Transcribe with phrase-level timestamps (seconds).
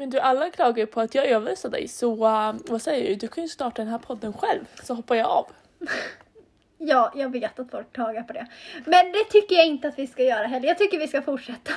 [0.00, 3.14] Men du, alla klagar ju på att jag övervisar dig så uh, vad säger du?
[3.14, 5.46] Du kan ju starta den här podden själv så hoppar jag av.
[6.82, 8.46] Ja, jag vet att folk klagar på det.
[8.84, 10.68] Men det tycker jag inte att vi ska göra heller.
[10.68, 11.72] Jag tycker vi ska fortsätta.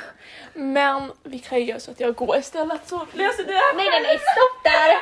[0.54, 3.76] Men vi kan ju göra så att jag går istället så löser du det här
[3.76, 4.98] Nej, nej, nej, stopp där!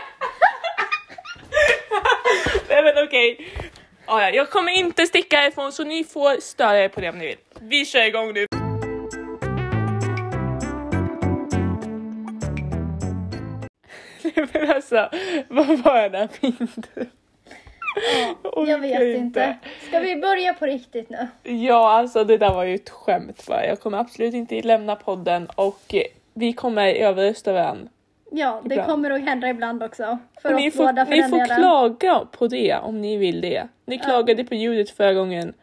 [2.70, 3.52] Nej men okej.
[4.08, 7.18] Ja, ja, jag kommer inte sticka härifrån så ni får störa er på det om
[7.18, 7.38] ni vill.
[7.60, 8.61] Vi kör igång nu.
[14.54, 15.10] men alltså,
[15.48, 17.06] vad var för intro?
[18.44, 19.58] Ja, jag vet inte.
[19.88, 21.28] Ska vi börja på riktigt nu?
[21.44, 23.66] Ja, alltså det där var ju ett skämt bara.
[23.66, 25.96] Jag kommer absolut inte lämna podden och
[26.34, 27.88] vi kommer överrösta varandra.
[28.32, 28.90] Ja, det Ibland.
[28.90, 30.18] kommer nog hända ibland också.
[30.42, 31.58] För Och oss ni får, båda för ni den får delen.
[31.58, 33.68] klaga på det om ni vill det.
[33.86, 34.04] Ni Ja.
[34.04, 35.54] klagade på ljudet förra gången.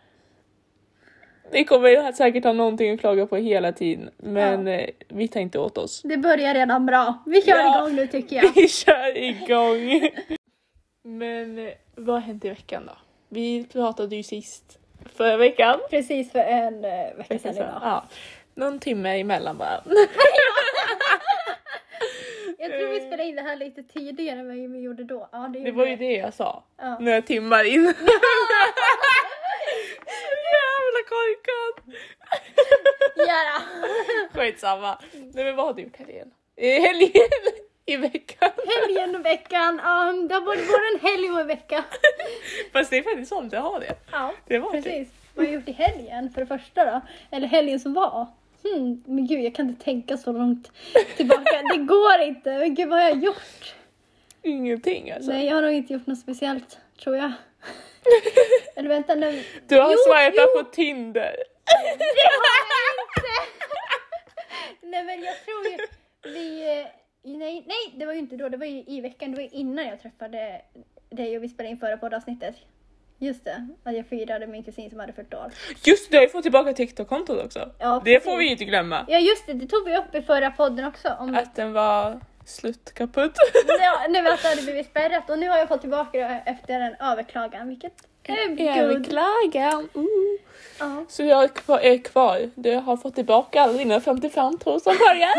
[1.53, 5.59] Ni kommer säkert ha någonting att klaga på hela tiden, men eh, vi tar inte
[5.59, 6.03] åt oss.
[6.05, 7.23] Det börjar redan bra.
[7.27, 7.79] Vi kör Ja.
[7.87, 8.53] igång nu tycker jag.
[8.55, 10.11] Vi kör igång!
[11.05, 12.93] men eh, vad hänt i veckan då?
[13.29, 14.79] Vi pratade ju sist
[15.17, 15.81] förra veckan.
[15.91, 17.79] Precis för en eh, vecka Veckan sedan idag.
[17.83, 18.05] Ja.
[18.55, 19.83] Någon timme emellan bara.
[22.59, 25.29] Jag tror vi spelade in det här lite tidigare än vad vi gjorde då.
[25.33, 26.65] Ja, det, Det var ju det jag sa.
[26.79, 26.99] Ja.
[27.01, 27.95] Några timmar in.
[31.09, 31.95] Korkad!
[33.17, 33.61] Ja.
[34.33, 34.99] Skitsamma.
[35.13, 36.31] Nej men vad har du gjort helgen?
[36.57, 37.11] I helgen?
[37.87, 38.51] I veckan?
[38.81, 39.81] Helgen och veckan.
[39.85, 41.85] Ja, det har varit både en helg och en vecka.
[42.73, 43.95] Fast det är faktiskt sånt jag har det.
[44.13, 44.83] Ja, Det var det.
[44.83, 45.09] precis.
[45.35, 47.01] Vad har jag gjort i helgen för det första då?
[47.31, 48.27] Eller helgen som var?
[48.63, 50.73] Hmm, men gud, jag kan inte tänka så långt
[51.17, 51.63] tillbaka.
[51.73, 52.59] Det går inte.
[52.59, 53.75] Men gud, vad har jag gjort?
[54.43, 55.31] Ingenting alltså.
[55.31, 57.33] Nej, jag har nog inte gjort något speciellt, tror jag.
[58.77, 59.45] Eller vänta nu.
[59.69, 60.63] Du har Jo, swipat jo.
[60.63, 61.37] på Tinder.
[61.99, 63.35] Det har jag inte!
[64.83, 65.77] Nej men jag tror ju,
[66.33, 66.87] vi, eh,
[67.23, 69.49] nej, nej det var ju inte då, det var ju i veckan, det var ju
[69.49, 70.61] innan jag träffade
[71.11, 72.55] dig och vi spelade in förra poddavsnittet.
[73.21, 75.53] Just det, att jag firade min kusin som hade fyllt år.
[75.85, 77.71] Just det, jag har ju fått tillbaka TikTok-kontot också.
[77.79, 78.25] Ja, det precis.
[78.31, 79.05] får vi ju inte glömma.
[79.09, 81.09] Ja just det, det tog vi upp i förra podden också.
[81.19, 83.33] Om, Att den var sluttkaputt.
[83.81, 86.81] ja, nej, men att det blivit spärrat och nu har jag fått tillbaka det efter
[86.81, 87.93] en överklagan vilket
[88.23, 88.83] är.
[88.83, 89.89] Överklagan.
[89.97, 90.05] Uh.
[90.79, 91.05] Ja.
[91.09, 92.51] Så jag är kvar, är kvar.
[92.55, 95.35] Du har fått tillbaka alla dina 55 000 följare.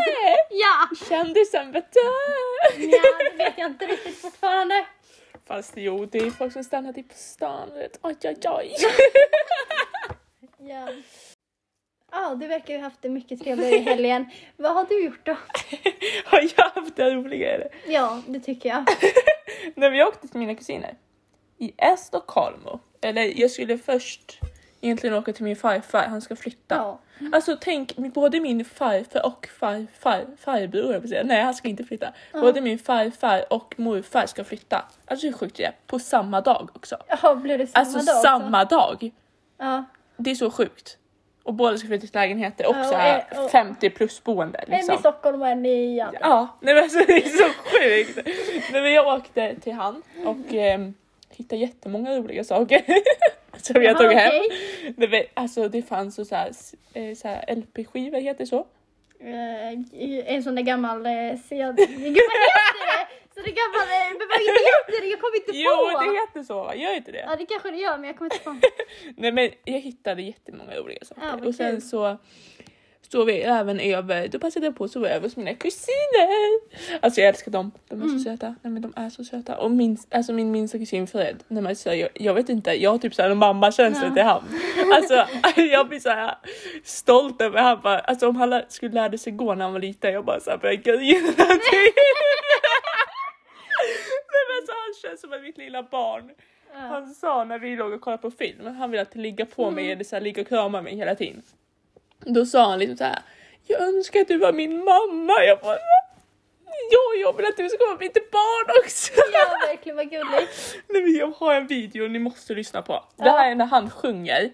[0.50, 1.06] ja!
[1.10, 2.00] Kändisen vet du.
[2.86, 4.86] Ja, det vet jag inte riktigt fortfarande.
[5.48, 7.70] Fast jo, det är folk som stannar dig på stan.
[7.74, 8.00] Vet.
[8.02, 8.76] Oj, oj, oj.
[10.62, 10.88] Ja.
[12.12, 14.26] Ja, du verkar ju haft det mycket trevligare i helgen.
[14.58, 15.32] Vad har du gjort då?
[16.26, 17.68] Har jag haft det roligare?
[17.88, 18.86] Ja, det tycker jag.
[19.76, 20.96] När vi åkte till mina kusiner
[21.58, 22.80] i Estocolmo.
[23.02, 24.40] Eller jag skulle först
[24.82, 26.76] egentligen åka till min farfar, han ska flytta.
[26.76, 27.00] Ja.
[27.34, 31.24] Alltså tänk, både min farfar och far, far, farbror, jag säga.
[31.24, 32.14] nej han ska inte flytta.
[32.34, 34.86] Både min farfar och morfar ska flytta.
[35.06, 35.74] Alltså hur sjukt är det?
[35.88, 36.98] På samma dag också.
[37.08, 38.22] Jaha, blev det samma Alltså dag också?
[38.22, 39.12] samma dag.
[39.58, 39.84] Ja.
[40.18, 40.98] Det är så sjukt.
[41.50, 44.58] Och båda ska flytta till lägenheter och så och här och- 50 plus boende.
[44.60, 44.98] En i Liksom.
[44.98, 46.18] Stockholm och en i Gävle.
[46.22, 48.28] Ja, nej men alltså det är så sjukt.
[48.74, 50.80] Nej, men jag åkte till han och eh,
[51.32, 52.82] hittade jättemånga roliga saker.
[53.58, 54.32] som jag Jaha, tog hem.
[54.98, 56.52] Nej, men, alltså det fanns så, här,
[56.94, 58.66] eh, så här LP-skivor, heter det så?
[59.20, 61.12] Eh, en sån där gammal eh,
[61.50, 61.86] CD.
[61.86, 62.89] Gud vad heter?
[63.40, 65.08] Så det eh, men vad heter det?
[65.08, 66.04] Jag kommer inte Jo, på!
[66.04, 66.76] det heter så va?
[66.76, 67.24] Gör inte det?
[67.28, 68.56] Ja det kanske det gör men jag kommer inte på.
[69.18, 71.22] Nej men jag hittade jättemånga roliga saker.
[71.42, 71.82] Ja, och sen kul.
[71.82, 72.18] så
[73.02, 76.60] stod vi även över, då passade jag på att sova över hos mina kusiner.
[77.02, 78.20] Alltså jag älskar dem, de är Mm.
[78.20, 78.56] så söta.
[78.62, 79.58] Nej men de är så söta.
[79.58, 82.92] Och min, alltså min minsta kusin Fred, nej men så jag, jag vet inte, jag
[82.92, 84.14] har typ såhär mammakänsla Ja.
[84.14, 84.44] till han.
[84.96, 85.26] Alltså
[85.62, 86.36] jag blir så här
[86.84, 90.14] stolt över han bara, alltså om han skulle lära sig gå när han var liten,
[90.14, 91.66] jag bara såhär men så
[94.90, 96.32] han känns som mitt lilla barn.
[96.74, 96.80] Ja.
[96.80, 99.92] Han sa när vi låg och kollade på film, han ville alltid ligga på mig
[99.92, 101.42] eller så här, ligga och krama mig hela tiden.
[102.20, 103.20] Då sa han liksom så här.
[103.68, 105.34] Jag önskar att du var min mamma.
[105.48, 105.78] Jag bara,
[106.92, 109.12] ja, jag vill att du ska vara mitt barn också.
[109.34, 110.76] ja verkligen vad gulligt.
[110.88, 113.04] Nej, men jag har en video ni måste lyssna på.
[113.16, 114.50] Det här är när han sjunger.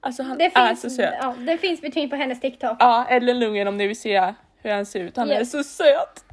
[0.00, 1.14] Alltså han Det är finns, så söt.
[1.20, 2.76] ja, det finns betydning på hennes TikTok.
[2.80, 5.16] Ja, Ellen Lundgren om ni vill se hur han ser ut.
[5.16, 5.50] Han är Yes.
[5.50, 6.24] så söt.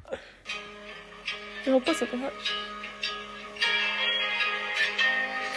[1.65, 2.53] Jag hoppas att det hörs.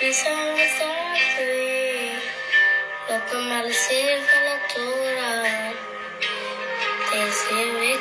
[0.03, 0.85] Mi salvaste
[3.09, 5.73] lo que maldecir la natura,
[7.09, 7.93] te sirve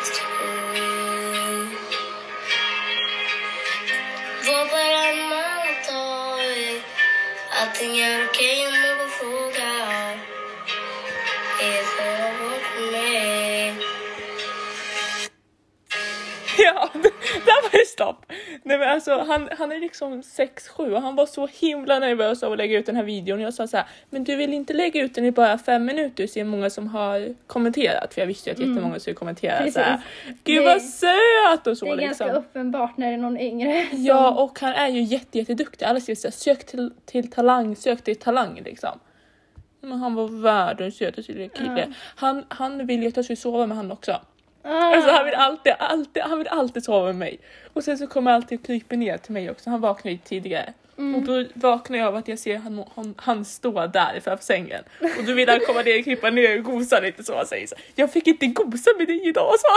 [18.82, 22.58] men alltså han, han är liksom 6-7 och han var så himla nervös av att
[22.58, 23.40] lägga ut den här videon.
[23.42, 26.28] Jag sa så här, men du vill inte lägga ut den i bara fem minuter
[26.28, 28.14] se hur många som har kommenterat.
[28.14, 29.74] För jag visste ju att jättemånga skulle kommentera Precis.
[29.74, 30.02] så här.
[30.44, 32.28] Gud vad söt och så Det är liksom.
[32.28, 33.86] ganska uppenbart när det är någon yngre.
[33.90, 35.86] som- Ja och han är ju jätte, jätteduktig.
[35.86, 39.00] Alla säger såhär, sök till, till talang, sök till talang liksom.
[39.84, 41.86] Men han var världens sötaste kille.
[41.88, 41.94] Ja.
[42.16, 44.22] Han, han ville ju att jag skulle sova med han också.
[44.64, 44.96] Ah.
[44.96, 47.40] Alltså han vill alltid, alltid, han vill alltid sova med mig.
[47.74, 49.70] Och sen så kommer han alltid och kryper ner till mig också.
[49.70, 50.74] Han vaknar ju tidigare.
[50.98, 51.16] Mm.
[51.16, 54.84] Och då vaknar jag av att jag ser han, han, han står där framför sängen.
[55.18, 57.76] Och då vill han komma ner, krypa ner och gosa lite så han säger så.
[57.96, 59.68] Jag fick inte gosa med dig idag så.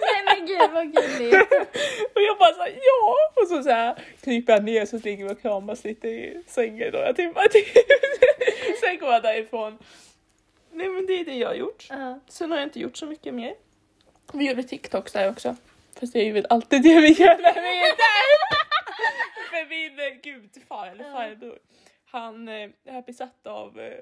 [0.00, 1.52] Nej men gud vad gulligt.
[2.14, 3.16] Och jag bara såhär ja!
[3.42, 3.94] Och så, så här,
[4.24, 7.64] kryper han ner så ligger vi och kramas lite i sängen några timmar till.
[8.80, 9.78] Sen går jag därifrån.
[10.72, 11.86] Nej men det är det jag har gjort.
[11.90, 12.20] Ja.
[12.28, 13.54] Sen har jag inte gjort så mycket mer.
[14.32, 15.56] Vi gjorde TikToks där också.
[16.00, 18.24] Fast det är ju väl alltid det vi gör när vi är där.
[19.50, 21.58] För min eh, gudfar eller farbror,
[22.10, 23.92] han eh, är besatt av, eh,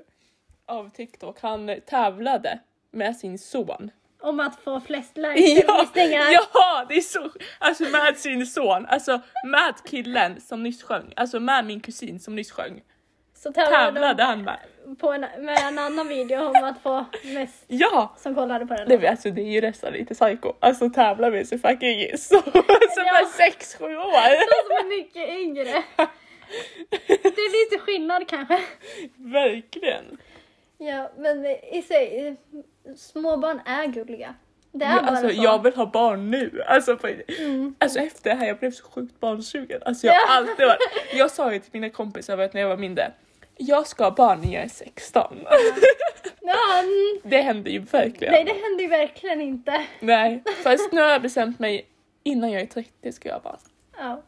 [0.67, 1.41] av TikTok.
[1.41, 2.59] Han eh, tävlade
[2.91, 3.91] med sin son.
[4.21, 5.37] Om att få flest likes
[6.33, 11.13] Ja, ja, det är så Alltså med sin son, alltså med killen som nyss sjöng,
[11.17, 12.83] alltså med min kusin som nyss sjöng.
[13.35, 14.59] Så tävlade Tävlade de han med.
[15.01, 18.15] På en, med en annan video om att få mest Ja!
[18.19, 18.89] som kollade på den.
[18.89, 20.53] Nej, men alltså det är ju nästan lite psycho.
[20.61, 22.37] Alltså tävla med sig fucking så.
[22.55, 23.13] Alltså Ja.
[23.39, 24.13] med 6-7 år.
[24.13, 25.83] De som är mycket yngre.
[27.07, 28.61] Det är lite skillnad kanske.
[29.17, 30.05] Verkligen.
[30.79, 32.37] Ja, men i sig,
[32.97, 34.35] småbarn är gulliga.
[34.73, 35.43] Det är Men bara alltså så.
[35.45, 36.63] jag vill ha barn nu.
[36.67, 37.09] Alltså, på,
[37.39, 37.75] Mm.
[37.79, 39.81] alltså efter det här jag blev så sjukt barnsugen.
[39.85, 40.21] Alltså jag Ja.
[40.29, 40.79] alltid varit.
[41.15, 43.13] Jag sa ju till mina kompisar vet, när jag var mindre.
[43.57, 45.39] Jag ska ha barn när jag är 16.
[46.43, 47.21] Ja, mm.
[47.31, 48.33] Det hände ju verkligen.
[48.33, 49.87] nej, det händer ju verkligen inte.
[50.01, 51.87] Nej, fast nu har jag bestämt mig
[52.23, 53.59] innan jag är 30 ska jag ha barn.
[53.99, 54.23] Ja.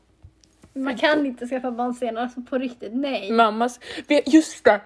[0.74, 3.30] Man kan inte skaffa barn senare, alltså på riktigt, nej.
[3.32, 3.80] Mammas,
[4.26, 4.80] just det!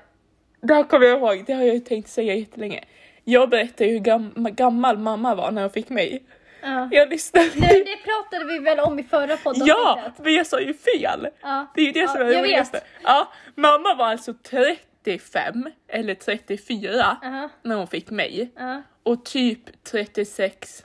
[0.61, 2.85] Det här kommer jag ihåg, det har jag ju tänkt säga jättelänge.
[3.25, 6.23] Jag berättade hur gam- gammal mamma var när hon fick mig.
[6.61, 6.89] Ja.
[6.91, 7.51] Jag lyssnade.
[7.57, 9.67] Nu, det pratade vi väl om i förra podden?
[9.67, 11.29] Ja, men jag sa ju fel!
[11.43, 11.67] Ja.
[11.75, 12.81] Det är ju det ja, som är det roligaste.
[13.03, 17.49] Ja, mamma var alltså 35 eller 34 uh -huh.
[17.63, 18.83] när hon fick mig uh -huh.
[19.03, 20.85] och typ 36,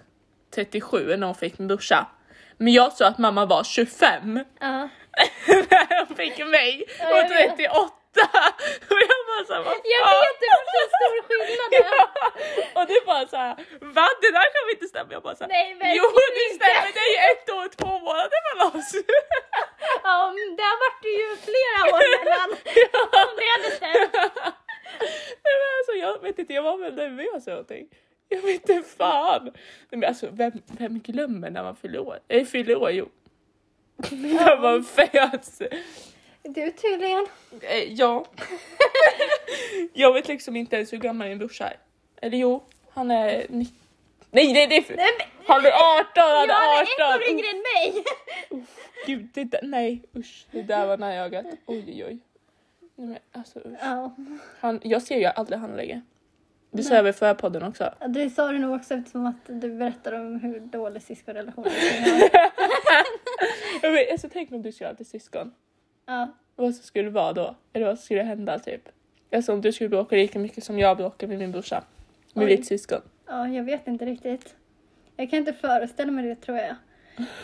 [0.56, 2.08] 37 när hon fick min brorsa.
[2.58, 4.90] Men jag sa att mamma var 25 uh -huh.
[5.48, 8.54] när hon fick mig och 38 äta!
[8.92, 9.74] Och jag bara såhär, vad?
[9.98, 12.81] Jag vet, det var så stor skillnad ja.
[12.81, 13.54] Och du bara såhär,
[13.98, 14.07] va?
[14.21, 15.10] Det där kan inte stämma?
[15.12, 16.04] Jag bara såhär, Nej, men jo
[16.38, 16.65] det inte.
[16.65, 18.92] stämmer, det är ju ett år och två månader mellan oss.
[20.04, 23.00] Ja, där vart det ju flera år mellan, ja.
[23.24, 24.13] om det hade stämt.
[25.44, 27.88] Nej men alltså jag vet inte, jag var väl nervös eller någonting.
[28.30, 29.51] Jag vet inte fan.
[29.89, 32.19] Men alltså vem, vem glömmer när man fyller år?
[32.27, 33.10] Eller fyller år, jo.
[34.12, 35.62] när man föds.
[36.44, 37.25] Du tydligen.
[37.62, 38.25] Eh, ja.
[39.94, 41.78] jag vet liksom inte ens hur gammal min brorsa är.
[42.22, 43.78] Eller jo, han är 19.
[44.31, 44.95] Nej, nej, det är för...
[44.95, 47.16] Nej, men, Han är 18, han är är ett 18!
[47.16, 48.04] år yngre än mig.
[49.06, 51.45] Gud, det där, nej usch, det där var nära ögat.
[51.66, 52.18] Oj, oj, oj.
[52.96, 53.62] Nej, men, alltså.
[53.81, 54.16] Ja,
[54.60, 56.01] Han, jag ser ju aldrig han längre.
[56.72, 57.94] Det sa jag väl förra podden också.
[58.07, 62.29] det sa du nog också eftersom att du berättade om hur dålig syskonrelation du har.
[63.82, 65.53] Jag vet, alltså, tänk om du skulle ha ett syskon.
[66.05, 67.55] Ja, Vad som skulle vara då?
[67.74, 68.89] Eller vad som skulle hända typ?
[69.36, 71.83] Alltså om du skulle bråka lika mycket som jag bråkar med min brorsa.
[72.33, 72.55] Med Oj.
[72.57, 73.01] ditt syskon.
[73.27, 74.55] ja, jag vet inte riktigt.
[75.15, 76.75] Jag kan inte föreställa mig det tror jag.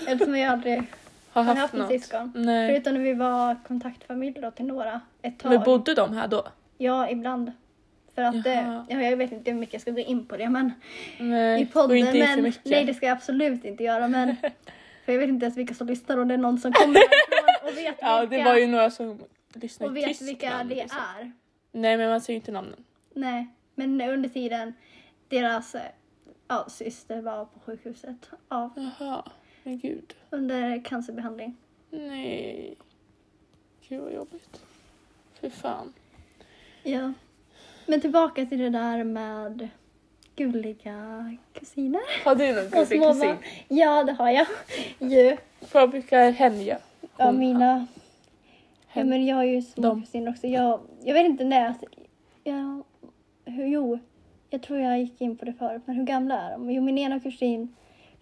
[0.08, 0.84] Eftersom jag aldrig
[1.32, 1.90] Har haft, haft en något?
[1.90, 2.32] syskon.
[2.36, 2.70] Nej.
[2.74, 5.52] Förutom när vi var kontaktfamilj då till några ett tag.
[5.52, 6.48] Men bodde de här då?
[6.78, 7.52] Ja, ibland.
[8.16, 8.86] För att det, Jaha.
[8.90, 10.72] ja, jag vet inte hur mycket jag ska gå in på det men
[11.20, 11.62] Nej.
[11.62, 12.00] i podden.
[12.20, 14.36] Men, nej det ska jag absolut inte göra men
[15.10, 17.02] för jag vet inte ens vilka som lyssnar och det är någon som kommer
[17.64, 19.20] och vet Ja, vilka, det var ju några som
[19.54, 20.30] lyssnade och vet Tyskland.
[20.30, 21.00] vilka det liksom.
[21.20, 21.32] är.
[21.72, 22.84] Nej men man säger ju inte namnen.
[23.14, 24.74] Nej, men under tiden
[25.28, 25.82] deras eh,
[26.48, 29.24] ja, syster var på sjukhuset av, Jaha,
[29.64, 30.16] men gud.
[30.30, 31.58] under cancerbehandling.
[31.90, 32.76] Nej.
[33.88, 34.62] Gud vad jobbigt.
[35.42, 35.94] Fy fan.
[36.84, 37.14] Ja.
[37.86, 39.70] Men tillbaka till det där med
[40.40, 42.24] gulliga kusiner.
[42.26, 43.36] Har du någon gullig kusin?
[43.68, 44.48] Ja, det har jag.
[45.00, 45.38] Ju.
[45.74, 46.80] Vad brukar hen göra?
[47.18, 47.88] Ja, mina...
[48.94, 50.02] Ja, men jag har ju små Dem.
[50.02, 50.48] kusiner också.
[50.48, 51.74] Jag, jag vet inte när.
[52.44, 52.84] Ja,
[53.46, 54.00] hur, jo,
[54.50, 55.82] jag tror jag gick in på det förut.
[55.86, 56.72] Men hur gamla är de?
[56.72, 57.76] Jo, min ena kusin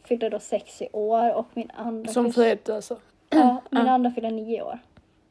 [0.03, 2.97] fyllde då sex i år och min andra Som Fred alltså.
[3.29, 3.91] Ja, min Ja.
[3.91, 4.79] andra fyllde nio år.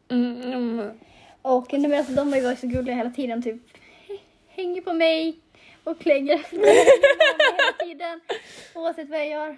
[0.09, 0.91] Mm, mm.
[1.43, 3.43] Och nej, men alltså, de har ju varit så gulliga hela tiden.
[3.43, 3.63] Typ
[4.49, 5.37] hänger på mig
[5.87, 8.21] och klänger efter hela tiden.
[8.75, 9.57] Oavsett vad jag gör.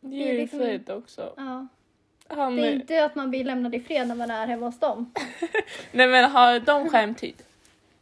[0.00, 1.32] Det är liksom- Fred också.
[1.36, 1.66] Ja.
[2.28, 4.78] Han, Det är inte att man blir lämnad i fred när man är hemma hos
[4.78, 5.12] dem.
[5.92, 7.34] Nej men har de skärmtid?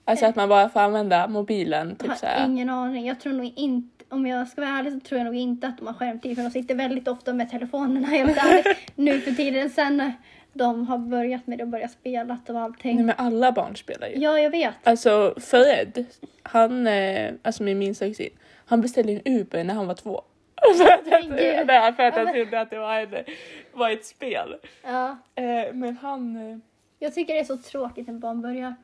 [0.05, 2.45] Alltså att man bara får använda mobilen Jag typ har såhär.
[2.47, 3.07] ingen aning.
[3.07, 5.79] Jag tror nog inte, om jag ska vara ärlig så tror jag nog inte att
[5.79, 9.71] de har skärmtid för de sitter väldigt ofta med telefonerna helt ärligt nu för tiden
[9.71, 10.13] sen
[10.55, 12.97] de har börjat med det och börjat spela och allting.
[12.97, 14.19] Nej men alla barn spelar ju.
[14.19, 14.75] Ja, jag vet.
[14.85, 16.05] Alltså Fred,
[16.43, 18.31] han, eh, alltså min minsta kusin,
[18.67, 20.23] han beställde en Uber när han var två.
[20.77, 21.29] för att.
[21.67, 23.25] Nej, för att han trodde att det var, en,
[23.73, 24.57] var ett spel.
[24.83, 25.19] Ja.
[25.35, 26.37] Eh, men han...
[26.51, 26.59] Eh,
[26.99, 28.75] Jag tycker det är så tråkigt när barn börjar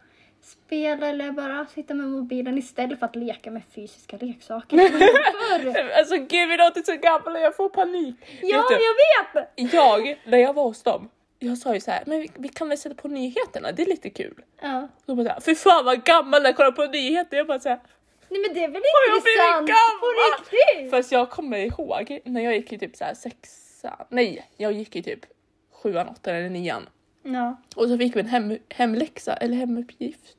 [0.43, 4.79] spela eller bara sitta med mobilen istället för att leka med fysiska leksaker.
[5.99, 8.17] Alltså gud vi låter så gamla, jag får panik.
[8.43, 9.73] Ja, jag vet!
[9.73, 11.09] jag, när jag var hos dem,
[11.43, 13.87] jag sa ju så här, men vi, vi kan väl sätta på nyheterna, det är
[13.87, 14.35] lite kul.
[14.63, 14.89] Ja.
[15.07, 17.37] De bara såhär, fy fan vad gammal jag kollar på nyheter.
[17.37, 17.81] Jag bara såhär,
[18.29, 18.83] Nej men det är väl
[19.17, 19.67] intressant
[20.01, 20.07] på
[20.77, 20.91] riktigt?
[20.91, 24.97] Fast jag kommer ihåg när jag gick i typ så här sexa, nej jag gick
[24.97, 25.21] i typ
[25.73, 26.89] sjuan, åttan eller nian.
[27.23, 27.57] Ja.
[27.77, 30.37] Och så fick vi en hem, hemläxa eller hemuppgift.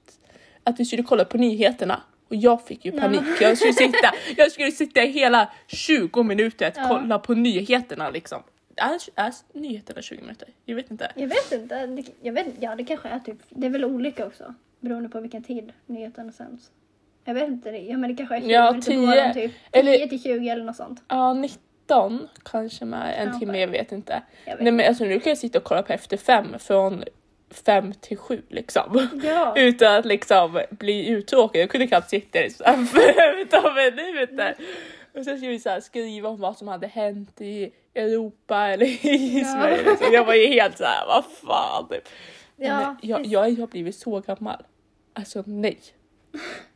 [0.63, 2.01] Att vi skulle kolla på nyheterna.
[2.29, 3.01] Och jag fick ju Ja.
[3.01, 3.21] panik.
[3.41, 6.85] Jag skulle sitta, jag skulle sitta hela 20 minuter att Ja.
[6.87, 8.43] kolla på nyheterna liksom.
[8.81, 10.47] Är, är nyheterna 20 minuter?
[10.65, 11.11] Jag vet inte.
[11.15, 11.85] Jag vet inte.
[11.87, 14.53] Det- Jag vet, ja det kanske är typ, det är väl olika också.
[14.79, 16.71] Beroende på vilken tid nyheterna sänds.
[17.25, 19.51] Jag vet inte, ja men det kanske är 20 Ja, minuter på 10 morgonen typ.
[19.71, 21.03] 10 eller- till 20 eller något sånt.
[21.07, 23.39] Ja, 19 kanske med en Kanske.
[23.45, 24.21] timme, jag vet inte.
[24.45, 24.63] Jag vet.
[24.63, 27.03] Nej men alltså nu kan jag sitta och kolla på Efter fem från
[27.65, 29.07] fem till sju liksom.
[29.23, 29.53] Ja.
[29.59, 31.61] Utan att liksom bli uttråkad.
[31.61, 32.87] Jag kunde knappt sitta i fem
[33.95, 34.55] minuter.
[35.17, 38.85] Och sen skulle vi så här skriva om vad som hade hänt i Europa eller
[39.05, 39.45] i Ja.
[39.45, 39.97] Sverige.
[39.97, 41.87] Så jag var ju helt så här, vad fan.
[41.89, 42.03] Typ.
[42.55, 44.63] Ja, jag, jag, jag har blivit så gammal.
[45.13, 45.79] Alltså nej.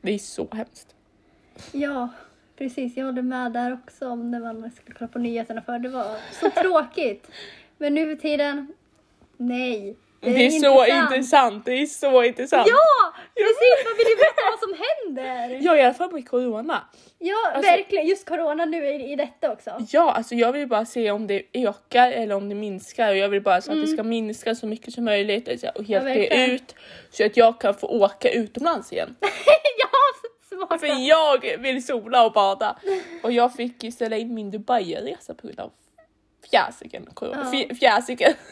[0.01, 0.95] Det är så hemskt.
[1.71, 2.09] Ja,
[2.57, 2.97] precis.
[2.97, 6.15] Jag håller med där också om när man skulle kolla på nyheterna för det var
[6.41, 7.27] så tråkigt.
[7.77, 8.73] Men nu för tiden,
[9.37, 9.95] nej.
[10.19, 11.65] Det är, så intressant.
[11.65, 12.67] Det är så intressant.
[12.67, 13.85] Ja, precis!
[13.85, 15.59] Man vill ju veta vad som händer.
[15.65, 16.81] Ja, i alla fall med corona.
[17.19, 18.07] Ja, Alltså- verkligen.
[18.07, 19.71] Just corona nu i, i detta också.
[19.89, 23.29] Ja, alltså jag vill bara se om det ökar eller om det minskar och jag
[23.29, 23.93] vill bara så att det Mm.
[23.97, 26.51] ska minska så mycket som möjligt alltså, och Ja, helt verkligen.
[26.51, 26.75] ut
[27.11, 29.15] så att jag kan få åka utomlands igen.
[29.77, 29.87] ja,
[30.57, 30.79] smart.
[30.79, 32.79] För jag vill sola och bada
[33.23, 35.71] och jag fick ju ställa in min Dubai-resa på grund av
[36.51, 37.09] fjäsiken.
[37.21, 37.27] Ja.
[37.27, 38.33] Fj- Fjäsiken.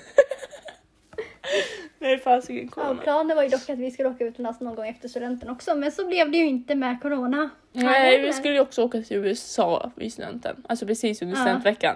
[2.00, 3.01] Nej, fasiken Ja, corona.
[3.01, 5.91] planen var ju dock att vi skulle åka utomlands någon gång efter studenten också, men
[5.91, 7.50] så blev det ju inte med corona.
[7.71, 10.63] Nej, vi skulle ju också åka till USA vid studenten.
[10.69, 11.41] Alltså precis under Ja.
[11.41, 11.95] studentveckan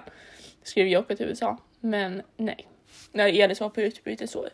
[0.62, 1.58] skulle vi åka till USA.
[1.80, 2.68] Men nej.
[3.12, 4.48] När Elis var på utbyte så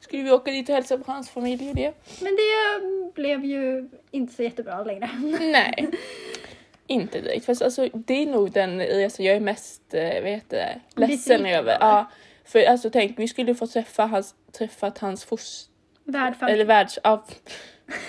[0.00, 1.92] skulle vi åka dit och hälsa på hans familj och det.
[2.20, 5.10] Men det blev ju inte så jättebra längre.
[5.40, 5.88] Nej.
[6.86, 7.46] Inte direkt.
[7.46, 11.76] Fast alltså, det är nog den resa jag är mest eh, det, ledsen över.
[11.80, 12.10] Ja,
[12.46, 15.72] för alltså tänk, vi skulle få träffa hans, träffat hans foster...
[16.04, 16.54] Värdfamilj.
[16.54, 16.98] Eller världs...
[17.04, 17.24] Ja.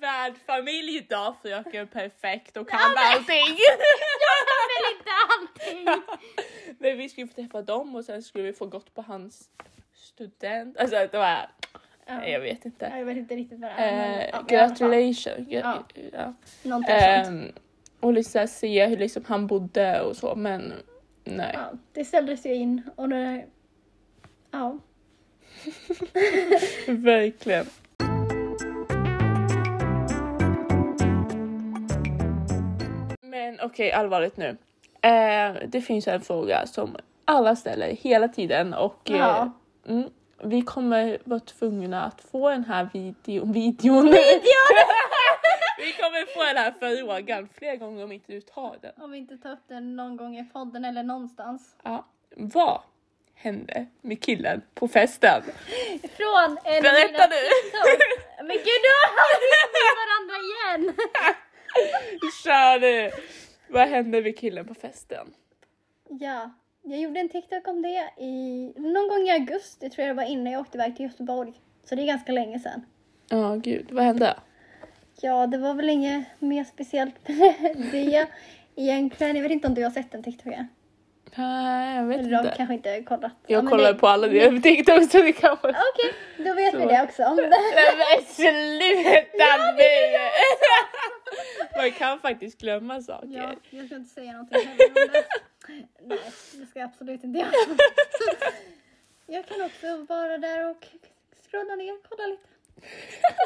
[0.00, 3.26] Värdfamilj idag fröken perfekt och kan allting.
[4.66, 6.02] väl inte allting.
[6.78, 9.48] Men vi skulle få träffa dem och sen skulle vi få gått på hans
[9.94, 10.78] student.
[10.78, 11.50] Alltså det var,
[12.08, 12.26] Ja.
[12.26, 12.88] jag vet inte.
[12.92, 14.18] Ja, Jag vet inte riktigt vad det är.
[14.18, 15.46] Eh, ja, gratulation.
[15.48, 15.84] Ja.
[16.12, 16.34] Ja.
[16.62, 17.26] Någonting sånt.
[17.26, 17.52] Ehm,
[18.00, 20.72] och liksom se hur liksom han bodde och så men
[21.26, 21.50] nej.
[21.54, 23.44] Ja, det ställdes ju in och det...
[24.50, 24.78] Ja.
[26.88, 27.66] Verkligen.
[33.22, 34.56] Men okej, allvarligt nu.
[35.02, 39.52] Eh, det finns en fråga som alla ställer hela tiden och eh, Ja.
[39.88, 40.10] mm,
[40.42, 44.06] vi kommer vara tvungna att få den här video, videon.
[45.78, 48.92] vi kommer få den här frågan flera gånger om inte du tar den.
[48.96, 51.76] Om vi inte tar upp den någon gång i podden eller någonstans.
[51.82, 52.06] Ja.
[52.36, 52.80] Vad
[53.34, 55.42] hände med killen på festen?
[56.16, 57.36] Från en Berätta nu!
[58.46, 60.96] Men gud, nu har vi med varandra igen!
[62.44, 63.10] Kör nu!
[63.68, 65.34] Vad hände med killen på festen?
[66.08, 66.50] Ja,
[66.86, 70.30] jag gjorde en TikTok om det i någon gång i augusti tror jag det var
[70.30, 71.52] innan jag åkte iväg till Göteborg.
[71.84, 72.86] Så det är ganska länge sedan.
[73.28, 74.36] Ja, gud, vad hände?
[75.20, 77.54] Ja, det var väl inget mer speciellt med
[77.92, 78.26] det
[78.76, 79.36] egentligen.
[79.36, 80.68] Jag vet inte om du har sett den TikToken?
[81.38, 82.54] Nej, jag vet Eller de inte.
[82.56, 83.32] kanske inte kollat.
[83.46, 85.68] Jag Ja, kollar det- på alla dina TikTok så det kanske...
[85.68, 86.12] Okej,
[86.46, 86.88] då vet vi Så.
[86.88, 87.22] det också.
[87.24, 87.42] Om det.
[87.48, 89.82] Nej men sluta nu!
[91.76, 93.28] Man kan faktiskt glömma saker.
[93.28, 95.24] Ja, jag ska inte säga någonting heller om det.
[95.68, 95.86] Nej,
[96.52, 97.50] det ska jag absolut inte göra.
[99.26, 100.86] Jag kan också vara där och
[101.50, 102.48] scrolla ner, kolla lite.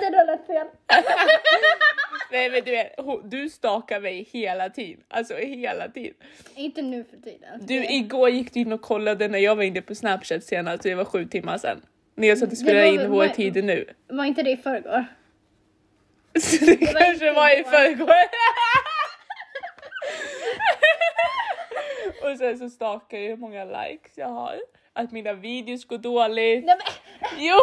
[0.01, 0.67] Det där lät fel.
[2.31, 5.05] Nej men du vet, du stakar mig hela tiden.
[5.09, 6.15] Alltså hela tiden.
[6.55, 7.67] Inte nu för tiden.
[7.67, 10.95] Du, igår gick du in och kollade när jag var inne på Snapchat senast, det
[10.95, 11.83] var sju timmar sedan.
[12.15, 13.87] När jag satt och Det spelade in vår tid nu.
[14.09, 15.05] Var inte det i förrgår?
[16.41, 18.07] Så det, var kanske var i förrgår.
[22.23, 24.61] Och sen så stakar jag hur många likes jag har.
[24.93, 26.65] Att mina videos går dåligt.
[26.65, 26.95] Nej, men,
[27.39, 27.59] Jo!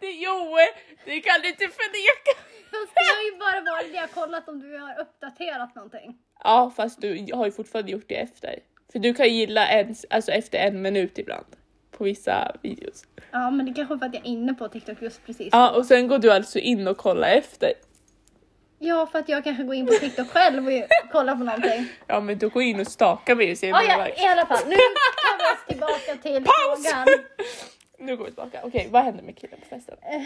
[0.00, 0.56] Det, jo!
[1.04, 2.52] Det kan du inte förneka!
[2.72, 6.18] fast det har ju bara varit det jag kollat om du har uppdaterat någonting.
[6.44, 8.58] Ja, fast du har ju fortfarande gjort det efter.
[8.92, 11.46] För du kan gilla en, alltså efter en minut ibland.
[11.90, 13.04] På vissa videos.
[13.30, 15.48] Ja men det kanske är för att jag är inne på TikTok just precis.
[15.52, 17.72] Ja, och sen går du alltså in och kollar efter.
[18.84, 20.72] Ja för att jag kanske går in på TikTok själv och
[21.12, 21.88] kollar på någonting.
[22.06, 24.68] Ja, men du går in och stakar mig och ser hur Ja, i alla fall.
[24.68, 26.86] Nu tar vi oss tillbaka till Paus!
[26.86, 27.06] frågan.
[27.98, 28.60] Nu går vi tillbaka.
[28.64, 29.96] Okej, vad hände med killen på festen?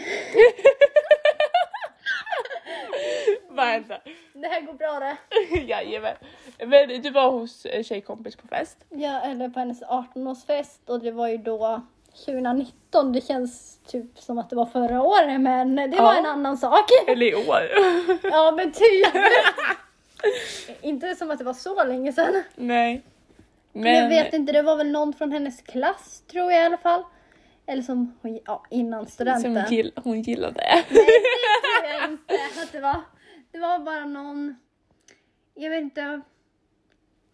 [3.49, 4.01] vad hände?
[4.33, 5.17] Det här går bra det.
[5.61, 6.15] Jajamän.
[6.57, 8.77] Men du var hos en tjejkompis på fest.
[8.89, 11.81] Ja, eller på hennes 18-årsfest och det var ju då
[12.25, 13.11] 2019.
[13.13, 16.17] Det känns typ som att det var förra året men det var Ja.
[16.19, 16.85] en annan sak.
[17.07, 17.61] Eller i år.
[18.31, 19.07] Ja men typ.
[20.81, 22.43] inte som att det var så länge sedan.
[22.55, 23.01] Nej.
[23.73, 23.93] Men...
[23.95, 27.03] Jag vet inte, det var väl någon från hennes klass tror jag i alla fall.
[27.65, 29.65] Eller som hon, ja, innan studenten.
[29.65, 30.61] som gill, hon gillade.
[30.63, 33.01] Nej, det tror jag inte att det var.
[33.51, 34.55] Det var bara någon,
[35.53, 36.21] jag vet inte,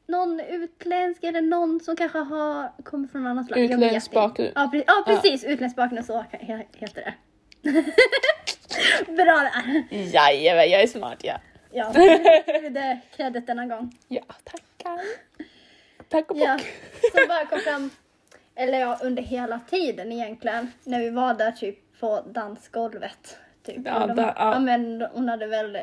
[0.07, 3.63] någon utländsk eller någon som kanske har kommit från annat land.
[3.63, 4.51] Utländsk bakgrund.
[4.55, 7.13] Ja, pre- ja precis, utländsk bakgrund så he- heter det.
[9.07, 9.83] Bra där.
[10.13, 11.33] Jajamän, jag är smart ja.
[11.72, 11.91] Ja,
[12.69, 13.91] det credit denna gång.
[14.07, 15.00] Ja, tackar.
[16.10, 16.65] Tack och Ja, bock.
[17.15, 17.89] som bara kom fram,
[18.55, 23.38] eller ja under hela tiden egentligen, när vi var där typ på dansgolvet.
[23.65, 23.77] Typ.
[23.86, 24.53] Ja, de, där- ja.
[24.53, 24.60] ja.
[24.60, 25.77] men hon hade väl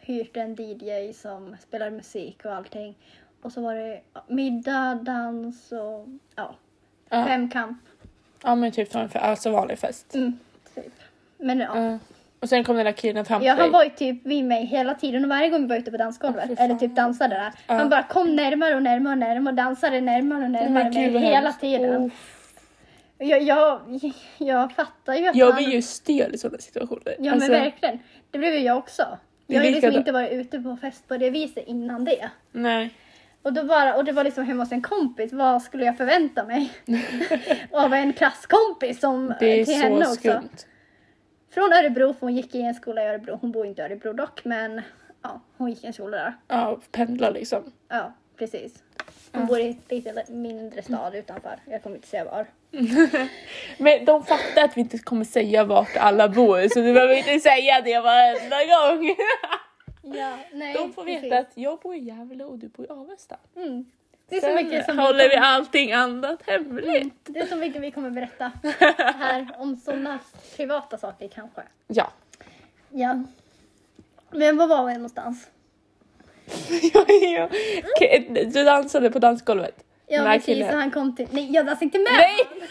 [0.00, 2.94] hyrt en DJ som spelade musik och allting.
[3.42, 6.54] Och så var det middag, dans och ja,
[7.08, 7.24] Ja.
[7.26, 7.78] femkamp.
[8.44, 10.14] Ja men typ som en fe- alltså vanlig fest.
[10.14, 10.38] Mm,
[10.74, 10.92] typ.
[11.38, 11.78] Men ja.
[11.90, 11.98] Ja.
[12.40, 13.62] Och sen kom den där killen fram till Ja, dig.
[13.62, 15.96] han var ju typ vid mig hela tiden och varje gång vi var ute på
[15.96, 19.50] dansgolvet, Åh, fy eller typ dansade där, han bara kom närmare och närmare och närmare
[19.52, 21.60] och dansade närmare och närmare mig vad hela hemskt.
[21.60, 22.02] tiden.
[22.06, 22.10] Oh.
[23.18, 23.80] Jag, jag,
[24.38, 25.56] jag fattar ju att Jag han...
[25.64, 27.16] blir ju stel i sådana situationer.
[27.18, 27.98] Ja Alltså, men verkligen.
[28.30, 29.18] Det blev ju jag också.
[29.46, 29.96] Jag har ju liksom likadant.
[30.08, 32.30] inte varit ute på fest på det viset innan det.
[32.52, 32.90] Nej.
[33.42, 35.32] Och, då bara, och det var liksom hemma hos en kompis.
[35.32, 36.72] Vad skulle jag förvänta mig?
[37.70, 40.14] Av en klasskompis som, Det är till så henne också.
[40.14, 40.66] skumt.
[41.54, 43.38] Från Örebro, för hon gick i en skola i Örebro.
[43.40, 44.82] Hon bor inte i Örebro dock, men
[45.22, 46.34] ja, hon gick i en skola där.
[46.48, 47.72] Ja, pendla liksom.
[47.88, 48.74] Ja, precis.
[49.32, 51.58] Hon bor i ett lite mindre stad utanför.
[51.64, 52.46] Jag kommer inte säga var.
[53.78, 57.40] Men de fattar att vi inte kommer säga vart alla bor så du behöver inte
[57.40, 59.14] säga det varenda gång.
[60.02, 63.36] Ja, nej, De får veta att jag bor i Gävle och du bor i Avesta.
[63.56, 63.84] Mm.
[64.28, 67.14] Det är så Sen mycket som håller vi allting annat hemligt.
[67.24, 68.52] Det är så mycket vi kommer berätta
[69.18, 70.18] här om sådana
[70.56, 71.62] privata saker kanske.
[71.86, 72.10] Ja.
[72.90, 73.22] Ja.
[74.30, 75.48] Men var var vi någonstans?
[76.94, 77.48] ja, ja.
[78.44, 79.84] Du dansade på dansgolvet.
[80.06, 80.78] Ja precis, killen.
[80.78, 81.28] han kom till...
[81.30, 82.12] Nej jag dansade inte med!
[82.12, 82.68] Nej!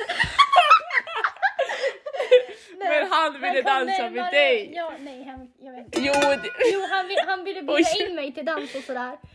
[2.89, 4.31] Men han ville dansa med närmare.
[4.31, 4.71] dig.
[4.75, 5.99] Ja, nej, han, jag vet inte.
[6.01, 6.49] Jo, det...
[6.73, 9.11] Jo, han, han ville bjuda in mig till dans och sådär.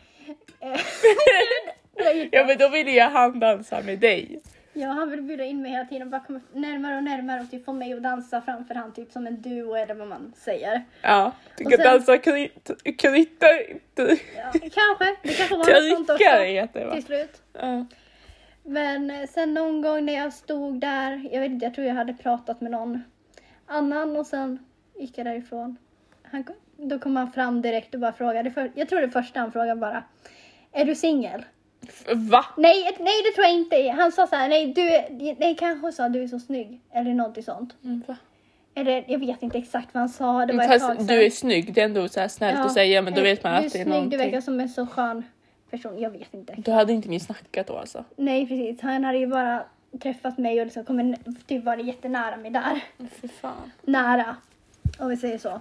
[0.60, 4.40] Eh, ja men då ville jag han dansa med dig.
[4.72, 7.50] Ja, han ville bjuda in mig hela tiden och bara komma närmare och närmare och
[7.50, 10.82] typ få mig att dansa framför han typ som en duo eller vad man säger.
[11.02, 13.46] Ja, du kan sen- dansa kryt, krytta,
[14.36, 16.94] Ja, kanske, det kanske var något sånt också heter det va?
[16.94, 17.42] till slut.
[17.52, 17.86] Ja.
[18.62, 21.94] Men eh, sen någon gång när jag stod där, jag vet inte, jag tror jag
[21.94, 23.04] hade pratat med någon
[23.66, 24.58] annan och sen
[24.98, 25.76] gick jag därifrån.
[26.22, 26.44] Han,
[26.76, 29.80] då kom han fram direkt och bara frågade, för, jag tror det första han frågade
[29.80, 30.04] bara,
[30.72, 31.44] är du singel?
[32.14, 32.44] Va?
[32.56, 33.90] Nej, nej det tror jag inte.
[33.90, 34.82] Han sa så här, nej du
[35.38, 36.80] nej kanske sa du är så snygg.
[36.92, 37.76] Eller någonting sånt.
[37.84, 38.16] Mm, va?
[38.74, 41.30] Eller jag vet inte exakt vad han sa, det var ett tag Fast du är
[41.30, 43.72] snygg, det är ändå så här snällt att säga men då vet man du att
[43.72, 44.18] det är snygg, Du någonting.
[44.18, 45.22] verkar som en så skön
[45.70, 46.54] person, jag vet inte.
[46.56, 48.04] Du hade inte ni snackat då alltså?
[48.16, 49.64] Nej precis, han hade ju bara
[49.98, 52.84] träffat mig och liksom kommit, typ varit jättenära mig där.
[53.82, 54.36] Nära,
[54.98, 55.60] om vi säger så.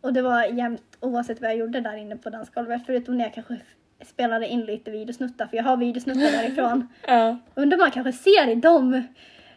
[0.00, 2.82] Och det var jämt oavsett vad jag gjorde där inne på dansgolvet.
[2.86, 3.60] Förutom när jag kanske
[4.04, 6.88] spelade in lite videosnuttar, för jag har videosnuttar därifrån.
[7.06, 7.36] Ja.
[7.54, 9.02] Undrar om man kanske ser i dem,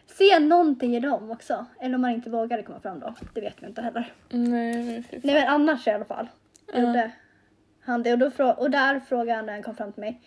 [0.06, 1.66] ser någonting i dem också.
[1.80, 3.14] Eller om man inte vågade komma fram då.
[3.34, 4.12] Det vet vi inte heller.
[4.30, 5.04] Nej men.
[5.22, 6.28] Nej men annars i alla fall.
[6.72, 6.78] Ja.
[6.80, 7.10] Gjorde
[7.80, 8.12] han det.
[8.12, 10.20] Och, då frå- och där frågade han när han kom fram till mig.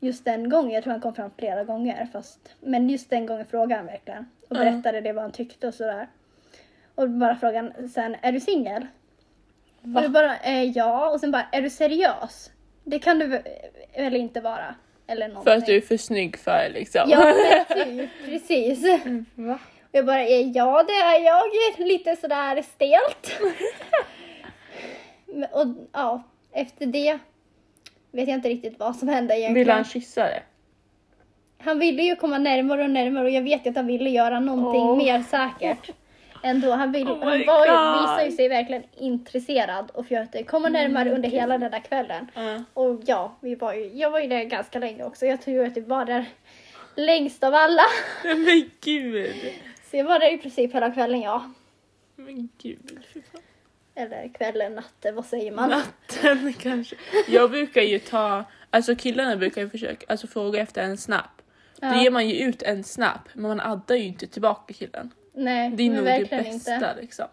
[0.00, 2.08] Just den gången, jag tror han kom fram flera gånger.
[2.12, 4.28] Fast, men just den gången frågade han verkligen.
[4.48, 4.60] Och Ja.
[4.60, 6.08] berättade det vad han tyckte och sådär.
[6.94, 8.86] Och bara frågan sen, är du singel?
[9.96, 11.10] Och jag bara, eh, ja.
[11.10, 12.50] Och sen bara, är du seriös?
[12.84, 13.26] Det kan du
[13.96, 14.74] väl- inte vara?
[15.06, 15.52] Eller någonting.
[15.52, 17.02] För att du är för snygg för liksom.
[17.10, 17.34] Ja,
[17.68, 18.10] precis.
[18.24, 18.84] precis.
[19.34, 19.58] Va?
[19.82, 21.42] Och jag bara, eh, ja det är jag.
[21.88, 23.40] Lite sådär stelt.
[25.52, 27.18] Och ja, efter det
[28.12, 29.54] vet jag inte riktigt vad som hände egentligen.
[29.54, 30.42] Vill han kyssa det?
[31.58, 34.40] Han ville ju komma närmare och närmare och jag vet ju att han ville göra
[34.40, 34.96] någonting Åh.
[34.96, 35.90] mer säkert.
[36.42, 40.68] Ändå, han, vill, Oh han var, ju- visade ju sig verkligen intresserad och försökte komma
[40.68, 42.30] närmare under hela den där kvällen.
[42.34, 42.64] Ja.
[42.74, 45.26] Och ja, vi var ju, jag var ju där ganska länge också.
[45.26, 46.24] Jag tror att jag var där
[46.96, 47.82] längst av alla.
[48.24, 49.36] Men gud.
[49.90, 51.50] Så jag var där i princip hela kvällen, ja.
[52.16, 52.98] Men gud.
[53.14, 53.40] fy fan.
[54.00, 55.70] Eller kvällen, natten, vad säger man?
[55.70, 56.96] Natten kanske.
[57.28, 61.24] Jag brukar ju ta, alltså killarna brukar ju försöka, alltså fråga efter en snap.
[61.80, 62.02] Då Ja.
[62.02, 65.10] ger man ju ut en snap, men man addar ju inte tillbaka killen.
[65.34, 66.96] Nej, Det är nog det bästa inte.
[67.00, 67.26] liksom.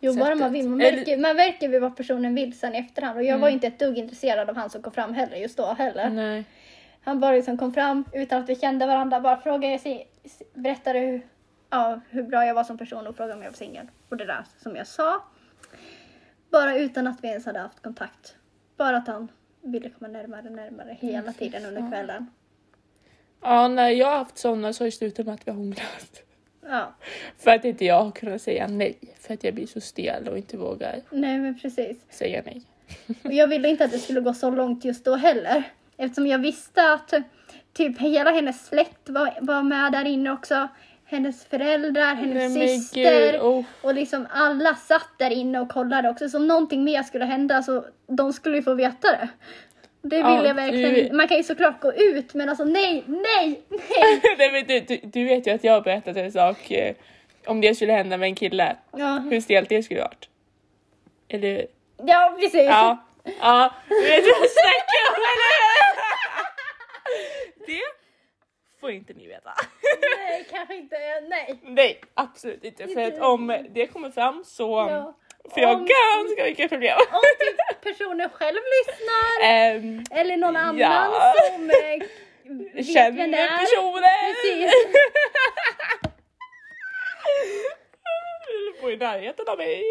[0.00, 0.68] Jo, bara man vill.
[0.68, 3.16] Man märker, man märker ju vad personen vill sen i efterhand.
[3.16, 3.40] Och jag Mm.
[3.40, 6.10] var inte ett dugg intresserad av han som kom fram heller just då heller.
[6.10, 6.44] Nej.
[7.02, 10.08] Han bara liksom kom fram utan att vi kände varandra, bara frågade, sig-
[10.54, 11.26] berättade hur,
[11.70, 13.86] ja, hur bra jag var som person och frågade om jag var singel.
[14.08, 15.22] Och det där som jag sa.
[16.50, 18.36] Bara utan att vi ens hade haft kontakt.
[18.76, 19.28] Bara att han
[19.62, 22.26] ville komma närmare och närmare hela tiden under kvällen.
[23.42, 26.22] Ja, när jag har haft sådana så har det slutat med att vi har hånglat.
[26.62, 26.94] Ja,
[27.38, 28.98] För att inte jag har kunnat säga nej.
[29.20, 31.96] För att jag blir så stel och inte vågar nej men precis.
[32.10, 32.62] säga nej.
[33.24, 35.62] Och jag ville inte att det skulle gå så långt just då heller.
[35.96, 37.14] Eftersom jag visste att
[37.72, 40.68] typ hela hennes släkt var, var med där inne också.
[41.10, 43.32] Hennes föräldrar, hennes Nej, syster.
[43.32, 43.64] gud, oh.
[43.82, 46.28] Och liksom alla satt där inne och kollade också.
[46.28, 49.28] Så om någonting mer skulle hända så de skulle ju få veta det.
[50.02, 50.94] Det vill Ja, jag verkligen.
[50.94, 54.20] du- Man kan ju såklart gå ut men alltså nej, nej, nej.
[54.38, 56.94] Nej, men du, du, du vet ju att jag har berättat en sak eh,
[57.46, 58.76] om det skulle hända med en kille.
[58.96, 60.28] Ja, Hur stelt det skulle varit.
[61.28, 61.66] Eller
[62.06, 62.64] ja precis.
[62.64, 63.04] Ja,
[63.40, 65.60] ja, du vet vad jag snackar om eller
[67.66, 67.80] Det
[68.80, 69.54] får inte ni veta.
[70.18, 70.96] Nej, kanske inte.
[71.28, 71.58] Nej.
[71.62, 72.88] Nej, absolut inte.
[72.88, 75.16] För att om det kommer fram så Ja.
[75.54, 76.96] får jag Om- ganska mycket problem.
[77.12, 79.42] Om typ personen själv lyssnar.
[79.48, 81.34] Ehm, Eller någon annan Ja.
[81.54, 82.10] som eh, vet
[82.74, 83.58] vem känner det är.
[83.58, 84.34] personen.
[84.34, 84.72] Precis.
[88.82, 89.82] Bor i närheten av mig?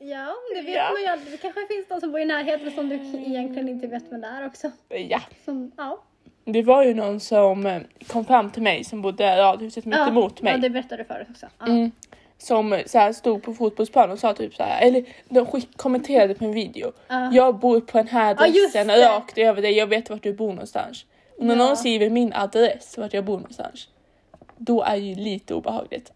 [0.00, 0.90] Ja, det vet Ja.
[0.92, 1.30] man ju.
[1.30, 4.26] Det kanske finns de som bor i närheten som du egentligen inte vet vem det
[4.26, 4.70] är också.
[4.88, 6.04] Ja, Som, ja.
[6.52, 9.98] Det var ju någon som eh, kom fram till mig som bodde i radhuset mitt
[9.98, 10.52] emot mig.
[10.52, 11.46] Ja, det berättade du förut också.
[11.58, 11.66] Ja.
[11.66, 11.90] Mm.
[12.38, 15.76] Som eh, så här, stod på fotbollsplanen och sa typ så här, eller de skick,
[15.76, 16.92] kommenterade på en video.
[17.08, 17.30] Ja.
[17.32, 21.04] Jag bor på den här adressen rakt över dig, jag vet vart du bor någonstans.
[21.38, 23.88] Och när någon skriver min adress, vart jag bor någonstans,
[24.56, 26.12] då är det ju lite obehagligt.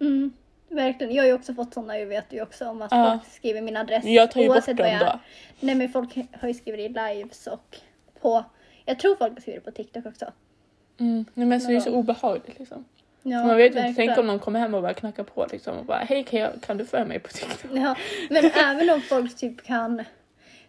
[0.00, 0.32] Mm,
[0.68, 1.14] verkligen.
[1.14, 3.10] Jag har ju också fått sådana, jag vet ju också om att Ja.
[3.10, 5.20] folk skriver min adress jag tar ju bort dem då.
[5.60, 7.76] Nej men folk har ju skrivit i lives och
[8.20, 8.44] på,
[8.86, 10.32] jag tror folk har skrivit på TikTok också.
[10.98, 11.24] Mm.
[11.34, 12.84] Nej, men så det är så obehagligt liksom.
[13.22, 15.84] Ja, man vet inte, tänk om någon kommer hem och bara knackar på liksom och
[15.84, 17.70] bara hej kan, jag, kan du följa mig på TikTok?
[17.74, 17.96] Ja,
[18.30, 20.02] men även om folk typ kan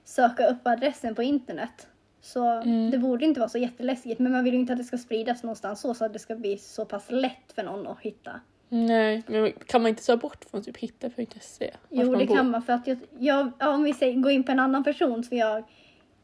[0.04, 1.88] söka upp adressen på internet.
[2.22, 2.92] Så Mm.
[2.92, 4.20] det borde inte vara så jätteläskigt.
[4.20, 6.36] Men man vill ju inte att det ska spridas någonstans så, så att det ska
[6.36, 8.40] bli så pass lätt för någon att hitta.
[8.70, 11.72] Nej, men kan man inte ta bort från typ hitta.se?
[11.90, 12.36] Jo, det bor?
[12.36, 12.62] kan man.
[12.62, 15.36] För att jag, jag, ja, om vi säger, går in på en annan person så
[15.36, 15.64] jag,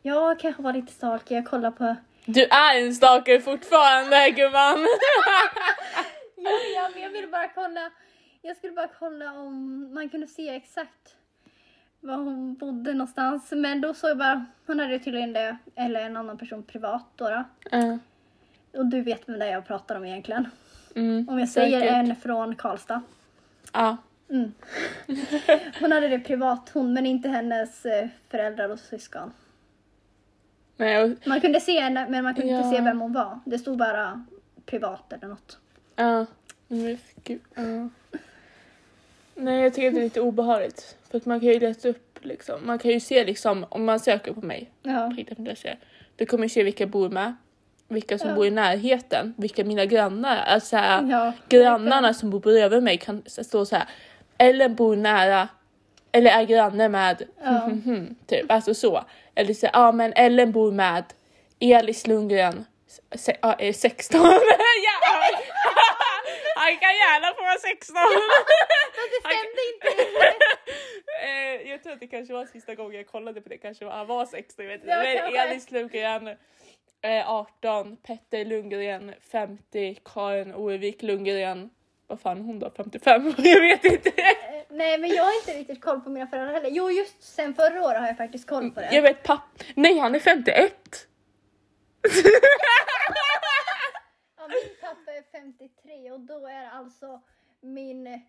[0.03, 1.35] jag kanske var lite stalker.
[1.35, 1.95] Jag kollar på...
[2.25, 4.87] Du är en stalker fortfarande gumman!
[6.75, 7.91] Ja, men jag ville bara kolla.
[8.41, 11.15] Jag skulle bara kolla om man kunde se exakt
[12.03, 13.51] var hon bodde någonstans.
[13.51, 17.29] Men då såg jag bara, hon hade tydligen det, eller en annan person privat då.
[17.29, 17.43] då.
[17.71, 17.97] Ja,
[18.73, 20.47] Och du vet vem det är jag pratar om egentligen.
[20.95, 21.95] mm, Om jag säger säkert.
[21.95, 23.01] en från Karlstad.
[23.73, 23.97] Ja.
[24.29, 24.53] Mm.
[25.79, 29.33] Hon hade det privat hon, men inte hennes eh, föräldrar och syskon.
[30.77, 32.57] Nej, Man kunde se henne, men man kunde Ja.
[32.57, 33.39] inte se vem hon var.
[33.45, 34.25] Det stod bara
[34.65, 35.57] privat eller något.
[35.95, 36.25] ja.
[36.67, 37.89] Men gud, ja.
[39.35, 40.97] Nej, jag tycker att det är lite obehagligt.
[41.11, 42.59] För att man kan ju leta upp liksom.
[42.65, 45.11] Man kan ju se liksom, om man söker på mig, Ja.
[46.17, 47.33] då kommer jag se vilka jag bor med,
[47.87, 48.35] vilka som Ja.
[48.35, 50.41] bor i närheten, vilka mina grannar är.
[50.53, 53.85] Alltså, Ja, grannarna som bor bredvid mig kan stå så här.
[54.37, 55.47] Ellen bor nära,
[56.11, 57.69] eller är granne med, Ja.
[58.27, 58.51] typ.
[58.51, 59.03] Alltså så.
[59.35, 61.03] Eller så, ja men Ellen bor med
[61.59, 62.65] Elis Lundgren,
[63.15, 64.21] se, ja, är 16.
[64.21, 64.31] ja.
[66.55, 67.95] Han kan gärna få vara 16.
[69.11, 69.87] Det stämde inte.
[71.23, 73.91] Eh, jag tror att det kanske var sista gången jag kollade på det, kanske var,
[73.91, 75.29] han var 16, jag vet inte.
[75.31, 75.35] Men.
[75.35, 76.27] Elis Lundgren
[77.01, 81.69] eh, 18, Petter Lundgren 50, Karin Orevik Lundgren
[82.07, 82.71] vad fan hon då?
[82.77, 83.33] 55?
[83.37, 84.09] Jag vet inte.
[84.09, 84.35] Eh,
[84.69, 86.69] Nej men jag har inte riktigt koll på mina föräldrar heller.
[86.69, 88.89] Jo just sen förra året har jag faktiskt koll på det.
[88.95, 89.63] Jag vet papp...
[89.75, 91.07] Nej han är 51!
[94.37, 97.21] Ja, min pappa är 53 och då är alltså
[97.61, 98.21] min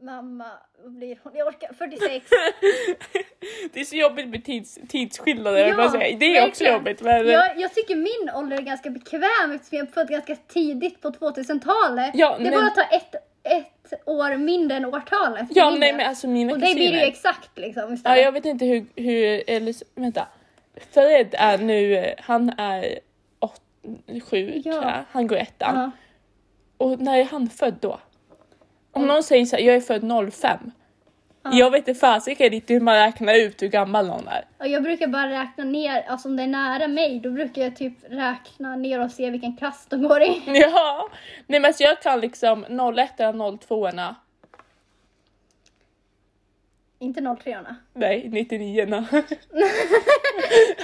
[0.00, 0.44] mamma,
[0.82, 1.32] vad blir hon?
[1.36, 2.26] Jag orkar, 46.
[3.72, 5.76] Det är så jobbigt med tids, tidsskillnader.
[5.76, 6.16] bara säga.
[6.16, 7.26] Det är också jobbigt men...
[7.28, 11.10] Jag, jag tycker min ålder är ganska bekväm eftersom jag är född ganska tidigt på
[11.10, 12.10] 2000-talet.
[12.14, 15.46] Ja, det är men- bara att ta ett, ett år mindre än årtalet.
[15.50, 18.64] Ja nej men alltså mina Och det blir ju exakt liksom Ja, jag vet inte
[18.64, 20.26] hur, hur eller vänta.
[20.90, 22.98] Fred är nu, han är
[23.40, 23.60] åt,
[24.30, 24.72] sju Ja.
[24.72, 25.04] tror jag.
[25.10, 25.76] Han går ettan.
[25.76, 25.90] Ja.
[26.86, 28.00] Och när är han född då?
[28.92, 30.70] Om någon säger så här, jag är född 05.
[31.42, 31.50] Ja.
[31.52, 34.44] Jag vet inte fasiken inte hur man räknar ut hur gammal någon är.
[34.58, 37.76] Och jag brukar bara räkna ner, alltså om det är nära mig då brukar jag
[37.76, 40.42] typ räkna ner och se vilken klass de går i.
[40.46, 41.08] Ja,
[41.46, 42.70] nej men alltså jag kan liksom 01
[43.20, 44.14] och 02 -orna.
[46.98, 47.74] Inte 03orna.
[47.94, 49.22] Nej, 99 -orna.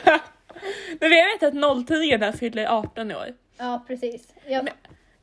[1.01, 3.35] Men jag vet att 03 fyller 18 år.
[3.59, 4.35] Ja precis.
[4.47, 4.69] Jag,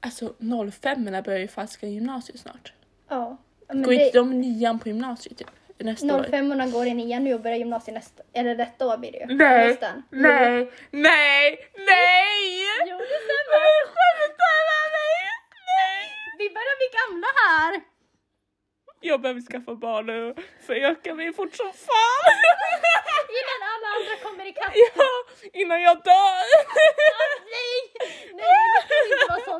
[0.01, 0.33] Alltså
[0.71, 2.73] 05 orna börjar ju fasiken gymnasiet snart.
[3.09, 3.37] ja.
[3.67, 5.47] Men Går inte det, de nian på gymnasiet typ?
[5.77, 6.23] Nästa år?
[6.23, 9.25] 05orna går i nian nu och börjar gymnasiet nästa, eller detta år blir det ju.
[9.35, 10.03] Nej, Hösten.
[10.09, 12.49] nej, nej, nej!
[12.89, 13.67] Jo det stämmer.
[13.93, 15.17] Skämtar med mig?
[15.69, 16.01] Nej!
[16.37, 17.81] Vi börjar bli gamla här.
[19.03, 20.37] Jag behöver skaffa barn och
[20.67, 22.33] föröka mig fort som fan!
[23.39, 24.73] Innan alla andra kommer ikapp.
[24.95, 25.09] Ja,
[25.59, 26.41] innan jag dör!
[27.55, 27.79] Nej!
[28.39, 28.80] Nej, vi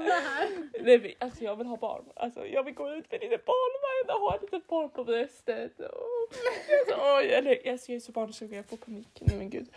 [0.04, 0.50] såna här.
[0.80, 2.04] Nej, alltså jag vill ha barn.
[2.16, 5.80] Alltså, jag vill gå ut med litet barnvagn och ha ett litet barn på bröstet.
[5.80, 6.36] Och,
[6.80, 9.22] alltså, oj, eller, alltså, jag är så barnsugen, jag får panik.
[9.22, 9.68] Nej men gud.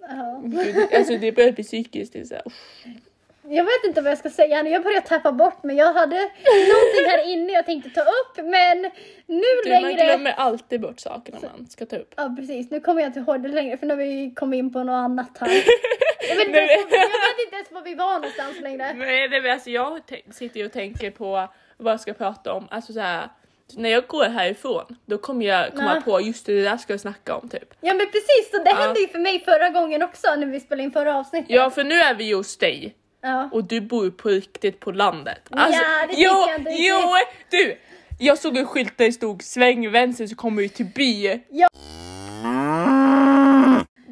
[0.00, 0.42] Ja.
[0.44, 2.12] gud alltså, det börjar bli psykiskt.
[2.12, 2.44] Det är så här.
[3.48, 5.76] Jag vet inte vad jag ska säga nu, jag börjar tappa bort mig.
[5.76, 8.82] Jag hade någonting här inne jag tänkte ta upp men
[9.26, 10.04] nu du, man längre...
[10.04, 12.14] glömmer alltid bort sakerna man ska ta upp.
[12.16, 14.72] Ja precis, nu kommer jag inte ihåg det längre för nu har vi kommit in
[14.72, 15.48] på något annat här.
[16.28, 18.92] Jag vet inte, Nej, ens, men- jag vet inte ens var vi var någonstans längre.
[18.94, 20.00] Nej, det, är- alltså, jag
[20.32, 22.68] sitter ju och tänker på vad jag ska prata om.
[22.70, 23.28] Alltså så här,
[23.76, 26.00] när jag går härifrån, då kommer jag komma Ja.
[26.00, 27.74] på just det, det där ska jag snacka om typ.
[27.80, 28.76] Ja men precis, så det Ja.
[28.76, 31.50] hände ju för mig förra gången också när vi spelade in förra avsnittet.
[31.50, 33.48] Ja, för nu är vi ju hos dig Ja.
[33.52, 35.40] och du bor på riktigt på landet.
[35.50, 37.00] Alltså, Ja, det jo, jag inte jo,
[37.50, 37.78] du!
[38.18, 41.40] Jag såg en skylt där det stod sväng vänster så kommer du till by.
[41.48, 41.68] Ja.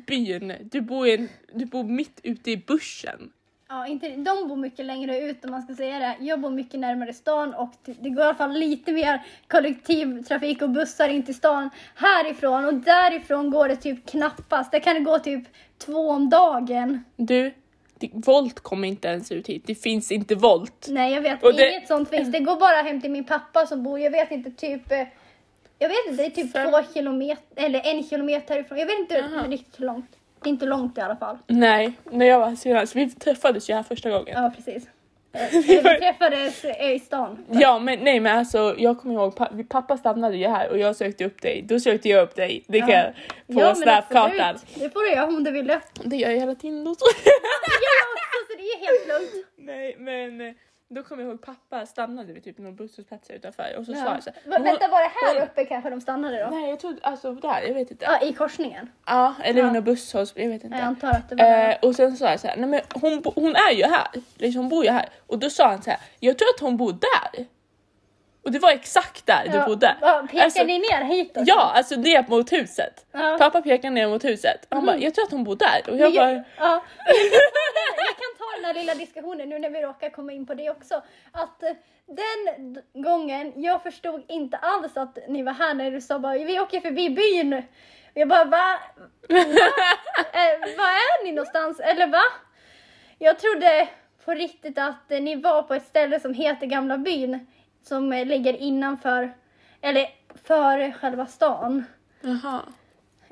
[0.07, 3.33] Byn, du bor, i en, du bor mitt ute i bushen.
[3.69, 6.17] Ja, inte, de bor mycket längre ut om man ska säga det.
[6.21, 10.62] Jag bor mycket närmare stan och det, det går i alla fall lite mer kollektivtrafik
[10.62, 14.73] och bussar in till stan härifrån och därifrån går det typ knappast.
[14.73, 15.45] Det kan gå typ
[15.79, 17.05] två om dagen.
[17.17, 17.55] Du,
[17.99, 19.62] det, Volt kommer inte ens ut hit.
[19.67, 20.87] Det finns inte Volt.
[20.91, 22.33] Nej, jag vet Och det- inget sånt finns.
[22.33, 25.07] Det går bara hem till min pappa som bor, jag vet inte, typ eh,
[25.83, 28.79] jag vet inte, det är typ Fem- två kilometer eller en kilometer härifrån.
[28.79, 29.47] Jag vet inte Jaha.
[29.49, 30.11] riktigt hur långt.
[30.42, 31.38] Det är inte långt i alla fall.
[31.47, 34.42] Nej, när jag var senast, vi träffades ju här första gången.
[34.42, 34.85] Ja, precis.
[35.35, 37.45] Eh, Vi träffades eh, i stan.
[37.51, 40.97] Ja men nej men alltså jag kommer ihåg pa- pappa stannade ju här och jag
[40.97, 41.64] sökte upp dig.
[41.68, 42.64] Då sökte jag upp dig.
[42.68, 42.97] Det kan Ja.
[43.47, 44.40] jag på Ja, snapkartan.
[44.40, 44.75] absolut.
[44.75, 45.81] Det får du göra om du vill det.
[46.05, 46.90] Det gör jag hela tiden då.
[46.90, 49.47] Jag också, så det är helt lugnt.
[49.59, 50.55] nej men eh,
[50.94, 54.14] då kommer jag ihåg pappa stannade vid typ någon busshållplats utanför och så sa Ja.
[54.14, 56.50] jag så här, Va, "Hon- vänta, var det här hon- uppe kanske de stannade då?
[56.50, 58.05] Nej jag trodde alltså där, jag vet inte.
[58.05, 58.90] Ja, Ja, i korsningen.
[59.07, 59.64] eller Ja.
[59.64, 60.76] vid någon busshåll, jag vet inte.
[60.76, 63.22] Jag antar att det var Eh, och sen sa jag så här, nej men hon,
[63.35, 64.07] hon är ju här,
[64.38, 65.09] liksom, hon bor ju här.
[65.26, 67.46] Och då sa han så här, jag tror att hon bor där.
[68.44, 69.96] Och det var exakt där du bodde.
[70.00, 71.42] Ja, pekar Alltså, ni ner hitåt?
[71.46, 73.07] Ja, alltså ner mot huset.
[73.12, 73.37] Ja.
[73.38, 74.66] Pappa pekar ner mot huset.
[74.70, 75.90] Han bara, jag tror att hon bor där.
[75.90, 76.83] Och jag jag, bara, ja.
[77.96, 80.70] jag kan ta den här lilla diskussionen nu när vi råkar komma in på det
[80.70, 81.02] också.
[81.33, 81.70] Att eh,
[82.07, 86.61] den gången, jag förstod inte alls att ni var här när du sa bara vi
[86.61, 87.52] åker förbi byn.
[87.55, 87.62] Och
[88.14, 88.78] jag bara va?
[89.28, 89.38] va?
[90.33, 91.81] Eh, var är ni någonstans?
[91.81, 92.22] Eller va?
[93.18, 93.88] Jag trodde
[94.24, 97.46] på riktigt att ni var på ett ställe som heter Gamla byn.
[97.83, 99.33] Som eh, ligger innanför,
[99.81, 101.85] eller före själva stan.
[102.21, 102.62] jaha.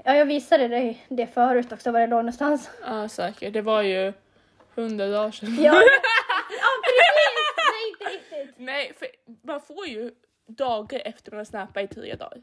[0.05, 2.71] Ja, jag visade dig det förut också var det låg någonstans.
[2.87, 3.53] Ja, säkert.
[3.53, 4.13] Det var ju
[4.75, 5.55] hundra dagar sedan.
[5.55, 5.75] Ja,
[6.61, 7.57] ja precis!
[7.57, 8.55] Nej, inte riktigt.
[8.59, 9.09] Nej, för
[9.43, 10.11] man får ju
[10.47, 12.43] dagar efter man har snappat i tre dagar.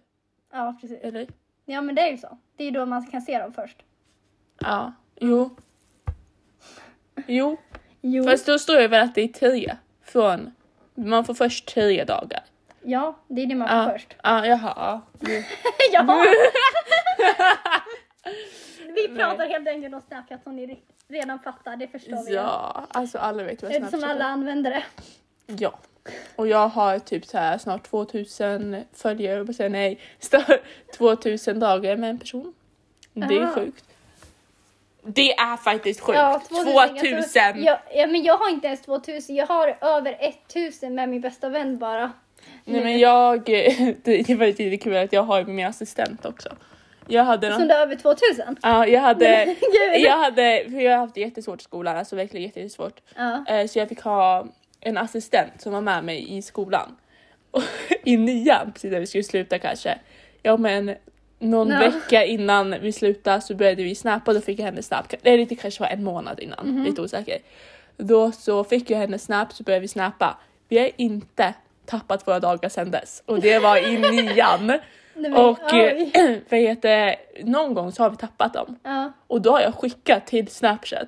[0.52, 1.00] Ja, precis.
[1.02, 1.28] Eller?
[1.66, 2.38] Ja, men det är ju så.
[2.58, 3.78] Det är ju då man kan se dem först.
[4.60, 5.56] Ja, jo.
[7.28, 7.58] Jo,
[8.02, 8.24] Jo.
[8.24, 10.52] fast då står det väl att det är tre från,
[10.98, 12.44] man får först tre dagar.
[12.84, 14.16] Ja, det är det man får Ja, först.
[14.24, 15.02] ja jaha.
[15.92, 16.00] Ja.
[16.00, 16.04] Jo.
[16.08, 16.26] ja!
[18.96, 22.34] Vi pratar helt enkelt om Snapchat som ni redan fattar, det förstår vi.
[22.36, 24.30] Ja, alltså alla vet vad Eftersom Snapchat alla är.
[24.30, 24.84] använder det.
[25.46, 25.80] Ja.
[26.36, 30.60] Och jag har typ så här snart 2000 följare, jag säga nej, st-
[30.98, 32.54] 2000 dagar med en person.
[33.14, 33.86] Det är sjukt.
[35.08, 36.18] Det är faktiskt sjukt.
[36.20, 36.98] Ja, 2000!
[36.98, 37.64] 2000.
[37.64, 39.36] Ja, ja, men jag har inte ens 2000.
[39.36, 40.18] Jag har över
[40.50, 42.12] 1000 med min bästa vän bara.
[42.66, 43.44] Nej men jag,
[44.04, 46.50] det var lite kul att jag har ju min assistent också.
[47.08, 48.58] Jag hade Som någon, det är över 2000.
[48.62, 49.56] ja, jag hade,
[50.00, 53.00] jag hade, för jag har haft jättesvårt i skolan, alltså verkligen jätte- jättesvårt.
[53.16, 53.46] Ja.
[53.48, 54.48] Eh, Så jag fick ha
[54.82, 56.96] en assistent som var med mig i skolan.
[57.52, 57.64] Och
[58.04, 59.98] I nian, precis när vi skulle sluta kanske.
[60.44, 60.96] Ja men
[61.40, 61.80] någon Ja.
[61.80, 65.14] vecka innan vi slutade så började vi snappa, då fick jag hennes snap.
[65.24, 66.84] Eller det kanske var en månad innan, Mhm.
[66.84, 67.38] lite osäker.
[67.98, 70.38] Då så fick jag hennes snap så började vi snappa.
[70.68, 71.54] Vi har inte
[71.86, 74.74] tappat våra dagar sedan dess och det var i nian.
[75.16, 76.08] Nej, Och eh,
[76.50, 78.80] vad heter någon gång så har vi tappat dem.
[78.84, 79.12] Ja.
[79.28, 81.08] Och då har jag skickat till Snapchat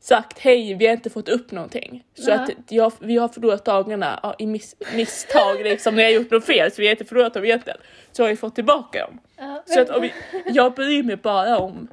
[0.00, 2.04] sagt hej, vi har inte fått upp någonting.
[2.14, 2.34] Så Ja.
[2.34, 6.46] att jag, vi har förlorat dagarna ja, i miss, misstag liksom när jag gjort något
[6.46, 7.78] fel så vi har inte förlorat dem egentligen.
[8.12, 9.18] Så har vi fått tillbaka dem.
[9.36, 9.62] Ja.
[9.66, 10.12] Så att vi,
[10.46, 11.88] jag bryr mig bara om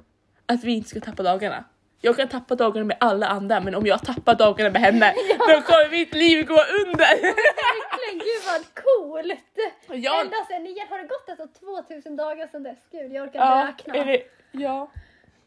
[0.45, 1.63] att vi inte ska tappa dagarna.
[2.01, 5.61] Jag kan tappa dagarna med alla andra men om jag tappar dagarna med henne då
[5.61, 6.97] kommer mitt liv gå under.
[7.21, 10.03] Verkligen, gud vad coolt!
[10.05, 12.77] Jag, Ända sen nian har det gått alltså 2000 dagar sedan dess.
[12.91, 13.95] Gud, jag orkar ja, inte räkna.
[14.01, 14.91] är det, ja.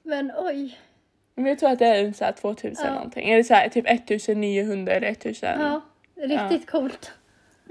[0.03, 0.79] Men oj.
[1.43, 2.95] Men jag tror att det är en så här 2000 Ja.
[2.95, 3.31] någonting.
[3.31, 5.49] Eller så här, typ 1900 eller 1000.
[5.61, 5.81] Ja,
[6.17, 7.13] riktigt coolt.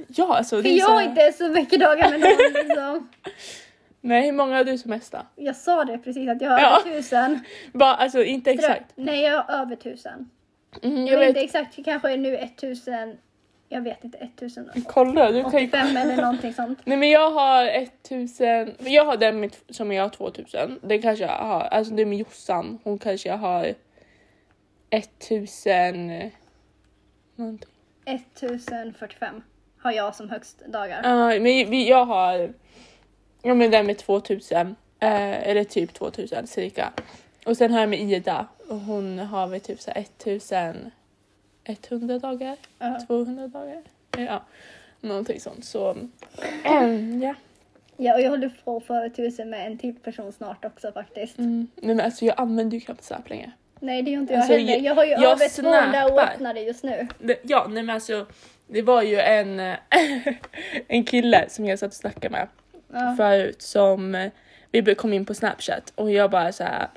[0.08, 3.10] Ja, alltså det För är jag så här, inte så mycket dagar med någon liksom.
[4.02, 5.26] Nej, hur många har du som mesta?
[5.36, 6.82] Jag sa det precis att jag har Ja.
[6.86, 7.40] över tusen.
[7.74, 8.84] Bara, alltså inte exakt.
[8.96, 10.30] Nej, jag har över tusen.
[10.84, 13.18] Mm, Jag jag vet inte exakt, kanske är nu 1000,
[13.70, 16.80] jag vet inte, 1000 Kolla, du eller någonting sånt.
[16.86, 20.80] Nej men jag har 1000, jag har den som jag har 2000.
[20.82, 23.74] Den kanske jag har, alltså det är med Jossan, hon kanske jag har
[24.90, 26.32] 1000
[27.36, 27.70] någonting.
[28.06, 29.42] 1045
[29.78, 31.02] har jag som högst dagar.
[31.04, 32.54] Ja, uh, men vi, jag har,
[33.42, 36.94] ja men den med 2000, uh, eh, eller typ 2000 cirka.
[37.46, 40.92] Och sen har jag med Ida och hon har väl typ så 1000
[41.70, 43.06] 100 dagar, uh.
[43.08, 43.82] 200 dagar.
[44.18, 44.44] Ja,
[45.02, 45.66] någonting sånt.
[45.66, 45.96] Så
[46.64, 47.36] ehm, ja.
[48.02, 51.38] Ja, och jag håller på för tusen med en till person snart också faktiskt.
[51.38, 51.68] Mm.
[51.76, 53.52] Nej men alltså jag använder ju knappt Snap längre.
[53.80, 54.80] Nej det gör inte jag alltså, heller.
[54.80, 57.08] Jag har ju jag över 200 åtnare just nu.
[57.42, 58.26] Ja, nej men alltså
[58.68, 59.60] det var ju en,
[60.88, 62.48] en kille som jag satt och snackade med
[62.94, 63.16] ja.
[63.18, 64.30] förut som
[64.72, 66.88] vi kom in på snapchat och jag bara så här,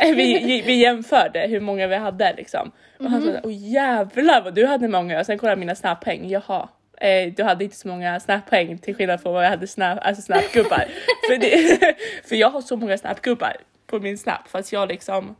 [0.00, 2.70] eh, vi, vi jämförde hur många vi hade liksom.
[2.98, 6.28] Och han sa åh jävlar vad du hade många och sen kollade jag mina snappoäng,
[6.28, 6.68] jaha.
[7.00, 10.22] Eh, du hade inte så många snappoäng till skillnad från vad jag hade snap, alltså
[10.22, 10.84] snapgubbar.
[11.28, 11.78] för, det,
[12.28, 13.56] för jag har så många snapgubbar
[13.86, 15.36] på min snap fast jag liksom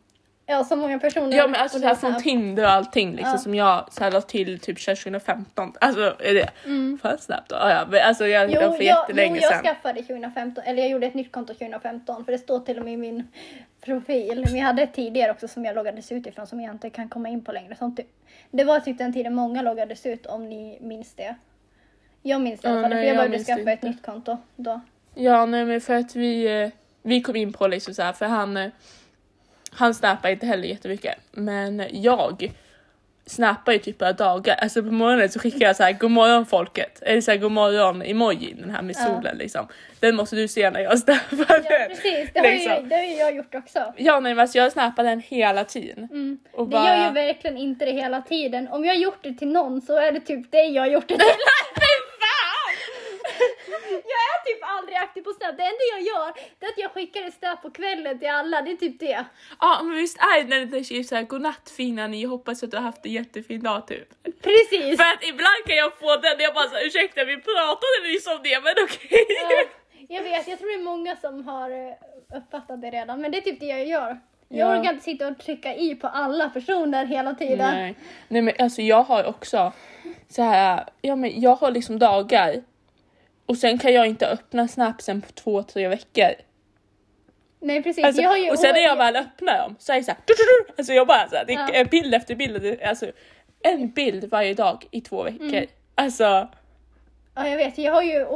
[0.50, 1.36] Ja, så många personer.
[1.36, 2.22] Ja men alltså så här från.
[2.22, 3.38] Tinder och allting liksom Ja.
[3.38, 5.72] som jag så här la till typ 2015.
[5.80, 6.98] Alltså är det Mm.
[7.02, 7.56] för snabbt då?
[7.56, 9.62] Ja, men alltså jag Jo, jo, för jag, jo, jättelänge jag sedan.
[9.62, 12.94] skaffade 2015, eller jag gjorde ett nytt konto 2015 för det står till och med
[12.94, 13.28] i min
[13.84, 14.44] profil.
[14.46, 17.08] Men jag hade ett tidigare också som jag loggades ut ifrån som jag inte kan
[17.08, 17.74] komma in på längre.
[17.76, 18.06] Sånt typ.
[18.50, 21.34] Det var typ den tiden många loggades ut om ni minns det.
[22.22, 23.88] Jag minns det i alla fall, för jag jag det skaffa ett inte.
[23.88, 24.80] nytt konto då.
[25.14, 26.70] Ja nej men för att vi, eh,
[27.02, 28.70] vi kom in på liksom så här för han, eh,
[29.70, 32.52] han snappar inte heller jättemycket men jag
[33.26, 36.46] snappar ju typ bara dagar, alltså på morgonen så skickar jag så här god morgon
[36.46, 39.06] folket, eller så här god morgon emojin den här med Ja.
[39.06, 39.68] solen liksom.
[40.00, 41.88] Den måste du se när jag snappar Ja den.
[41.88, 42.88] precis, det har, ju, liksom.
[42.88, 43.92] det har ju jag gjort också.
[43.96, 46.08] Ja nej men alltså jag snappar den hela tiden.
[46.10, 46.38] Mm.
[46.52, 46.96] Och Det bara...
[46.98, 48.68] gör ju verkligen inte det hela tiden.
[48.68, 51.08] Om jag har gjort det till någon så är det typ det jag har gjort
[51.08, 51.24] det till.
[53.90, 55.56] Jag är typ aldrig aktiv på Snap.
[55.56, 58.62] Det enda jag gör det är att jag skickar ett Snap på kvällen till alla.
[58.62, 59.24] Det är typ det.
[59.60, 62.76] Ja men visst är det när det skrivs såhär godnatt fina ni, hoppas att du
[62.76, 64.08] har haft en jättefin dag typ.
[64.42, 64.96] Precis.
[65.00, 68.26] För att ibland kan jag få den och jag bara såhär ursäkta vi pratade nyss
[68.26, 69.26] om det men okej.
[69.42, 69.62] Ja,
[70.08, 71.94] jag vet, jag tror det är många som har eh,
[72.38, 73.20] uppfattat det redan.
[73.20, 74.20] Men det är typ det jag gör.
[74.48, 74.80] Jag Ja.
[74.80, 77.74] orkar inte sitta och trycka i på alla personer hela tiden.
[77.74, 77.94] Nej.
[78.28, 79.72] Nej men alltså jag har också
[80.28, 82.62] så här, ja men jag har liksom dagar
[83.50, 86.30] och sen kan jag inte öppna snapsen på två, tre veckor.
[87.60, 88.04] Nej precis.
[88.04, 90.20] Alltså, jag har ju och sen när jag väl öppnar dem så är det såhär,
[90.78, 93.06] alltså jag bara såhär, det är bild efter bild, alltså
[93.62, 95.46] en bild varje dag i två veckor.
[95.46, 95.66] Mm.
[95.94, 96.48] Alltså,
[97.34, 98.26] Ja jag vet, jag har ju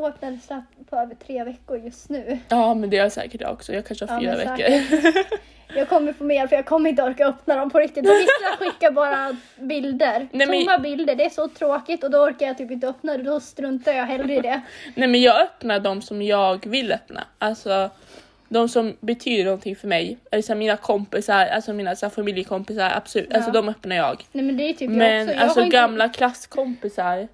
[0.42, 2.38] Snap på över tre veckor just nu.
[2.48, 5.24] ja men det har jag säkert jag också, jag kanske har Ja, fyra men veckor.
[5.76, 8.04] Jag kommer få mer för jag kommer inte orka öppna dem på riktigt.
[8.04, 10.28] Vissa skickar bara bilder.
[10.32, 13.16] Nej, men- Tomma bilder, det är så tråkigt och då orkar jag typ inte öppna
[13.16, 13.22] det.
[13.22, 14.60] Då struntar jag hellre i det.
[14.94, 17.24] Nej men jag öppnar de som jag vill öppna.
[17.38, 17.90] Alltså
[18.48, 20.18] de som betyder någonting för mig.
[20.30, 23.28] Eller så här, mina kompisar, alltså mina så här, familjekompisar, absolut.
[23.30, 23.36] Ja.
[23.36, 24.24] Alltså de öppnar jag.
[24.32, 25.34] Nej men det är typ jag Men också.
[25.34, 27.28] Jag alltså har inte- gamla klasskompisar.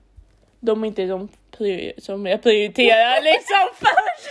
[0.61, 1.29] De är inte de
[1.99, 4.31] som jag prioriterar liksom först.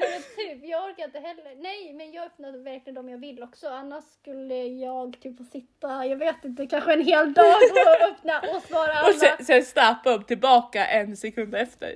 [0.00, 1.62] Men typ, jag orkar inte heller.
[1.62, 3.68] Nej, men jag öppnar verkligen de jag vill också.
[3.68, 8.40] Annars skulle jag typ få sitta, jag vet inte, kanske en hel dag och öppna
[8.40, 9.08] och svara alla.
[9.08, 11.94] Och sen, sen snappa upp tillbaka en sekund efter.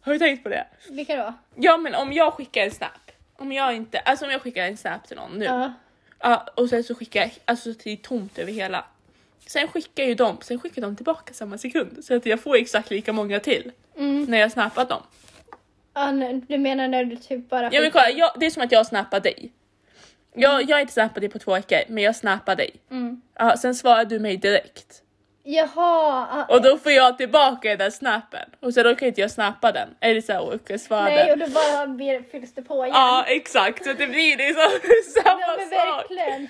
[0.00, 0.66] Har du tänkt på det?
[0.90, 1.34] Vilka då?
[1.54, 4.76] Ja men om jag skickar en snap, om jag inte, alltså om jag skickar en
[4.76, 5.44] snap till någon nu.
[5.44, 5.72] Ja.
[6.22, 8.84] Ja, och sen så skickar jag alltså till tomt över hela.
[9.52, 12.90] Sen skickar ju de, sen skickar de tillbaka samma sekund så att jag får exakt
[12.90, 14.24] lika många till Mm.
[14.24, 15.02] när jag snappat dem.
[15.94, 17.68] Ja, nej, du menar när du typ bara...
[17.72, 19.52] Ja men kolla, jag, det är som att jag snappar dig.
[20.34, 22.70] Jag, jag har inte snappat dig på två veckor men jag snappar dig.
[22.90, 23.22] Mm.
[23.38, 25.02] Ja, sen svarar du mig direkt.
[25.42, 26.26] Jaha!
[26.30, 28.48] ah, Och då får jag tillbaka den där snappen.
[28.60, 29.88] Och sen då kan inte jag snappa den.
[30.00, 31.42] Eller så här, och svara nej, den.
[31.42, 32.96] och då bara blir, fylls det på igen.
[32.96, 34.70] Ja exakt, så det blir liksom
[35.22, 36.10] samma Ja, men sak.
[36.10, 36.48] verkligen.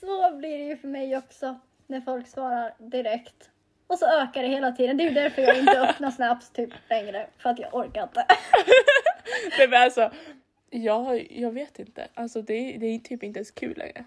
[0.00, 3.50] Så blir det ju för mig också när folk svarar direkt.
[3.86, 4.96] Och så ökar det hela tiden.
[4.96, 7.26] Det är ju därför jag inte öppnar snaps typ längre.
[7.38, 8.26] För att jag orkar inte.
[9.58, 10.10] Nej men alltså,
[10.70, 12.08] jag, jag vet inte.
[12.14, 14.04] Alltså det, det är typ inte ens kul längre.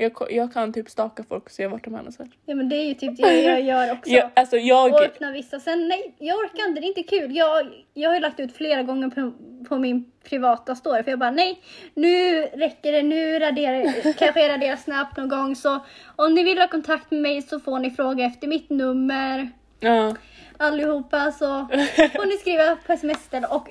[0.00, 2.30] Jag, jag kan typ staka folk och se vart de är någonstans.
[2.46, 4.10] Ja men det är ju typ det jag gör också.
[4.10, 4.92] Jag, alltså jag...
[4.92, 5.60] Och öppna vissa.
[5.60, 6.80] Sen nej, jag orkar inte.
[6.80, 7.36] Det är inte kul.
[7.36, 9.32] Jag, jag har ju lagt ut flera gånger på,
[9.68, 11.02] på min privata story.
[11.02, 11.60] För jag bara nej,
[11.94, 13.02] nu räcker det.
[13.02, 15.56] Nu raderar, kanske jag raderar snabbt någon gång.
[15.56, 15.80] Så
[16.16, 19.50] om ni vill ha kontakt med mig så får ni fråga efter mitt nummer.
[19.80, 20.16] Ja.
[20.56, 21.46] allihopa så
[22.16, 23.68] får ni skriva på sms och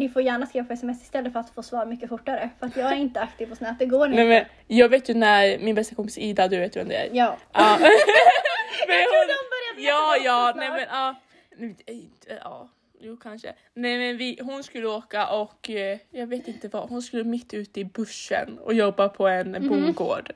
[0.00, 2.50] ni får gärna skriva på sms istället för att få svar mycket fortare.
[2.58, 4.24] För att jag är inte aktiv på Snap, det går Nej, inte.
[4.28, 7.08] men jag vet ju när min bästa kompis Ida, du vet ju vem det är.
[7.12, 7.36] Ja.
[7.52, 7.76] Ja.
[8.88, 9.26] men hon,
[9.76, 11.14] de ja, ja, nej men ja.
[11.86, 12.68] Eh, ja.
[13.02, 13.52] Jo kanske.
[13.74, 17.54] Nej men vi, hon skulle åka och eh, jag vet inte vad, hon skulle mitt
[17.54, 19.68] ute i bussen och jobba på en Mhm.
[19.68, 20.32] bondgård.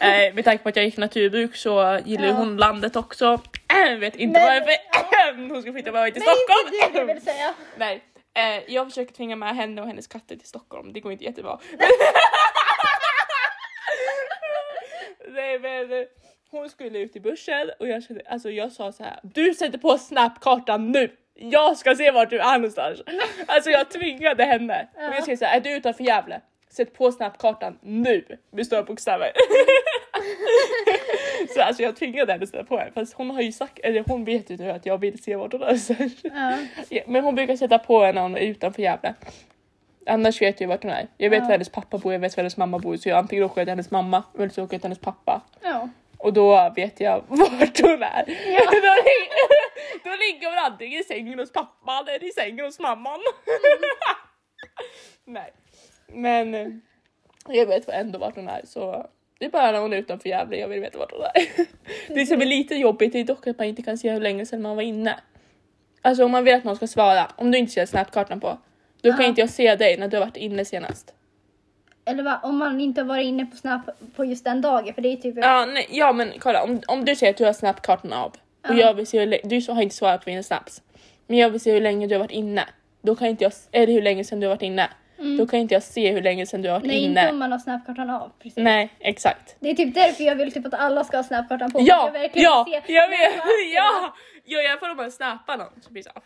[0.00, 2.32] eh, med tanke på att jag gick naturbruk så gillar Ja.
[2.32, 3.40] hon landet också.
[3.88, 6.74] Äh, vet inte Men- varför hon ska flytta bara till Men Stockholm.
[6.88, 7.54] inte du vill säga.
[7.76, 8.02] Nej,
[8.34, 10.92] eh, jag försöker tvinga med henne och hennes katter till Stockholm.
[10.92, 11.58] Det går inte jättebra.
[15.28, 16.06] Nej men eh,
[16.50, 19.20] hon skulle ut i börsen och jag, kände, alltså, jag sa så här.
[19.22, 21.16] Du sätter på snapkartan nu!
[21.34, 23.00] Jag ska se vart du är någonstans.
[23.46, 24.88] Alltså jag tvingade henne.
[24.94, 26.40] Och jag skrev så här, är du utanför Gävle?
[26.70, 28.38] Sätt på snapkartan nu!
[28.52, 29.32] Med stora bokstäver.
[31.54, 32.92] så alltså jag tvingade henne att sätta på den.
[32.92, 35.52] Fast hon har ju sagt, eller hon vet ju nu att jag vill se vart
[35.52, 36.12] hon någonstans.
[36.90, 37.00] Ja.
[37.06, 39.14] Men hon brukar sätta på henne när hon är utanför Gävle.
[40.06, 41.06] Annars vet jag ju vart hon är.
[41.16, 41.44] Jag vet Ja.
[41.44, 42.96] var hennes pappa bor, jag vet var hennes mamma bor.
[42.96, 45.42] Så jag antingen åker jag till hennes mamma eller så åker jag till hennes pappa.
[45.62, 45.88] ja.
[46.18, 48.24] Och då vet jag vart hon är.
[48.46, 48.60] Ja.
[48.72, 48.94] då,
[50.04, 53.20] då ligger hon antingen i sängen hos pappan eller i sängen hos mamman.
[55.24, 55.52] Nej.
[56.08, 56.68] Men eh,
[57.48, 59.06] jag vet ändå vart hon är så
[59.40, 61.66] det är bara när hon är utanför Gävle jag vill veta vart hon är.
[62.14, 64.62] Det som är lite jobbigt är dock att man inte kan se hur länge sedan
[64.62, 65.20] man var inne.
[66.02, 68.58] Alltså om man vill att någon ska svara, om du inte ser snapkartan på,
[69.02, 71.14] då kan inte jag se dig när du har varit inne senast.
[72.04, 73.80] Eller va, om man inte har varit inne på Snap
[74.16, 74.94] på just den dagen.
[74.94, 75.34] För det är typ...
[75.36, 78.28] Ja, nej, ja men kolla om, om du säger att du har snapkartan av
[78.68, 78.74] och Ja.
[78.74, 80.82] jag vill se hur lä- du har inte svarat på mina snaps.
[81.26, 82.64] Men jag vill se hur länge du har varit inne.
[83.02, 84.88] Då kan inte jag, eller hur länge sedan du har varit inne.
[85.38, 86.96] Då kan inte jag se hur länge sedan du har varit Mm.
[86.96, 87.20] Nej, inne.
[87.20, 88.32] inte om man har Snapkartan av.
[88.38, 88.56] Precis.
[88.56, 89.56] Nej, exakt.
[89.60, 91.80] Det är typ därför jag vill typ att alla ska ha Snapkartan på.
[91.82, 94.14] Ja, jag ja, se jag vet, de ja!
[94.44, 96.20] Ja, i alla fall om man snappar någon så blir det så.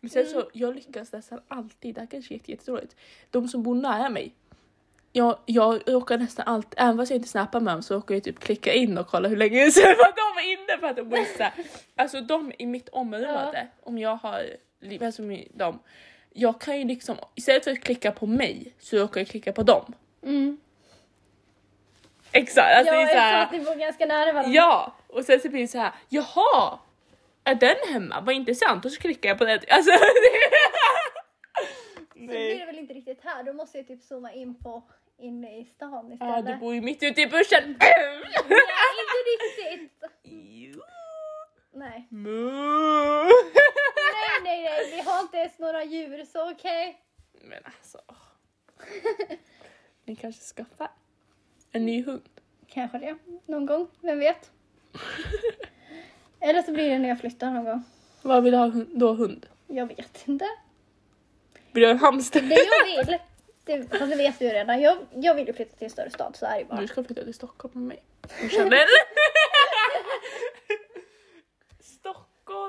[0.00, 0.32] Men sen Mm.
[0.34, 2.96] så, jag lyckas nästan alltid, det här kanske är jätte- jättedåligt.
[3.30, 4.32] De som bor nära mig,
[5.12, 8.24] jag, jag råkar nästan alltid, även fast jag inte snappar med dem så råkar jag
[8.24, 11.52] typ klicka in och kolla hur länge sedan de var inne för att de här.
[11.96, 14.42] Alltså de i mitt område, om jag har,
[15.02, 15.78] alltså med dem,
[16.32, 19.62] jag kan ju liksom, istället för att klicka på mig så råkar jag klicka på
[19.62, 19.94] dem.
[20.22, 20.58] Mm.
[22.32, 24.54] Exakt, alltså ja, det är så här, att ni bor ganska nära varandra.
[24.54, 24.94] Ja!
[25.06, 26.78] Och sen så blir det så här, jaha!
[27.44, 28.20] Är den hemma?
[28.20, 28.84] Vad intressant.
[28.84, 29.60] Och så klickar jag på den.
[29.68, 29.98] Alltså, det...
[32.12, 33.42] Så blir det väl inte riktigt här.
[33.42, 34.82] Då måste jag typ zooma in på
[35.18, 36.46] inne i stan Ja, istället.
[36.46, 37.76] du bor ju mitt ute i bushen.
[37.78, 38.22] Nej,
[39.00, 40.02] inte riktigt.
[40.22, 40.82] Jo.
[41.74, 42.06] Nej.
[42.10, 42.50] Mu.
[44.44, 44.90] nej, nej.
[44.90, 47.00] Vi har inte ens några djur så okej.
[47.32, 48.00] Men alltså.
[50.04, 50.90] Ni kanske skaffar
[51.72, 52.28] en ny hund.
[52.66, 53.18] Kanske det.
[53.46, 53.88] Någon gång.
[54.00, 54.50] Vem vet?
[56.40, 57.82] Eller så blir det när jag flyttar någon gång.
[58.22, 59.46] Vad vill du ha då hund?
[59.66, 60.48] Jag vet inte.
[61.72, 62.40] Vill du ha en hamster?
[62.40, 63.18] Det jag vill.
[63.64, 64.80] Det, fast det vet du ju redan.
[64.80, 66.36] Jag, jag vill ju flytta till en större stad.
[66.36, 66.80] Så är det bara.
[66.80, 68.02] Du ska flytta till Stockholm med mig.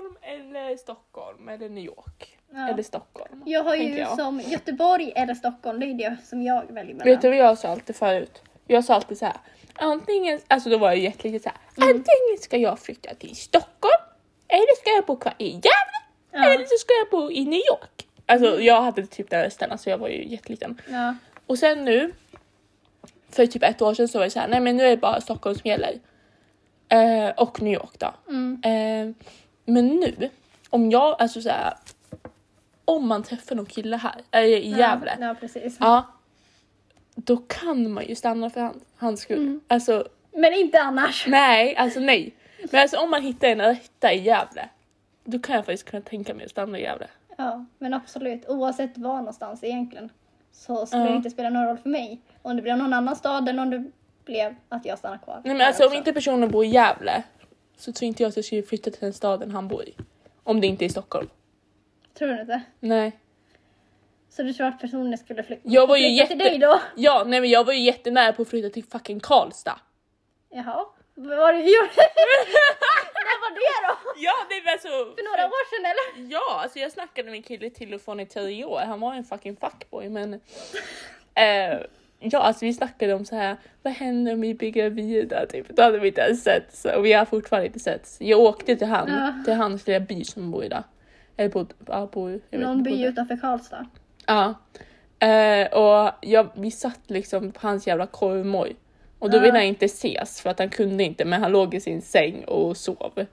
[0.10, 2.38] Stockholm eller Stockholm eller New York.
[2.52, 2.70] Ja.
[2.70, 3.44] Eller Stockholm.
[3.46, 4.16] Jag har ju jag.
[4.18, 5.80] som Göteborg eller Stockholm.
[5.80, 7.08] Det är det som jag väljer mellan.
[7.08, 8.42] Vet du vad jag sa alltid förut?
[8.68, 9.38] Jag sa alltid så här.
[9.76, 11.86] Antingen, alltså då var jag jättelite så här.
[11.86, 11.90] Mm.
[11.90, 14.04] Antingen ska jag flytta till Stockholm
[14.48, 16.00] eller ska jag bo kvar i Gävle?
[16.32, 16.46] Ja.
[16.46, 18.08] Eller så ska jag bo i New York.
[18.26, 20.82] Alltså jag hade typ den rösten, alltså jag var ju jätteliten.
[20.90, 21.16] Ja.
[21.48, 22.14] Och sen nu,
[23.30, 24.98] för typ ett år sedan så var det så här, nej men nu är det
[24.98, 26.00] bara Stockholm som gäller.
[26.90, 28.14] Eh, och New York då.
[28.28, 28.62] Mm.
[28.64, 29.26] Eh,
[29.70, 30.30] men nu,
[30.70, 31.74] om jag, alltså så här,
[32.86, 35.78] om man träffar någon kille här, eller i Gävle, Ja, ja precis.
[35.80, 36.08] ja,
[37.16, 39.38] då kan man ju stanna för han, hans skull.
[39.38, 39.62] Mm.
[39.68, 41.28] Alltså Men inte annars.
[41.28, 42.36] nej, alltså nej.
[42.72, 44.70] Men alltså om man hittar en rätta i Gävle,
[45.24, 47.08] då kan jag faktiskt kunna tänka mig att stanna i Gävle.
[47.38, 48.46] Ja, men absolut.
[48.50, 50.10] Oavsett var någonstans egentligen.
[50.52, 51.10] Så skulle Ja.
[51.10, 52.20] det inte spela någon roll för mig.
[52.42, 53.92] Om det blev någon annan stad eller om det
[54.26, 55.42] blev att jag stannar kvar.
[55.46, 55.98] Nej men alltså om också.
[55.98, 57.24] inte personen bor i Gävle
[57.80, 59.96] så tror inte jag att jag skulle flytta till den staden han bor i.
[60.44, 61.30] Om det inte är i Stockholm.
[62.14, 62.62] Tror du inte?
[62.80, 63.20] Nej.
[64.30, 66.80] Så du tror att personen skulle flytta, Jag var ju flytta till jätte- dig då?
[66.96, 69.80] Ja, nej men jag var ju jättenära på att flytta till fucking Karlstad.
[70.50, 70.86] Jaha.
[71.16, 71.92] Vad var det du gjorde?
[73.14, 74.14] När var det då?
[74.18, 74.88] Ja, nej men alltså.
[74.88, 76.32] För några år sedan eller?
[76.34, 78.80] Ja, alltså jag snackade med en kille till och från i tio år.
[78.80, 80.42] Han var en fucking fuckboy men.
[81.36, 81.80] Eh,
[82.20, 83.58] ja, alltså vi snackade om så här.
[83.84, 85.48] Vad händer om vi bygger vidare?
[85.48, 85.70] Typ.
[85.70, 88.16] Då hade vi inte ens sett och vi har fortfarande inte sett.
[88.20, 89.44] Jag åkte till han, Ja.
[89.46, 90.84] till hans lilla by som bor i där.
[91.38, 93.86] Eller bodde, ja, bor, jag Någon by utanför Karlstad.
[94.26, 94.54] Ja.
[95.28, 98.76] Eh, och jag, vi satt liksom på hans jävla korvmoj.
[99.20, 99.42] Och då Ja.
[99.42, 102.44] ville han inte ses för att han kunde inte men han låg i sin säng
[102.44, 103.12] och sov.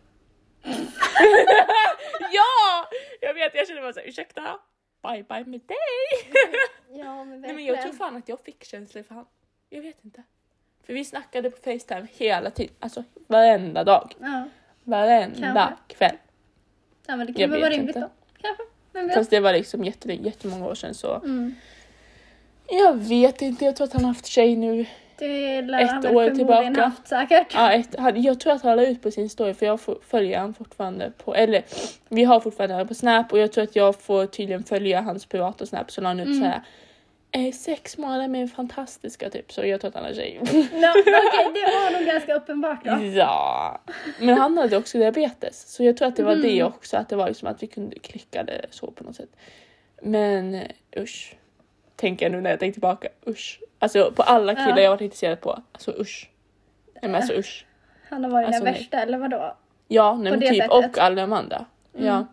[2.33, 2.89] ja!
[3.21, 4.43] Jag vet, jag kände bara såhär ursäkta,
[5.13, 5.77] bye bye med dig.
[6.89, 9.27] Ja men Nej men jag tror fan att jag fick känslor för han.
[9.71, 10.23] Jag vet inte.
[10.87, 14.15] För vi snackade på Facetime hela tiden, alltså varenda dag.
[14.21, 14.49] Ja.
[14.85, 15.95] Varenda Kanske.
[15.97, 16.17] kväll.
[17.07, 18.01] ja men det kan väl vara rimligt inte.
[18.01, 18.11] då.
[18.41, 18.63] Kanske.
[18.93, 19.15] Vem vet?
[19.15, 21.15] Fast det var liksom jätte, jättemånga år sedan så.
[21.15, 21.55] Mm.
[22.69, 24.87] Jag vet inte, jag tror att han har haft tjej nu.
[25.19, 26.83] Det lär Ett han väl år tillbaka.
[26.83, 27.55] haft säkert.
[27.55, 30.39] Ja, ett, han, jag tror att han la ut på sin story för jag följer
[30.39, 31.63] han fortfarande på, eller
[32.09, 35.27] vi har fortfarande han på Snap och jag tror att jag får tydligen följa hans
[35.27, 36.39] privata Snap så la han ut Mm.
[36.41, 36.63] såhär
[37.31, 40.41] eh, sex månader med en fantastiska typ så jag tror att han har tjej.
[40.73, 42.99] Ja, Okej, det var nog ganska uppenbart då.
[43.15, 43.81] ja,
[44.21, 46.43] men han hade också diabetes så jag tror att det var Mm.
[46.47, 49.31] det också att det var liksom att vi kunde klicka det så på något sätt.
[50.03, 50.63] Men eh,
[51.03, 51.37] usch.
[51.97, 53.61] Tänker jag nu när jag tänker tillbaka, usch.
[53.79, 54.81] Alltså på alla killar Ja.
[54.83, 56.31] jag varit intresserad på, alltså usch.
[56.95, 57.67] Nej men alltså usch.
[58.09, 58.81] Han har varit Alltså, den nej.
[58.83, 59.57] värsta eller vadå?
[59.89, 60.49] Ja, nej, men typ.
[60.57, 60.71] sättet.
[60.71, 61.65] Och alla de andra.
[61.93, 62.01] Ja.
[62.17, 62.27] Mm.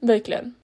[0.00, 0.54] Verkligen.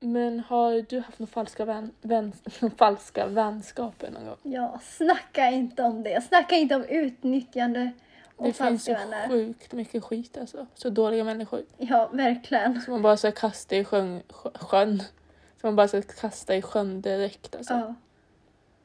[0.00, 2.32] Men har du haft några falska, vän, vän,
[2.76, 4.36] falska vänskaper någon gång?
[4.42, 6.24] Ja, snacka inte om det.
[6.24, 7.90] Snacka inte om utnyttjande
[8.44, 9.28] Det finns vänner.
[9.28, 10.66] sjukt mycket skit alltså.
[10.74, 11.62] Så dåliga människor.
[11.78, 12.80] Ja, verkligen.
[12.80, 14.22] Som man bara ska kasta i sjön.
[14.28, 14.98] sjö- sjön.
[15.60, 17.74] Som man bara ska kasta i sjön direkt alltså.
[17.74, 17.94] Ja.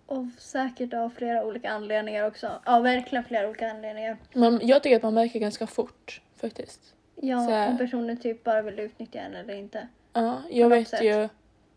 [0.05, 2.51] Och säkert av flera olika anledningar också.
[2.65, 4.17] Ja, verkligen flera olika anledningar.
[4.33, 6.81] Men jag tycker att man märker ganska fort faktiskt.
[7.15, 9.87] Ja, här- om personen typ bara vill utnyttja en eller inte.
[10.13, 11.03] Ja, jag vet sätt.
[11.03, 11.29] ju.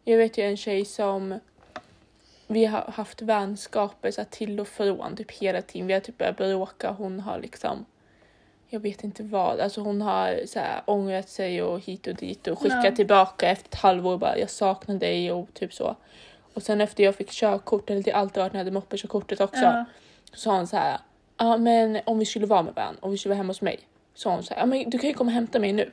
[0.05, 1.41] Jag vet ju en tjej som
[2.51, 5.87] vi har haft vänskaper så här, till och från typ hela tiden.
[5.87, 6.91] Vi har typ börjat bråka.
[6.91, 7.85] Hon har liksom
[8.71, 12.47] jag vet inte vad, alltså hon har så här, ångrat sig och hit och dit
[12.47, 12.97] och skickat Ja.
[12.97, 15.97] tillbaka efter ett halvår bara jag saknar dig och typ så.
[16.55, 19.41] Och sen efter jag fick körkort, eller det har alltid varit när jag hade moppekörkortet
[19.41, 19.85] också, Ja.
[20.33, 20.99] så sa hon så här,
[21.37, 23.79] ja men om vi skulle vara med varandra, om vi skulle vara hemma hos mig,
[24.15, 25.91] så sa hon så här, ja men du kan ju komma och hämta mig nu.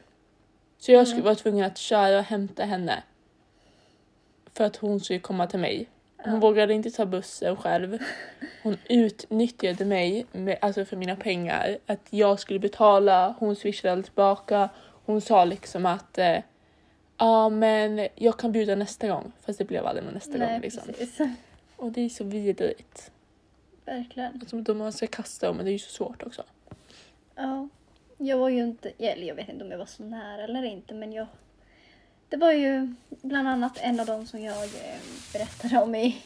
[0.77, 3.03] Så jag skulle vara tvungen att köra och hämta henne.
[4.53, 5.87] För att hon skulle komma till mig.
[6.25, 6.39] Hon Ja.
[6.39, 7.97] vågade inte ta bussen själv.
[8.63, 11.77] Hon utnyttjade mig med, alltså för mina pengar.
[11.85, 14.69] Att jag skulle betala, hon swishade tillbaka.
[15.05, 16.37] Hon sa liksom att eh,
[17.17, 19.31] ja men jag kan bjuda nästa gång.
[19.45, 20.83] Fast det blev aldrig någon nästa Nej, gång liksom.
[20.87, 21.19] precis.
[21.75, 23.11] Och det är så vidrigt.
[23.85, 24.33] Verkligen.
[24.33, 26.43] Alltså, då man ska kasta dem, men det är ju så svårt också.
[27.35, 27.67] Ja.
[28.17, 30.93] Jag var ju inte, eller jag vet inte om jag var så nära eller inte,
[30.93, 31.27] men jag...
[32.29, 34.99] Det var ju bland annat en av dem som jag eh,
[35.33, 36.21] berättade om i...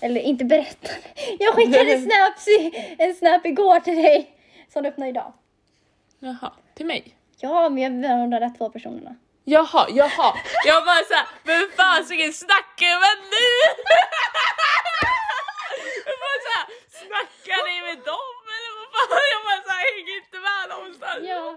[0.00, 0.94] Eller inte berättade.
[1.38, 4.30] Jag skickade snaps i, en snap igår till dig
[4.72, 5.32] som du öppnade idag.
[6.18, 7.16] Jaha, till mig?
[7.38, 9.16] Ja, men jag var de där två personerna.
[9.44, 10.34] Jaha, jaha.
[10.66, 13.48] Jag bara såhär, vem fasiken snackar man nu?
[16.06, 16.66] Jag bara såhär,
[17.02, 19.26] snackar ni med dem eller vad fan?
[19.34, 21.20] Jag bara såhär, hänger inte med någonstans.
[21.32, 21.56] Ja.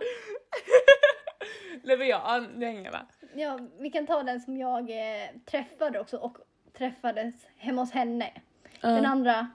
[1.84, 3.06] Nej men ja, det hänger med.
[3.36, 6.38] Ja, vi kan ta den som jag eh, träffade också och
[6.78, 8.30] träffades hemma hos henne.
[8.82, 9.10] Den Ja.
[9.10, 9.48] andra,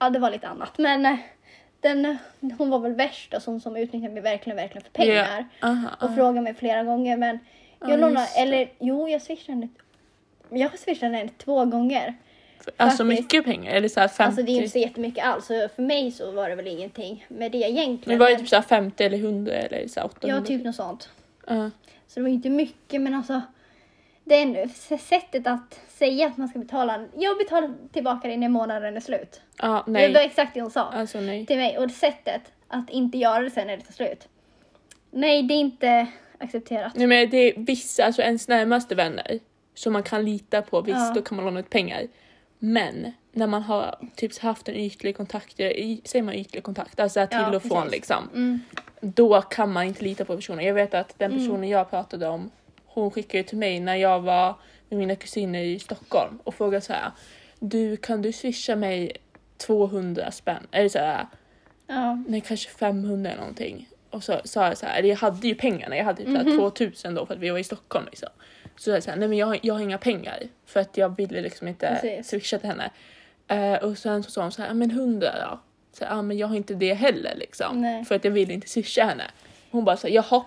[0.00, 0.78] ja det var lite annat.
[0.78, 1.16] Men eh,
[1.80, 2.16] den,
[2.58, 5.48] hon var väl värst och som, som utnyttjade mig verkligen, verkligen för pengar.
[5.60, 6.14] Ja, aha, Och aha.
[6.14, 7.38] frågade mig flera gånger men
[7.80, 9.68] Ja, jag lånade, eller jo jag swishade henne,
[10.48, 12.14] jag swishade henne två gånger.
[12.76, 13.22] Alltså Faktiskt.
[13.22, 14.22] mycket pengar, eller så här 50.
[14.22, 17.26] Alltså det är inte så jättemycket alls, så för mig så var det väl ingenting
[17.28, 18.00] med det egentligen.
[18.06, 20.36] men var det typ så här 50 eller 100 eller så här 800?
[20.36, 21.10] Ja, typ något sånt.
[21.46, 21.70] Ja.
[22.10, 23.42] Så det var inte mycket, men alltså
[24.24, 24.68] det
[25.00, 27.04] sättet att säga att man ska betala.
[27.16, 29.40] Jag betalar tillbaka det när månaden är slut.
[29.58, 30.26] Ja, Det var nej.
[30.26, 31.46] exakt det hon sa Alltså nej.
[31.46, 31.78] till mig.
[31.78, 34.28] Och sättet att inte göra det sen när det tar slut.
[35.10, 36.06] Nej, det är inte
[36.38, 36.92] accepterat.
[36.96, 39.38] Nej men det är vissa, alltså ens närmaste vänner
[39.74, 41.12] som man kan lita på, visst Ja.
[41.14, 42.02] då kan man låna ut pengar.
[42.58, 47.38] Men när man har typ haft en ytlig kontakt, säger man ytlig kontakt, alltså till
[47.38, 47.92] Ja, och från precis.
[47.92, 48.28] liksom.
[48.34, 48.60] Mm.
[49.00, 50.64] Då kan man inte lita på personen.
[50.64, 52.50] Jag vet att den personen jag pratade om,
[52.86, 54.54] hon skickade till mig när jag var
[54.88, 57.10] med mina kusiner i Stockholm och frågade så här.
[57.58, 59.12] Du kan du swisha mig
[59.56, 60.66] 200 spänn?
[60.70, 61.26] Eller så här,
[61.86, 62.24] Ja.
[62.28, 63.88] nej kanske 500 eller någonting.
[64.10, 66.50] Och så sa jag så här, eller jag hade ju pengarna, jag hade typ så
[66.50, 68.28] här 2000 då för att vi var i Stockholm liksom.
[68.76, 71.16] Så sa jag så här, nej men jag, jag har inga pengar för att jag
[71.16, 72.28] ville liksom inte Precis.
[72.28, 72.90] swisha till henne.
[73.48, 75.60] Eh, och sen så sa hon så här, "Ja, men 100 då?
[76.00, 77.80] Så här, ja men jag har inte det heller liksom.
[77.80, 78.04] Nej.
[78.04, 79.24] För att jag ville inte swisha henne.
[79.70, 80.44] Hon bara så här, jaha,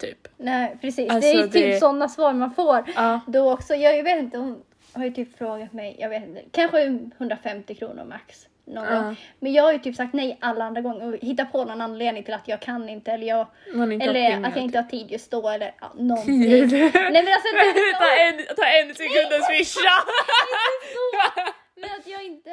[0.00, 0.28] typ.
[0.36, 1.10] Nej, precis.
[1.10, 2.84] Alltså, det är ju typ det- sådana svar man får.
[2.94, 3.20] Ja.
[3.26, 3.74] Då också.
[3.74, 6.82] Jag, vet inte, hon har ju typ frågat mig, jag vet inte, kanske
[7.18, 8.46] 150 kronor max.
[8.64, 9.02] Någon Ja.
[9.02, 9.16] gång.
[9.40, 12.22] Men jag har ju typ sagt nej alla andra gånger och hittat på någon anledning
[12.24, 13.46] till att jag kan inte eller jag
[13.92, 16.42] inte eller att jag inte har tid just då eller ja, någonting.
[16.42, 16.70] Tid.
[16.72, 17.48] Nej men alltså
[17.98, 19.90] ta, en, ta en sekund och swisha!
[21.74, 22.50] men att jag inte,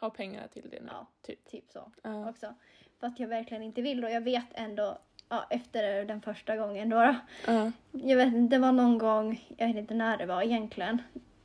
[0.00, 0.88] ha pengarna till det nu.
[0.92, 1.06] Ja.
[1.22, 1.44] Typ.
[1.50, 2.30] typ så Ja.
[2.30, 2.54] också.
[3.00, 7.14] Att jag verkligen inte vill och jag vet ändå, ja, efter den första gången då,
[7.46, 7.72] Ja.
[7.92, 11.02] Jag vet inte, det var någon gång, jag vet inte när det var egentligen.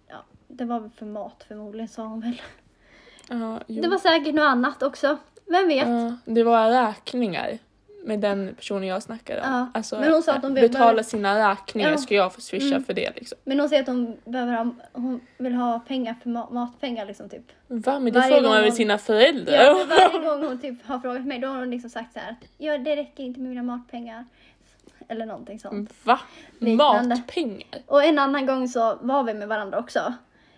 [0.08, 2.42] Ja, det var väl för mat förmodligen sa hon väl.
[3.68, 3.82] Jo.
[3.82, 5.18] Det var säkert något annat också.
[5.46, 5.88] Vem vet?
[6.26, 7.58] Det var räkningar
[8.04, 9.48] med den personen jag snackade om.
[9.52, 11.98] Ja, Alltså, men hon sa att de be- betala behöver- sina räkningar Ja.
[11.98, 12.84] ska jag få swisha Mm.
[12.84, 13.38] för det liksom.
[13.44, 17.30] Men hon säger att hon behöver ha, hon vill ha pengar för ma- matpengar liksom
[17.30, 17.44] typ.
[17.68, 18.00] Va?
[18.00, 19.54] Men det frågar man väl hon- sina föräldrar?
[19.54, 22.32] Ja, varje gång hon typ har frågat mig då har hon liksom sagt så här
[22.32, 24.26] att ja, det räcker inte med mina matpengar.
[25.08, 25.94] Eller någonting sånt.
[26.04, 26.20] Va?
[26.60, 27.16] Liknande.
[27.16, 27.82] Matpengar?
[27.86, 30.14] Och en annan gång så var vi med varandra också.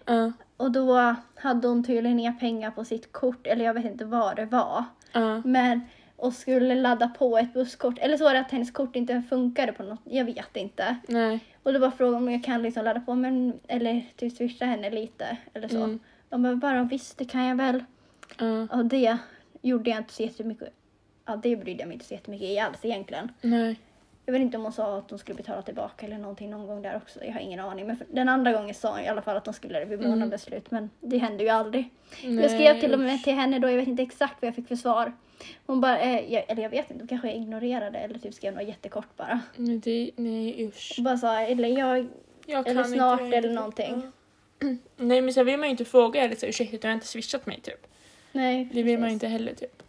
[0.05, 4.05] Ja, Och då hade hon tydligen inga pengar på sitt kort, eller jag vet inte
[4.05, 4.83] vad det var.
[5.11, 5.41] ja.
[5.45, 5.81] Men,
[6.23, 7.99] och skulle ladda på ett busskort.
[7.99, 10.95] Eller så var det att hennes kort inte funkade på något, jag vet inte.
[11.07, 11.39] Nej.
[11.63, 14.89] Och då var frågan om jag kan liksom ladda på, men, eller typ swisha henne
[14.89, 15.37] lite.
[15.53, 15.77] Eller så.
[15.83, 15.99] Mm.
[16.29, 17.83] De bara, bara visst det kan jag väl.
[18.39, 18.67] Ja.
[18.77, 19.17] Och det
[19.61, 20.73] gjorde jag inte så jättemycket.
[21.25, 23.31] Ja, det brydde jag mig inte så jättemycket i alls egentligen.
[23.41, 23.79] Nej.
[24.25, 26.81] Jag vet inte om hon sa att de skulle betala tillbaka eller någonting någon gång
[26.81, 27.23] där också.
[27.23, 27.87] Jag har ingen aning.
[27.87, 30.41] Men den andra gången sa hon i alla fall att de skulle det vid månadens
[30.41, 30.71] slut.
[30.71, 31.89] Men det hände ju aldrig.
[32.23, 32.35] Mm.
[32.35, 32.43] Nej.
[32.43, 34.67] Jag skrev till och med till henne då, jag vet inte exakt vad jag fick
[34.67, 35.13] för svar.
[35.65, 38.67] Hon bara, eh, jag, eller jag vet inte, kanske jag ignorerade eller typ skrev något
[38.67, 39.39] jättekort bara.
[39.55, 40.95] Men det, nej usch.
[40.99, 42.07] Bara sa, eller jag,
[42.45, 44.11] Jag eller snart inte, eller någonting.
[44.97, 47.45] Nej men sen vill man ju inte fråga eller så ursäkta du har inte swishat
[47.45, 47.87] mig typ.
[48.31, 49.13] Nej, Det vill man ju precis.
[49.13, 49.83] inte heller typ.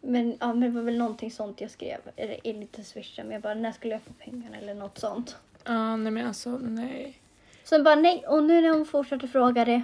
[0.00, 1.98] Men, ja, men det var väl någonting sånt jag skrev.
[2.16, 5.36] Eller eller inte swisha, men jag bara, när skulle jag få pengarna eller något sånt.
[5.64, 7.18] Ja nej men alltså nej.
[7.64, 9.82] Sen bara nej, och nu när hon fortsatte fråga det,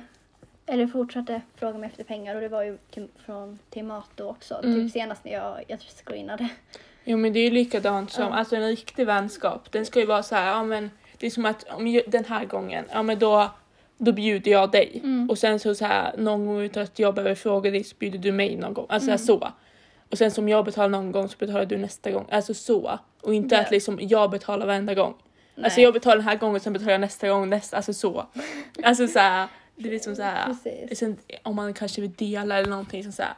[0.70, 4.24] eller fortsatte fråga mig efter pengar och det var ju till, från till mat då
[4.28, 4.60] också.
[4.64, 4.74] Mm.
[4.74, 6.48] Typ senast när jag, jag screenade.
[7.04, 8.30] Jo men det är ju likadant som, Ja.
[8.34, 11.46] alltså en riktig vänskap, den ska ju vara så här, ja men det är som
[11.46, 13.50] att om den här gången, ja men då,
[13.98, 15.00] då bjuder jag dig.
[15.04, 15.30] Mm.
[15.30, 18.18] Och sen så, så här, någon gång utan att jag behöver fråga dig så bjuder
[18.18, 18.86] du mig någon gång.
[18.88, 19.18] Alltså Mm.
[19.18, 19.52] så.
[20.10, 22.26] Och sen som jag betalar någon gång så betalar du nästa gång.
[22.30, 22.98] Alltså så.
[23.22, 23.60] Och inte Ja.
[23.60, 25.14] att liksom jag betalar varenda gång.
[25.62, 25.84] Alltså Nej.
[25.84, 28.26] jag betalar den här gången sen betalar jag nästa gång nästa, alltså så.
[28.82, 29.48] Alltså så här,
[29.82, 30.46] det är liksom så här.
[30.46, 30.98] Precis.
[30.98, 33.34] Sen, om man kanske vill dela eller någonting som så här.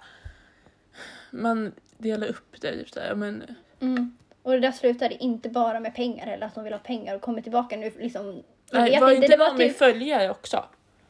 [1.30, 3.44] Man delar upp det typ så här, men
[3.80, 4.16] Mm.
[4.42, 7.20] Och det där slutade inte bara med pengar eller att de vill ha pengar och
[7.22, 8.42] kommer tillbaka nu liksom.
[8.70, 10.64] Jag Nej, var inte, inte det var typ, följare också?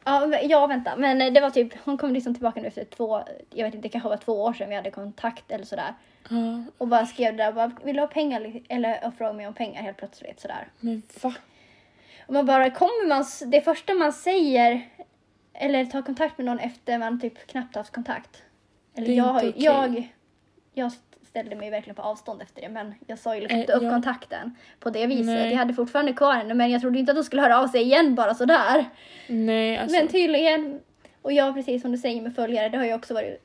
[0.04, 3.22] ja, ja vänta, men eh, det var typ, hon kom liksom tillbaka nu efter två,
[3.50, 5.94] jag vet inte, det kanske var två år sedan vi hade kontakt eller sådär.
[6.28, 8.60] Ja, Och bara skrev där, bara, vill du ha pengar?
[8.68, 10.68] Eller och frågade mig om pengar helt plötsligt sådär.
[10.80, 11.34] men va?
[12.26, 14.88] Och man bara, kommer man, det första man säger
[15.55, 18.42] eller tar kontakt med någon efter man typ knappt haft kontakt.
[18.96, 20.12] Eller Det är jag, inte har ju- okej.
[20.74, 20.92] jag, jag
[21.28, 23.82] ställde mig verkligen på avstånd efter det men jag sa ju liksom Eh, inte upp
[23.82, 23.90] ja.
[23.90, 25.26] kontakten på det viset.
[25.26, 25.50] Nej.
[25.50, 27.82] Jag hade fortfarande kvar henne men jag trodde inte att de skulle höra av sig
[27.82, 28.84] igen bara sådär.
[29.28, 29.96] Nej alltså.
[29.98, 30.80] Men tydligen,
[31.22, 33.42] och jag precis som du säger med följare, det har jag också varit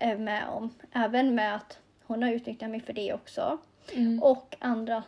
[0.00, 0.70] eh, med om.
[0.92, 3.58] Även med att hon har utnyttjat mig för det också.
[3.94, 4.22] mm.
[4.22, 5.02] Och andra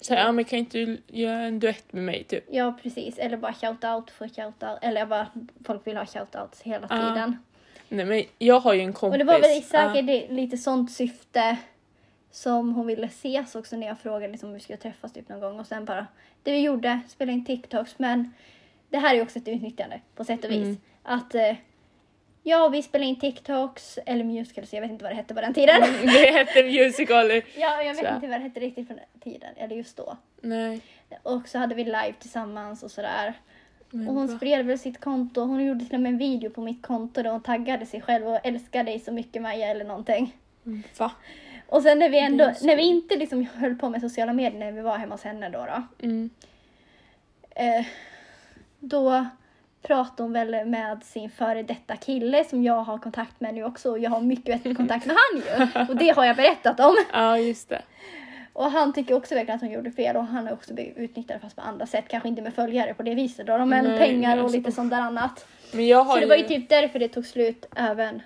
[0.00, 2.44] så här, ja, men kan inte du göra en duett med mig typ?
[2.50, 3.18] Ja, precis.
[3.18, 4.78] Eller bara shout-out för shout-out.
[4.82, 5.26] Eller bara
[5.64, 7.08] folk vill ha shout-outs hela Ja.
[7.08, 7.38] tiden.
[7.88, 9.12] Nej men jag har ju en kompis.
[9.14, 11.56] Och det var väl säkert li- lite sånt syfte
[12.30, 15.40] som hon ville ses också när jag frågade liksom, om vi skulle träffas typ någon
[15.40, 15.60] gång.
[15.60, 16.06] Och sen bara,
[16.42, 17.98] det vi gjorde, spela in TikToks.
[17.98, 18.32] Men
[18.88, 20.64] det här är ju också ett utnyttjande på sätt och vis.
[20.66, 20.76] Mm.
[21.02, 21.54] Att eh,
[22.46, 25.54] Ja, vi spelade in TikToks, eller musicals, jag vet inte vad det hette på den
[25.54, 25.80] tiden.
[26.02, 27.30] Det hette musical.
[27.56, 28.14] Ja, jag vet Så.
[28.14, 30.16] inte vad det hette riktigt på den tiden, eller just då.
[30.40, 30.80] Nej.
[31.22, 33.34] Och så hade vi live tillsammans och sådär.
[33.90, 34.36] Men Och hon va?
[34.36, 37.30] spred väl sitt konto, hon gjorde till och med en video på mitt konto där
[37.30, 40.36] hon taggade sig själv och älskar dig så mycket Maja eller någonting.
[40.98, 41.10] Va?
[41.68, 44.72] Och sen när vi ändå, när vi inte liksom höll på med sociala medier när
[44.72, 46.30] vi var hemma hos henne då, då Mm.
[47.50, 47.86] eh,
[48.80, 49.26] då
[49.86, 53.90] pratade hon väl med sin före detta kille som jag har kontakt med nu också
[53.90, 55.82] och jag har mycket bättre kontakt med han ju.
[55.88, 56.96] Och det har jag berättat om.
[57.12, 57.82] Ja, just det.
[58.52, 61.40] Och han tycker också verkligen att hon gjorde fel och han har också blivit utnyttjad
[61.40, 62.04] fast på andra sätt.
[62.08, 64.90] Kanske inte med följare på det viset då, men Nej, pengar och alltså, lite sånt
[64.90, 65.46] där annat.
[65.72, 68.22] Men jag har Så det var ju typ därför det tog slut även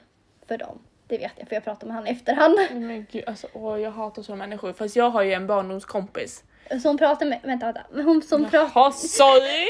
[0.48, 0.78] för dem.
[1.06, 2.54] Det vet jag för jag pratade med han i efterhand.
[2.72, 4.72] Men gud, alltså, åh, jag hatar sådana människor.
[4.72, 6.44] Fast jag har ju en barndomskompis.
[6.82, 9.66] Så hon pratade med, vänta vänta, hon som pratade, Jaha, sorry!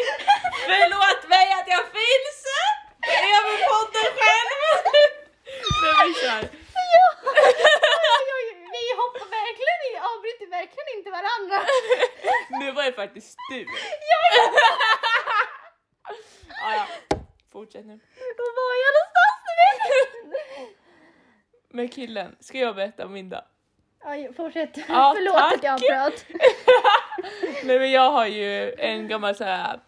[0.71, 2.39] Förlåt mig att jag finns!
[3.35, 4.59] Jag vill podda själv!
[5.83, 6.43] Men kör.
[8.15, 11.59] Oj, oj, vi hoppar verkligen i, avbryter verkligen inte varandra.
[12.61, 13.67] Nu var det faktiskt du.
[16.63, 16.87] Ja, ja.
[17.53, 18.01] Fortsätt nu.
[18.39, 19.71] Var var jag någonstans nu?
[21.77, 23.45] Med killen, ska jag berätta om min dag?
[24.05, 24.77] Oj, fortsätt.
[24.89, 25.55] Ja, Förlåt tack.
[25.55, 26.25] att jag avbröt.
[27.65, 29.81] Nej men jag har ju en gammal så här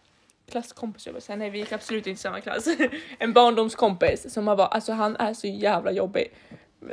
[0.51, 2.67] klasskompis, jag säga, nej vi gick absolut inte i samma klass.
[3.19, 6.31] En barndomskompis som har bara, alltså han är så jävla jobbig.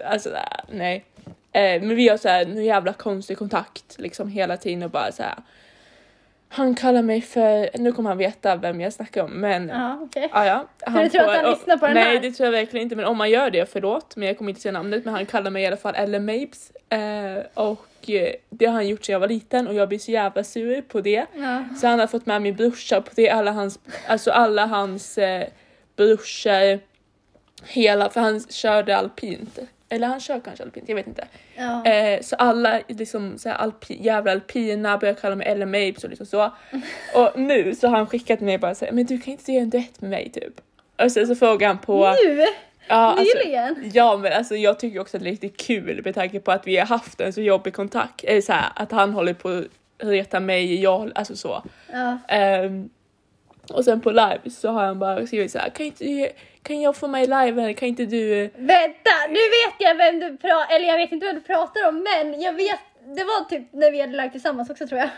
[0.05, 1.05] Alltså äh, nej.
[1.53, 5.13] Eh, men vi har så här en jävla konstig kontakt liksom hela tiden och bara
[5.13, 5.39] så här.
[6.51, 9.71] Han kallar mig för, nu kommer han veta vem jag snackar om men.
[9.71, 10.67] Ah, ja.
[10.87, 12.21] För du tror att han lyssnar på den nej, här?
[12.21, 12.97] det tror jag verkligen inte.
[12.97, 15.05] Men om man gör det, förlåt, men jag kommer inte säga namnet.
[15.05, 16.73] Men han kallar mig i alla fall Elle Mapes.
[16.89, 20.11] Eh, och eh, det har han gjort sedan jag var liten och jag blir så
[20.11, 21.27] jävla sur på det.
[21.35, 21.65] Ja.
[21.81, 23.31] Så han har fått med min brorsa på det.
[23.31, 25.49] Alla hans, alltså alla hans eh,
[25.97, 26.81] brorsor,
[27.65, 29.59] hela, för han körde alpint.
[29.89, 31.25] Eller han kör kanske alpint, jag vet inte.
[31.57, 31.85] Ja.
[31.85, 36.11] Eh, så alla liksom så här alpi, jävla alpina börjar kalla mig Ella Mapes och
[36.11, 36.53] liksom så.
[37.15, 39.71] Och nu så har han skickat mig bara såhär, men du kan inte göra en
[39.71, 40.61] duett med mig typ.
[41.03, 42.15] Och sen så frågar han på...
[42.25, 42.45] Nu?
[42.89, 43.91] Ja, alltså, Nyligen?
[43.95, 46.67] ja men alltså jag tycker också att det är lite kul med tanke på att
[46.67, 48.25] vi har haft en så jobbig kontakt.
[48.25, 49.65] Eller så här, att han håller på att
[50.09, 51.63] reta mig, jag, alltså så.
[51.93, 52.19] Ja.
[52.29, 52.91] Ehm,
[53.73, 56.97] och sen på live så har han bara skrivit så här, kan, inte, kan jag
[56.97, 58.51] få mig live eller kan inte du...
[58.57, 61.95] Vänta, nu vet jag vem du pratar eller jag vet inte vem du pratar om
[61.95, 62.81] men jag vet,
[63.17, 65.11] det var typ när vi hade lagt tillsammans också tror jag.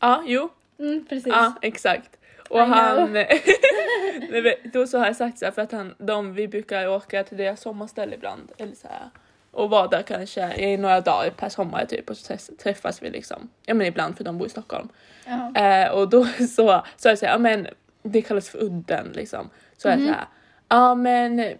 [0.00, 0.48] Ja, jo.
[0.78, 1.26] Mm, precis.
[1.26, 2.16] Ja, exakt.
[2.48, 3.12] Och I han...
[4.72, 7.36] Då så har jag sagt så här för att han, de, vi brukar åka till
[7.36, 8.52] deras sommarställe ibland.
[8.58, 9.10] Eller så här,
[9.52, 13.10] och vara där kanske i några dagar per sommar typ och så träff- träffas vi
[13.10, 13.50] liksom.
[13.66, 14.88] Ja men ibland för de bor i Stockholm.
[15.26, 15.54] Ja.
[15.60, 16.24] Eh, och då
[16.56, 17.68] så så jag säger, ja men
[18.02, 19.50] det kallas för udden liksom.
[19.76, 20.06] Så jag Mhm.
[20.06, 20.24] säger,
[20.68, 21.54] ja men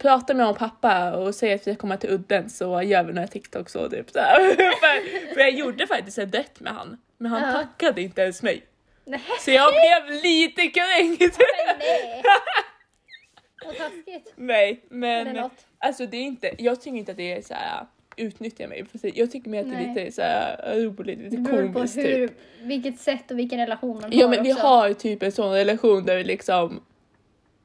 [0.00, 3.28] prata med om pappa och säg att vi kommer till udden så gör vi några
[3.28, 4.36] TikToks och typ så här.
[4.56, 7.52] för, för jag gjorde faktiskt en dejt med han, men han Ja.
[7.52, 8.64] tackade inte ens mig.
[9.04, 9.20] Nej.
[9.40, 11.38] Så jag blev lite kränkt.
[11.78, 12.22] Nej.
[13.66, 14.32] Vad taskigt.
[14.36, 15.66] Nej, men något?
[15.82, 18.84] Alltså det är inte, jag tycker inte att det är så här utnyttja mig.
[18.92, 19.16] Precis.
[19.16, 21.96] Jag tycker mer att det är lite så här roligt, lite Det beror på komiskt
[21.96, 22.36] hur, typ.
[22.62, 24.62] vilket sätt och vilken relation man Ja har men vi också.
[24.66, 26.80] har ju typ en sån relation där vi liksom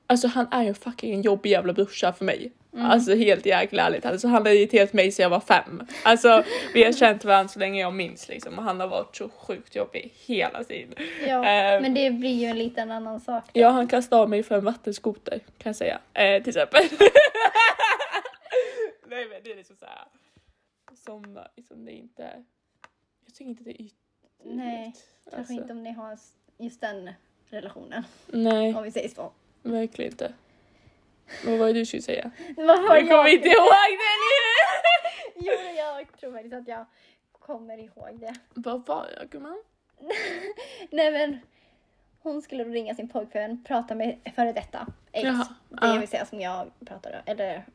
[0.10, 2.52] Alltså han är ju en fucking jobbig jävla brorsa för mig.
[2.74, 2.86] Mm.
[2.86, 4.06] Alltså helt jäkla ärligt.
[4.06, 5.82] Alltså han har irriterat mig sedan jag var fem.
[6.04, 6.44] Alltså
[6.74, 9.76] vi har känt varandra så länge jag minns liksom och han har varit så sjukt
[9.76, 10.94] jobbig hela tiden.
[11.28, 11.82] Ja, Ehm.
[11.82, 13.44] men det blir ju en liten annan sak.
[13.54, 13.60] då.
[13.60, 16.00] Ja han kastade av mig för en vattenskoter kan jag säga.
[16.14, 16.82] Eh, till exempel.
[19.10, 20.08] Nej men det är liksom såhär.
[20.94, 22.44] Såna, liksom det är inte.
[23.26, 23.94] Jag tycker inte det är ytligt.
[24.44, 24.94] Nej,
[25.24, 26.20] Kanske Alltså, inte om ni har
[26.58, 27.12] just den
[27.50, 29.32] relationen, Nej, om vi säger så.
[29.64, 30.34] verkligen inte.
[31.46, 32.32] Vad var det du skulle säga?
[32.58, 33.34] Vad var Du kommer jag?
[33.34, 34.18] inte ihåg det?
[35.46, 36.86] Jo, jag tror faktiskt att jag
[37.32, 38.36] kommer ihåg det.
[38.54, 39.64] Vad var jag gumman?
[40.92, 41.40] Nej men,
[42.20, 45.24] hon skulle ringa sin pojkvän, prata med före detta ex.
[45.26, 45.48] Jaha,
[45.94, 47.66] Det vill säga som jag pratade, eller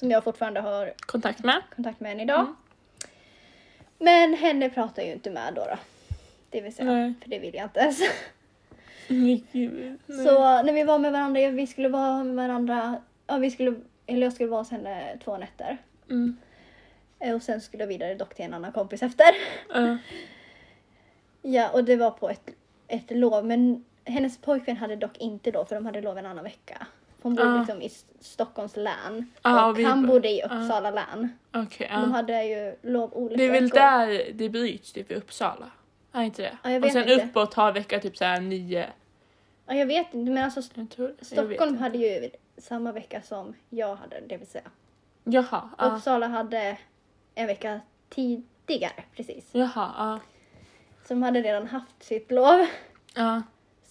[0.00, 1.62] som jag fortfarande har Kontakt med?
[1.76, 2.40] kontakt med än idag.
[2.40, 2.56] Mm.
[3.98, 5.60] Men henne pratar jag ju inte med då.
[5.64, 5.78] då.
[6.50, 7.14] Det vill säga, Nej.
[7.22, 7.98] för det vill jag inte ens.
[9.52, 10.24] Gud, nej.
[10.26, 13.74] Så när vi var med varandra, vi skulle vara med varandra, ja vi skulle,
[14.06, 15.78] eller jag skulle vara hos henne två nätter.
[16.10, 16.36] Mm.
[17.18, 19.26] Eh, Och sen skulle jag vidare dock till en annan kompis efter.
[19.74, 19.98] Ja.
[21.42, 22.50] Ja, och det var på ett,
[22.88, 23.46] ett lov.
[23.46, 26.86] Men hennes pojkvän hade dock inte lov, för de hade lov en annan vecka.
[27.22, 27.58] Hon bodde Ah.
[27.58, 27.90] liksom i
[28.20, 31.28] Stockholms län Ah, och vi- han bodde i Uppsala län.
[31.54, 33.78] Okej, De hade ju lov olika Det är väl veckor.
[33.78, 35.70] där det bryts typ i Uppsala?
[36.12, 36.58] Är inte det?
[36.64, 37.24] Ja, jag och sen inte.
[37.24, 38.86] uppåt har vecka typ såhär nio.
[39.66, 43.54] Ja, jag vet inte, men alltså Jag tror, jag Stockholm hade ju samma vecka som
[43.68, 44.70] jag hade, det vill säga.
[45.24, 45.84] Jaha, ja.
[45.96, 46.78] Uppsala hade
[47.34, 49.48] en vecka tidigare, precis.
[49.52, 50.20] Jaha, ja.
[51.02, 52.66] Så de hade redan haft sitt lov.
[53.14, 53.42] Ja.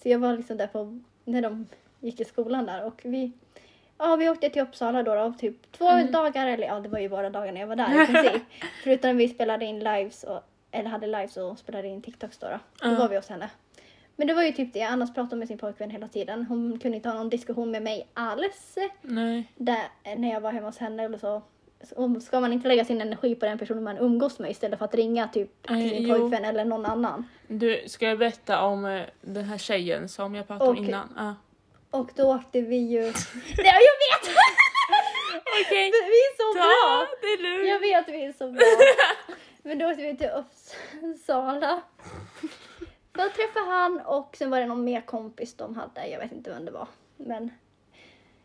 [0.02, 1.66] Så jag var liksom där på, när de
[2.00, 3.32] gick i skolan där och vi,
[3.98, 6.12] ja vi åkte till Uppsala då, då typ två Mm.
[6.12, 8.42] dagar, eller ja det var ju bara dagarna jag var där i princip.
[8.84, 10.40] Förutom vi spelade in lives, och,
[10.70, 12.46] eller hade lives och spelade in TikToks då.
[12.82, 13.50] Då, då var vi hos henne.
[14.16, 16.46] Men det var ju typ det, annars pratade hon med sin pojkvän hela tiden.
[16.48, 19.52] Hon kunde inte ha någon diskussion med mig alls Nej.
[19.56, 19.82] där,
[20.16, 21.42] när jag var hemma hos henne eller så.
[21.82, 24.84] Så ska man inte lägga sin energi på den personen man umgås med istället för
[24.84, 26.14] att ringa typ till sin jo.
[26.18, 27.28] pojkvän eller någon annan.
[27.48, 30.88] Du, ska jag berätta om eh, den här tjejen som jag pratade om Okej.
[30.88, 31.14] innan?
[31.16, 31.34] Ja.
[31.90, 33.00] Och då åkte vi ju...
[33.56, 34.36] Ja, jag vet!
[35.66, 37.06] Okej, Vi är så ta bra!
[37.20, 37.68] det lugnt.
[37.68, 38.62] Jag vet vi är så bra.
[39.62, 41.82] Men då åkte vi till Uppsala.
[43.14, 46.06] För att träffa han och sen var det någon mer kompis de hade.
[46.06, 46.88] Jag vet inte vem det var.
[47.16, 47.50] Men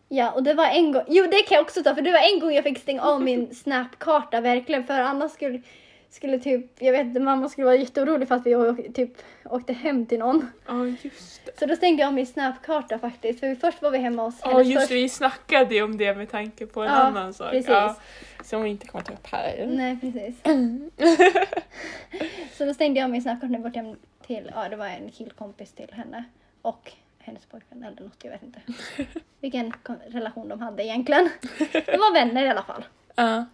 [0.09, 1.03] ja, och det var en gång.
[1.07, 3.21] Jo, det kan jag också ta för det var en gång jag fick stänga av
[3.21, 5.61] min Snap-karta verkligen för annars skulle
[6.09, 9.11] skulle typ, jag vet inte, mamma skulle vara jätteorolig för att vi åk, typ
[9.45, 10.47] åkte hem till någon.
[10.67, 11.59] Ja, just det.
[11.59, 13.39] Så då stängde jag min Snap-karta faktiskt.
[13.39, 14.99] För först var vi hemma hos Ja, hennes just första- det.
[15.01, 17.51] Vi snackade ju om det med tanke på en Ja, annan sak.
[17.51, 17.69] precis.
[17.69, 17.95] Ja,
[18.43, 19.65] som vi inte kommer ta upp här.
[19.69, 20.35] Nej, precis.
[22.57, 23.95] så då stängde jag min snapchat när vi bort hem
[24.27, 26.23] till, ja det var en killkompis till henne
[26.61, 28.59] och hennes pojkvän eller något, jag vet inte.
[29.41, 29.73] Vilken
[30.07, 31.29] relation de hade egentligen.
[31.71, 32.85] De var vänner i alla fall.
[33.15, 33.45] Ja.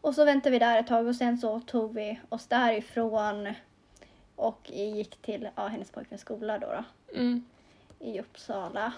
[0.00, 3.48] Och så väntade vi där ett tag och sen så tog vi oss därifrån
[4.36, 6.84] och gick till ja, hennes pojkväns skola då, då
[7.18, 7.44] Mm.
[7.98, 8.92] i Uppsala.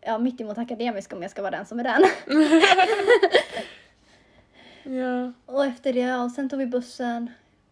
[0.00, 2.02] Ja, mitt emot akademiska om jag ska vara den som är den.
[4.82, 5.32] Ja.
[5.46, 7.30] Och efter det, ja, och sen tog vi bussen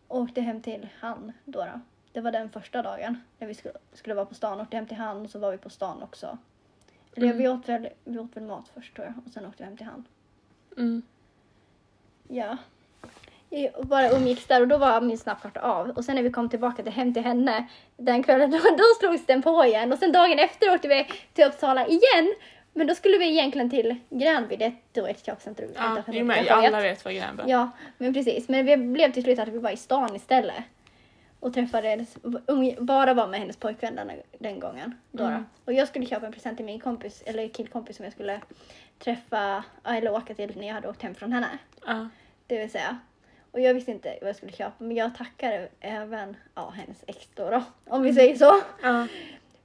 [0.09, 1.59] och åkte hem till han då.
[1.65, 1.81] då.
[2.13, 4.61] Det var den första dagen när vi skulle, skulle vara på stan.
[4.61, 6.39] Åkte hem till han och så var vi på stan också.
[7.15, 7.39] Eller Mm.
[7.39, 9.77] vi, åt väl, vi åt väl mat först tror jag och sen åkte vi hem
[9.77, 10.05] till han.
[10.77, 11.03] Mm.
[12.29, 12.57] Ja.
[13.51, 15.91] Vi bara umgicks där och då var min snabbkarta av.
[15.91, 17.67] Och sen när vi kom tillbaka till hem till henne
[17.97, 19.93] den kvällen, då, då slogs den på igen.
[19.93, 22.35] Och sen dagen efter åkte vi till Uppsala igen.
[22.73, 26.51] Men då skulle vi egentligen till Gränby, det är då ett köpcentrum Ja, men kafé.
[26.51, 27.49] alla vet vad Gränby är.
[27.49, 28.49] Ja, men precis.
[28.49, 30.65] Men vi blev till slut att vi var i stan istället.
[31.41, 32.17] Och träffades,
[32.79, 34.95] bara var med hennes pojkvän den, den gången.
[35.11, 35.47] Då Mm.
[35.65, 38.41] Och jag skulle köpa en present till min kompis, eller killkompis som jag skulle
[39.05, 41.59] träffa, eller åka till när jag hade åkt hem från henne.
[41.87, 42.09] Ja.
[42.47, 42.99] Det vill säga.
[43.51, 47.29] Och jag visste inte vad jag skulle köpa, men jag tackade även ja, hennes ex
[47.35, 48.61] då, då om vi säger så.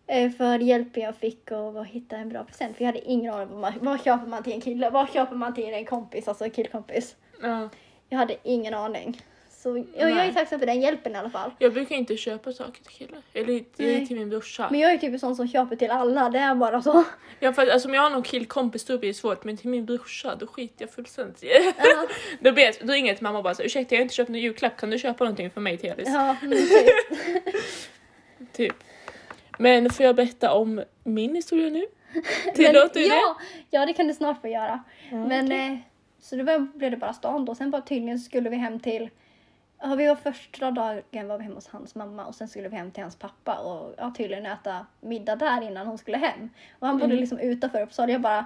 [0.07, 2.77] Eh, För hjälpen jag fick och att hitta en bra present.
[2.77, 5.35] För jag hade ingen aning om vad, vad köper man till en kille, vad köper
[5.35, 7.15] man till en kompis, alltså en killkompis.
[7.41, 7.69] Ja.
[8.09, 9.21] Jag hade ingen aning.
[9.67, 11.51] Så jag, jag är tacksam för den hjälpen i alla fall.
[11.59, 13.21] Jag brukar inte köpa saker till killar.
[13.33, 14.67] Eller till, till min brorsa.
[14.71, 17.03] Men jag är typ en sån som köper till alla, det är bara så.
[17.39, 19.69] Ja, för, att, alltså, om jag har någon killkompis då blir det svårt men till
[19.69, 21.73] min brorsa då skiter jag fullständigt i det.
[21.77, 22.07] Ja,
[22.39, 24.29] Då, ber, då ringer jag till mamma och bara så, ursäkta jag har inte köpt
[24.29, 26.07] någon julklapp, kan du köpa någonting för mig till Elis?
[26.07, 26.93] ja typ.
[28.53, 28.75] Typ.
[29.59, 31.85] Men får jag berätta om min historia nu?
[32.55, 33.15] Tillåter du det?
[33.15, 33.37] ja,
[33.69, 34.83] ja, det kan du snart få göra.
[35.11, 35.67] Ja, Men okej.
[35.67, 35.77] eh,
[36.21, 37.55] så var, blev det bara stan då.
[37.55, 39.09] Sen bara tydligen skulle vi hem till
[39.81, 42.75] Ja, vi var första dagen var vi hemma hos hans mamma och sen skulle vi
[42.75, 46.49] hem till hans pappa och ja, tydligen äta middag där innan hon skulle hem.
[46.79, 47.17] Och han bodde Mm.
[47.19, 48.11] liksom utanför Uppsala.
[48.11, 48.45] Jag bara,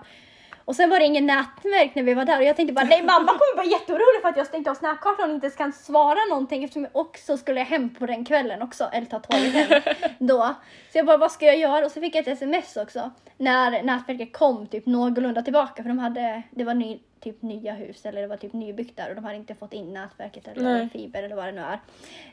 [0.65, 3.03] och sen var det ingen nätverk när vi var där och jag tänkte bara nej
[3.03, 6.19] mamma kommer vara jätteorolig för att jag stängt av snapkartan och inte ens kan svara
[6.29, 9.81] någonting eftersom jag också skulle hem på den kvällen också, eller ta tåget hem
[10.19, 10.55] då.
[10.91, 11.85] Så jag bara vad ska jag göra?
[11.85, 15.99] Och så fick jag ett sms också när nätverket kom typ någorlunda tillbaka för de
[15.99, 19.23] hade, det var ny, typ nya hus eller det var typ nybyggt där och de
[19.23, 20.89] hade inte fått in nätverket eller Nej.
[20.89, 21.79] fiber eller vad det nu är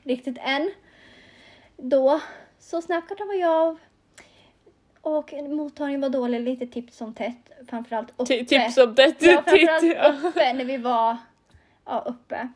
[0.02, 0.70] riktigt än.
[1.76, 2.20] Då,
[2.58, 3.78] så snapkartan var jag av
[5.16, 8.34] och mottagningen var dålig, lite tips som tätt, framförallt uppe.
[8.34, 9.14] Ti- Tips om det.
[9.22, 11.16] Ja, framförallt uppe när vi var
[11.84, 12.48] ja, uppe.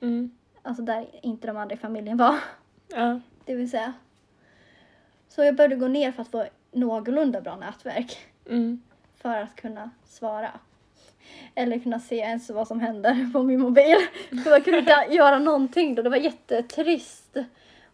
[0.00, 0.30] Mm.
[0.62, 2.38] Alltså där inte de andra i familjen var,
[2.88, 3.20] Ja.
[3.44, 3.92] det vill säga.
[5.28, 8.18] Så jag började gå ner för att få någorlunda bra nätverk
[8.50, 8.82] Mm.
[9.22, 10.50] för att kunna svara.
[11.54, 13.96] Eller kunna se ens vad som händer på min mobil.
[14.44, 16.02] För jag kunde inte göra någonting då.
[16.02, 17.36] Det var jättetrist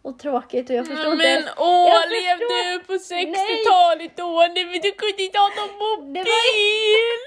[0.06, 1.24] och tråkigt och jag förstår inte.
[1.24, 4.30] Men åh, Jag levde du på 60-talet då?
[4.54, 6.24] Nej men du kunde inte ha någon mobil!
[6.24, 7.22] Det var-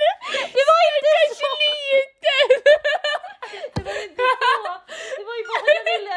[0.57, 1.49] Det var inte så!
[1.65, 2.47] liten!
[3.75, 4.71] Det var inte så!
[5.17, 6.15] Det var ju bara att jag ville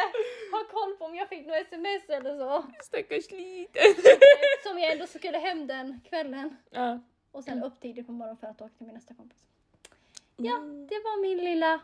[0.52, 2.64] ha koll på om jag fick något sms eller så.
[2.84, 3.82] Stackars liten.
[4.62, 6.56] Som jag ändå skulle hem den kvällen.
[6.70, 6.98] Ja.
[7.32, 9.38] Och sen upp tidigt på morgonen för att åka till min nästa kompis.
[10.36, 10.54] Ja,
[10.88, 11.80] det var min lilla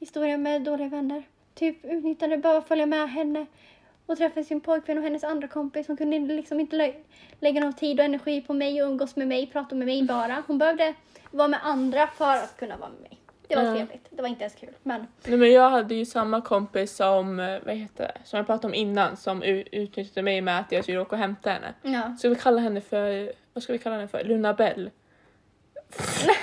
[0.00, 1.22] historia med dåliga vänner.
[1.54, 3.46] Typ utnyttjade, bara följa med henne.
[4.06, 5.88] och träffa sin pojkvän och hennes andra kompis.
[5.88, 6.94] Hon kunde liksom inte lä-
[7.40, 10.42] lägga någon tid och energi på mig och umgås med mig, prata med mig bara.
[10.46, 10.94] Hon behövde
[11.30, 13.18] vara med andra för att kunna vara med mig.
[13.48, 13.74] Det var Ja.
[13.74, 14.06] trevligt.
[14.10, 14.68] Det var inte ens kul.
[14.82, 18.46] Men Nej, men jag hade ju samma kompis som, eh, vad heter det, som jag
[18.46, 21.74] pratade om innan som utnyttjade mig med att jag skulle åka och hämta henne.
[21.82, 24.24] ja, Ska vi kalla henne för, vad ska vi kalla henne för?
[24.24, 24.90] Luna Bell?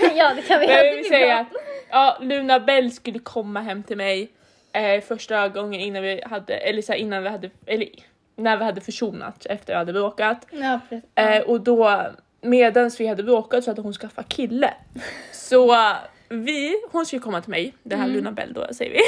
[0.16, 1.40] ja det kan vi Men säga bra.
[1.42, 1.48] att
[1.90, 4.32] ja, Luna Bell skulle komma hem till mig
[4.74, 7.88] eh, första gången innan vi hade, eller så här, innan vi hade, eller
[8.36, 10.48] när vi hade försonat efter vi hade bråkat.
[10.52, 10.80] Ja.
[11.16, 12.02] Eh, och då
[12.42, 14.74] medans vi hade bråkat så hade hon skaffat kille.
[15.32, 15.76] Så
[16.30, 18.16] vi, hon skulle komma till mig, det här Mm.
[18.16, 19.00] Luna Bell då säger vi.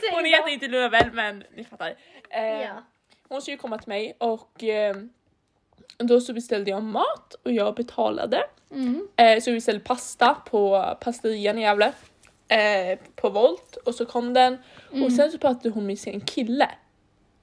[0.00, 1.94] säger hon heter inte Luna Bell men ni fattar.
[2.30, 2.84] Eh, Ja.
[3.28, 4.96] Hon skulle komma till mig och eh,
[5.98, 8.42] då så beställde jag mat och jag betalade.
[8.70, 9.08] Mm.
[9.16, 11.92] Eh, så vi beställde pasta på pasterian i Gävle.
[12.50, 14.58] Eh, på Volt och så kom den
[14.92, 15.04] Mm.
[15.04, 16.68] och sen så pratade hon med sin kille.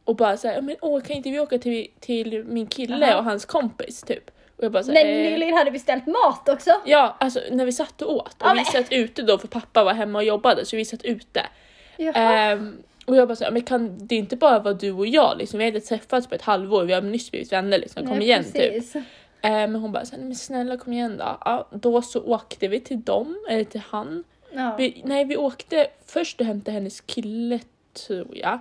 [0.03, 3.17] Och bara såhär, men åh kan inte vi åka till, till min kille Aha.
[3.17, 4.29] och hans kompis typ?
[4.57, 6.71] Och jag bara såhär, När eh, Lilly hade beställt mat också.
[6.85, 9.47] Ja, alltså när vi satt och åt och Ja, vi men- satt ute då för
[9.47, 11.41] pappa var hemma och jobbade så vi satt ute.
[11.97, 15.57] Ehm, och jag bara såhär, men kan det inte bara vara du och jag liksom?
[15.59, 18.27] Vi har inte träffats på ett halvår, vi har nyss blivit vänner liksom, kom Nej,
[18.27, 18.53] igen typ.
[18.53, 18.95] precis.
[18.95, 19.01] Eh,
[19.51, 21.37] men hon bara såhär, men snälla kom igen då.
[21.45, 24.23] Ja, då så åkte vi till dem, eller till han.
[24.51, 24.75] Ja.
[24.77, 27.59] Vi, nej vi åkte först och hämtade hennes kille
[27.93, 28.59] tror jag.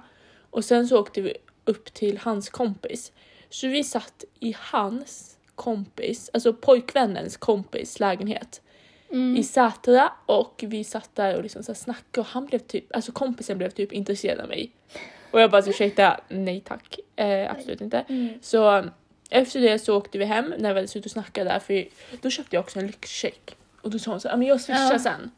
[0.51, 1.35] Och sen så åkte vi
[1.65, 3.13] upp till hans kompis.
[3.51, 8.61] Så vi satt i hans kompis, alltså pojkvännens kompis lägenhet
[9.11, 9.37] Mm.
[9.37, 13.13] i Sätra och vi satt där och liksom så snackade och han blev typ, alltså
[13.13, 14.71] kompisen blev typ intresserad av mig.
[15.31, 18.05] Och jag bara så, ursäkta, nej tack, eh, absolut inte.
[18.09, 18.29] Mm.
[18.43, 18.85] Så
[19.31, 21.85] efter det så åkte vi hem när vi hade suttit och snackat där för
[22.23, 23.57] då köpte jag också en lyxcheck.
[23.83, 24.99] Och då sa hon så här, men jag swishar Ja.
[24.99, 25.31] sen.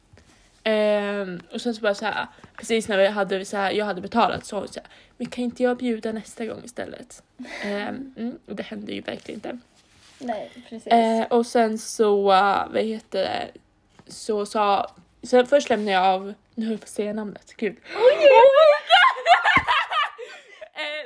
[0.68, 4.00] Ehm, och sen så bara så här, precis när vi hade så här, jag hade
[4.00, 7.22] betalat så sa hon så här, men kan inte jag bjuda nästa gång istället?
[7.64, 9.58] Ehm, mm, och det hände ju verkligen inte.
[10.18, 10.86] Nej, precis.
[10.92, 13.48] Eh, och sen så, uh, vad heter det,
[14.06, 14.90] så sa,
[15.22, 17.76] så först lämnade jag av, nu höll jag på att säga namnet, gud.
[17.76, 17.80] eh,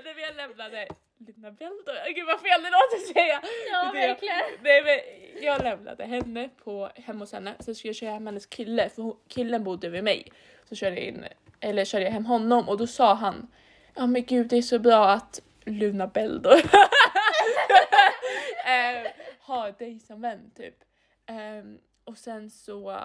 [0.04, 0.88] när jag lämnade
[1.42, 3.40] Lina Beldo, gud vad fel det låter säga.
[3.72, 4.36] Ja, Det- verkligen.
[4.62, 4.98] Nej, men
[5.44, 9.02] jag lämnade henne på, hemma hos henne, sen skulle jag köra hem hennes kille för
[9.02, 10.32] hon, killen bodde vid mig.
[10.68, 11.24] Så körde jag in,
[11.60, 13.48] eller körde jag hem honom och då sa han,
[13.94, 16.60] ja men gud det är så bra att Luna Beldo eh,
[19.40, 20.74] har dig som vän typ.
[21.26, 22.98] Ehm, och sen så,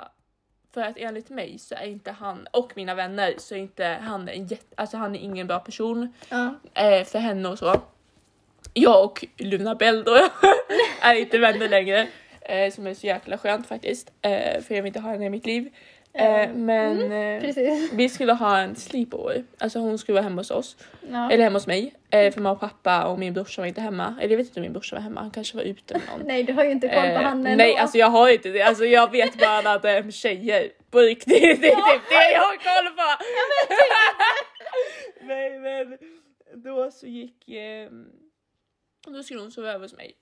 [0.73, 4.29] för att enligt mig så är inte han, och mina vänner, så är inte han
[4.29, 6.53] en jätte, alltså han är ingen bra person Ja.
[6.73, 7.81] eh, för henne och så.
[8.73, 10.15] Jag och Luna Bell då
[11.01, 12.07] är inte vänner längre.
[12.41, 14.11] Eh, som är så jäkla skönt faktiskt.
[14.21, 15.69] Eh, för jag vill inte ha henne i mitt liv.
[16.13, 16.65] Eh, Mm.
[16.65, 17.09] men
[17.41, 17.91] Precis.
[17.93, 19.43] vi skulle ha en sleepover.
[19.57, 20.77] Alltså hon skulle vara hemma hos oss.
[21.11, 21.31] Ja.
[21.31, 21.93] Eller hemma hos mig.
[22.09, 24.15] Eh, för mamma och pappa och min brorsa var inte hemma.
[24.21, 25.21] Eller jag vet inte om min brorsa var hemma.
[25.21, 26.21] Han kanske var ute med någon.
[26.27, 27.55] Nej, du har ju inte koll på Eh, han ändå.
[27.63, 28.61] nej alltså jag har inte det.
[28.61, 30.69] Alltså jag vet bara att det är tjejer.
[30.91, 31.41] På riktigt.
[31.61, 33.23] Det är typ det jag har koll på.
[35.21, 35.97] nej men
[36.63, 37.49] då så gick...
[39.07, 40.15] Eh, då skulle hon sova över hos mig.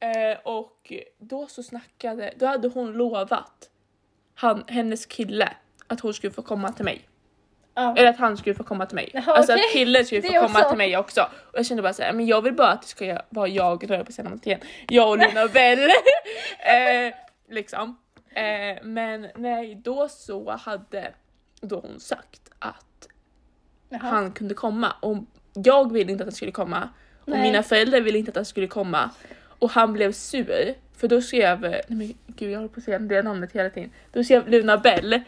[0.00, 3.70] Eh, och då så snackade, då hade hon lovat
[4.34, 5.52] han, hennes kille
[5.86, 7.08] att hon skulle få komma till mig.
[7.74, 7.96] Ja.
[7.96, 9.10] Eller att han skulle få komma till mig.
[9.14, 9.64] Jaha, alltså okej.
[9.64, 10.68] att killen skulle få komma också.
[10.68, 11.20] till mig också.
[11.22, 14.04] Och jag kände bara såhär, men jag vill bara att det ska vara jag, rör
[14.04, 15.78] på namnet igen, jag och Lina Bell.
[16.58, 17.14] eh,
[17.48, 17.98] liksom.
[18.28, 21.14] Eh, men nej, då så hade
[21.60, 23.08] då hon sagt att
[23.88, 24.00] Jaha.
[24.00, 25.16] han kunde komma och
[25.54, 26.88] jag ville inte att han skulle komma
[27.26, 27.42] och Nej.
[27.42, 29.10] mina föräldrar ville inte att han skulle komma
[29.58, 32.98] och han blev sur för då skrev, nej men gud jag håller på att säga
[32.98, 35.20] det namnet hela tiden, då skrev Luna Bell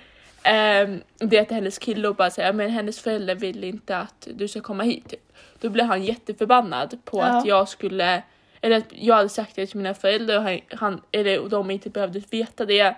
[0.42, 4.48] ehm, det till hennes kille och bara säga men hennes föräldrar vill inte att du
[4.48, 5.08] ska komma hit.
[5.08, 5.32] Typ.
[5.60, 7.24] Då blev han jätteförbannad på Ja.
[7.24, 8.22] att jag skulle,
[8.60, 11.70] eller att jag hade sagt det till mina föräldrar och han, han, eller och de
[11.70, 12.96] inte behövde veta det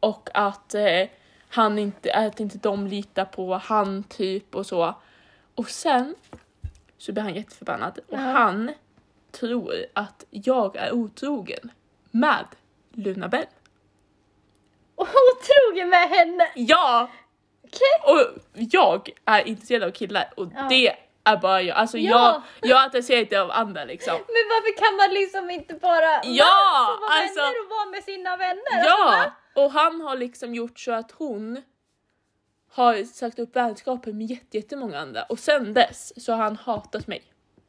[0.00, 1.08] och att eh,
[1.48, 4.94] han inte, att inte de litar på han typ och så.
[5.54, 6.14] Och sen
[7.06, 8.18] så blir han jätteförbannad och Ja.
[8.18, 8.70] han
[9.32, 11.70] tror att jag är otrogen
[12.10, 12.44] med
[12.92, 13.46] Luna Bell.
[14.96, 16.48] Otrogen med henne!
[16.54, 17.10] Ja!
[17.64, 18.12] Okej.
[18.14, 20.66] Och jag är intresserad av killar och Ja.
[20.70, 21.76] det är bara jag.
[21.76, 22.42] Alltså Ja.
[22.60, 24.12] jag, jag är intresserad inte av andra liksom.
[24.14, 28.36] Men varför kan man liksom inte bara Ja, vara alltså- vänner och vara med sina
[28.36, 28.62] vänner?
[28.72, 29.04] Alltså, Ja!
[29.06, 29.62] va?
[29.62, 31.62] Och han har liksom gjort så att hon
[32.76, 37.06] har sagt upp vänskapen med jätte- jättemånga andra och sen dess så har han hatat
[37.06, 37.22] mig.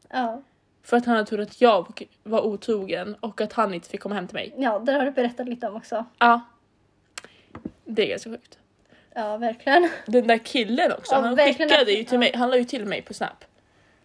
[0.10, 0.42] ja.
[0.84, 4.16] För att han har trott att jag var otrogen och att han inte fick komma
[4.16, 4.54] hem till mig.
[4.58, 6.06] ja, det har du berättat lite om också.
[6.20, 6.42] Ja.
[7.86, 8.58] Det är ganska sjukt.
[9.16, 9.90] Ja, verkligen.
[10.06, 12.20] Den där killen också, Ja, han verkligen skickade ju till ja.
[12.20, 13.46] mig, han la ju till mig på snap.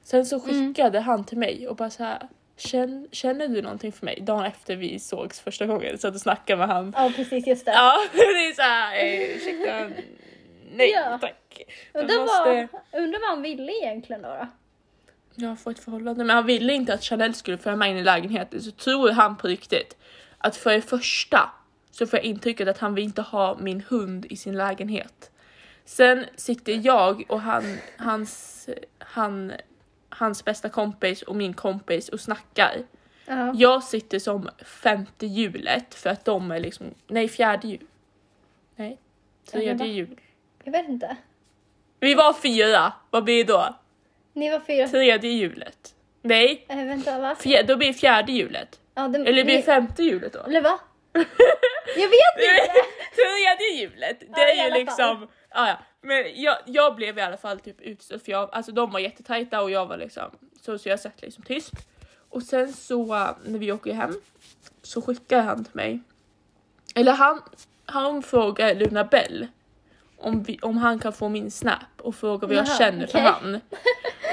[0.02, 2.28] Sen så skickade han till mig och bara så här.
[2.56, 4.20] Känn, känner du någonting för mig?
[4.20, 6.94] Dagen efter vi sågs första gången så att du snackade med han.
[6.96, 7.72] Ja precis, just det.
[7.72, 9.04] Ja, det är såhär,
[9.36, 10.02] ursäkta.
[10.74, 11.18] Nej Ja.
[11.20, 11.62] tack.
[11.92, 14.28] Undrar måste- vad, undrar vad han ville egentligen då?
[14.28, 14.46] då?
[15.34, 18.02] Jag fått ett förhållande men han ville inte att Chanel skulle föra med in i
[18.02, 19.96] lägenheten så tror han på riktigt
[20.38, 21.50] att för det första
[21.90, 25.30] så får jag intrycket att han vill inte ha min hund i sin lägenhet.
[25.84, 28.68] Sen sitter jag och han, hans,
[28.98, 29.52] han,
[30.08, 32.82] hans bästa kompis och min kompis och snackar.
[33.26, 33.52] Ja.
[33.56, 37.86] Jag sitter som femte hjulet för att de är liksom, nej fjärde jul.
[38.76, 38.98] Nej,
[39.50, 39.84] tredje va?
[40.64, 41.16] Jag vet inte.
[42.00, 43.76] Vi var fyra, vad blir det då?
[44.32, 44.88] Ni var fyra.
[44.88, 45.94] Tredje hjulet.
[46.22, 47.34] Nej, Äh, vänta va?
[47.34, 48.80] fjär, då blir fjärde hjulet.
[48.94, 50.38] Ja, det, Eller blir ni, femte hjulet då?
[50.42, 50.78] Eller va?
[51.96, 52.72] Jag vet inte!
[53.14, 55.78] Tredje hjulet, det Ja, är ju liksom, ja ja.
[56.00, 59.62] Men jag, jag blev i alla fall typ utstött för jag, alltså de var jättetajta
[59.62, 61.72] och jag var liksom, så, så jag satt liksom tyst.
[62.28, 64.20] Och sen så uh, när vi åker hem
[64.82, 66.00] så skickar han till mig,
[66.94, 67.42] eller han,
[67.86, 69.46] han frågar Luna Bell
[70.22, 73.18] om, vi, om han kan få min snap och frågar vad jag Jaha, känner för
[73.18, 73.30] okej.
[73.40, 73.60] han.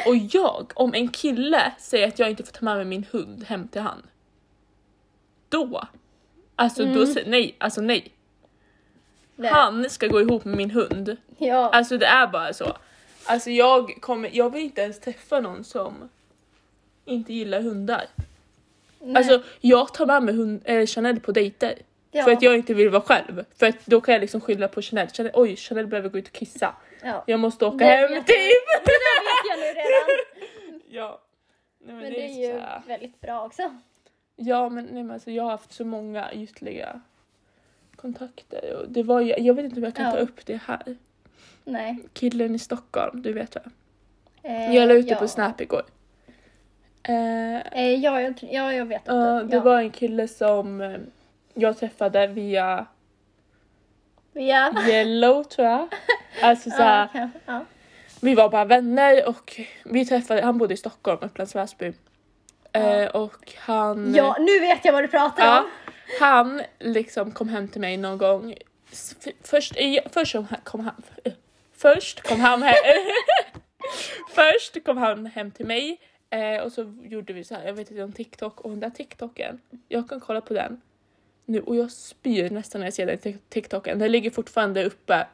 [0.07, 3.43] Och jag, om en kille säger att jag inte får ta med mig min hund
[3.43, 4.01] hem till han.
[5.49, 5.83] Då,
[6.55, 7.05] alltså då Mm.
[7.13, 8.11] säger nej, alltså nej.
[9.35, 9.51] Nej.
[9.51, 11.17] Han ska gå ihop med min hund.
[11.37, 11.69] Ja.
[11.69, 12.77] Alltså det är bara så.
[13.25, 16.09] Alltså jag kommer, jag vill inte ens träffa någon som
[17.05, 18.05] inte gillar hundar.
[18.99, 19.15] nej.
[19.17, 21.75] Alltså jag tar med mig hund, eh, Chanel på dejter.
[22.11, 22.23] Ja.
[22.23, 23.45] För att jag inte vill vara själv.
[23.55, 25.07] För att då kan jag liksom skylla på Chanel.
[25.07, 26.75] Chanel oj, Chanel behöver gå ut och kissa.
[27.03, 27.23] ja.
[27.27, 28.35] Jag måste åka Det hem vet typ.
[28.85, 30.25] Det där vet jag nu redan.
[30.91, 31.21] Ja.
[31.79, 33.75] Nej, men Men det är så ju här- väldigt bra också.
[34.35, 37.01] Ja men, nej, men alltså, jag har haft så många ytliga
[37.95, 38.75] kontakter.
[38.75, 40.11] Och det var ju, jag vet inte om jag kan Ja.
[40.11, 40.97] ta upp det här.
[41.63, 41.97] Nej.
[42.13, 43.61] Killen i Stockholm, du vet va?
[44.43, 45.19] Eh, Jag la ut det ja.
[45.19, 45.83] på Snap igår.
[47.03, 49.61] Eh, Eh, ja, jag, ja, jag vet ja, det ja.
[49.63, 50.97] var en kille som eh,
[51.61, 52.85] jag träffade via
[54.33, 54.73] Ja.
[54.87, 55.87] Yellow tror jag.
[56.41, 57.65] Alltså så här, Ja, ja.
[58.21, 61.93] vi var bara vänner och vi träffade, han bodde i Stockholm, Upplands Väsby.
[62.71, 64.13] Eh, och han...
[64.15, 65.65] ja, nu vet jag vad du pratar Ja, om.
[66.19, 68.55] han liksom kom hem till mig någon gång.
[69.43, 69.75] Först,
[70.13, 70.33] först
[70.63, 71.01] kom han,
[71.77, 72.75] först kom han hem,
[74.35, 75.99] först kom han hem till mig
[76.29, 77.65] eh, och så gjorde vi så här.
[77.65, 80.81] jag vet inte om TikTok och den där TikToken, jag kan kolla på den
[81.49, 85.27] nu och jag spyr nästan när jag ser den tik- TikToken, den ligger fortfarande uppe.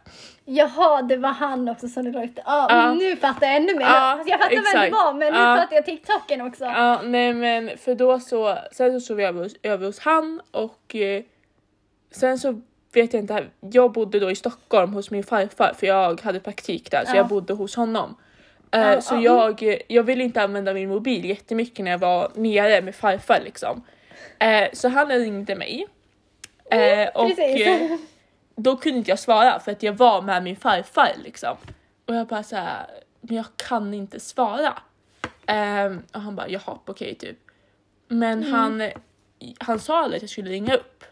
[0.46, 2.40] Jaha, det var han också som du la ut.
[2.46, 2.94] Ja, Ja.
[2.94, 3.86] nu fattar jag ännu mer.
[3.86, 4.86] Fast jag fattar vem exakt.
[4.86, 5.56] det var, men nu Ja.
[5.58, 6.64] fattar jag TikToken också.
[6.66, 10.42] Ja, nej men för då så, sen så sov jag över, hos- över hos han
[10.52, 11.24] och eh,
[12.12, 12.62] sen så
[12.94, 16.92] vet jag inte, jag bodde då i Stockholm hos min farfar för jag hade praktik
[16.92, 17.16] där så Ja.
[17.16, 18.16] jag bodde hos honom.
[18.72, 19.22] Eh, så ja.
[19.62, 23.84] jag, jag ville inte använda min mobil jättemycket när jag var nere med farfar liksom.
[24.40, 25.88] Eh, så han ringde mig.
[26.72, 27.98] Eh, och eh,
[28.56, 31.58] då kunde inte jag svara för att jag var med min farfar liksom.
[32.06, 32.86] Och jag bara så här,
[33.22, 34.74] men jag kan inte svara.
[35.46, 37.38] Ehm, och han bara jaha okej typ.
[38.08, 38.54] Men Mm.
[38.54, 38.92] han,
[39.60, 41.04] han sa aldrig att jag skulle ringa upp.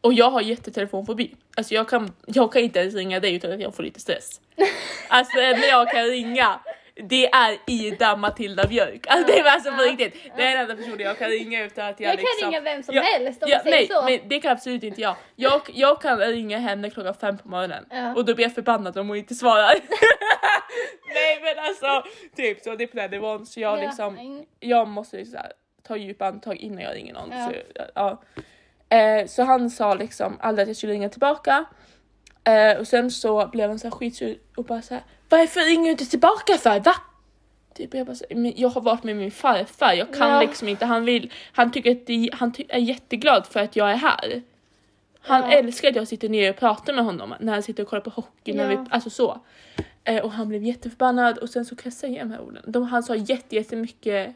[0.00, 1.34] Och jag har jättetelefonfobi.
[1.56, 4.40] Alltså jag kan, jag kan inte ens ringa dig utan att jag får lite stress.
[5.08, 6.60] Alltså när jag kan ringa,
[7.04, 9.06] det är Ida Matilda Björk.
[9.08, 10.14] Alltså det är alltså på riktigt.
[10.36, 12.50] Det är den enda personen jag kan ringa utan att jag, Jag kan liksom...
[12.50, 14.02] ringa vem som Ja, helst om man säger nej, så.
[14.02, 15.16] men det kan absolut inte jag.
[15.36, 15.60] jag.
[15.74, 18.14] Jag kan ringa henne klockan fem på morgonen Ja.
[18.14, 19.74] och då blir jag förbannad om hon inte svarar.
[21.14, 24.88] nej men alltså, typ så det är på den nivån så jag Ja, liksom, jag
[24.88, 25.40] måste liksom
[25.82, 27.30] ta djupa andetag innan jag ringer någon.
[27.32, 27.50] Ja.
[27.50, 28.22] Så, ja.
[28.96, 31.64] eh, så han sa liksom aldrig att jag skulle ringa tillbaka.
[32.46, 35.84] Eh, och sen så blev han så här skitsur och bara så här, varför ringer
[35.84, 36.80] du inte tillbaka för?
[36.80, 36.94] Va?
[37.74, 38.24] Typ jag, bara så,
[38.56, 40.40] jag har varit med min farfar, jag kan Ja.
[40.40, 43.90] liksom inte, han vill, han tycker att det, han ty, är jätteglad för att jag
[43.90, 44.42] är här.
[45.20, 45.52] Han Ja.
[45.52, 48.10] älskar att jag sitter ner och pratar med honom när han sitter och kollar på
[48.10, 48.80] hockey, när Ja.
[48.82, 49.40] vi, alltså så.
[50.04, 52.62] Eh, och han blev jätteförbannad och sen så kan jag säga de här orden.
[52.66, 54.34] De, han sa jätte, jättemycket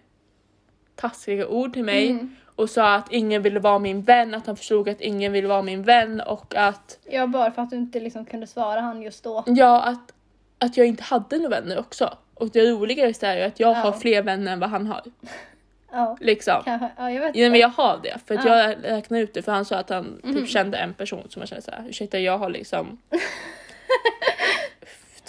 [1.01, 2.37] taskiga ord till mig Mm.
[2.57, 5.63] och sa att ingen ville vara min vän, att han förstod att ingen ville vara
[5.63, 9.25] min vän och att, Ja, bara för att du inte liksom kunde svara han just
[9.25, 9.45] då.
[9.47, 10.13] ja, att,
[10.59, 12.17] att jag inte hade några vänner också.
[12.35, 13.75] Och det roligaste är ju att jag Ja.
[13.75, 15.03] har fler vänner än vad han har.
[15.93, 16.63] Ja, Liksom.
[16.65, 16.91] kanske.
[16.99, 18.59] Ja, jag vet Ja, men jag har det för att Ja.
[18.59, 21.49] jag räknade ut det för han sa att han typ kände en person som jag
[21.49, 22.99] kände såhär, ursäkta jag har liksom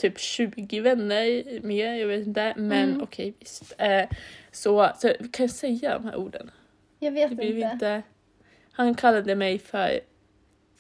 [0.02, 3.02] typ 20 vänner mer, jag vet inte men Mm.
[3.04, 3.74] okej visst.
[3.78, 4.04] Eh,
[4.52, 6.52] så, så kan jag säga de här orden?
[7.00, 7.46] Jag vet inte.
[7.46, 8.02] inte...
[8.72, 10.00] Han kallade mig för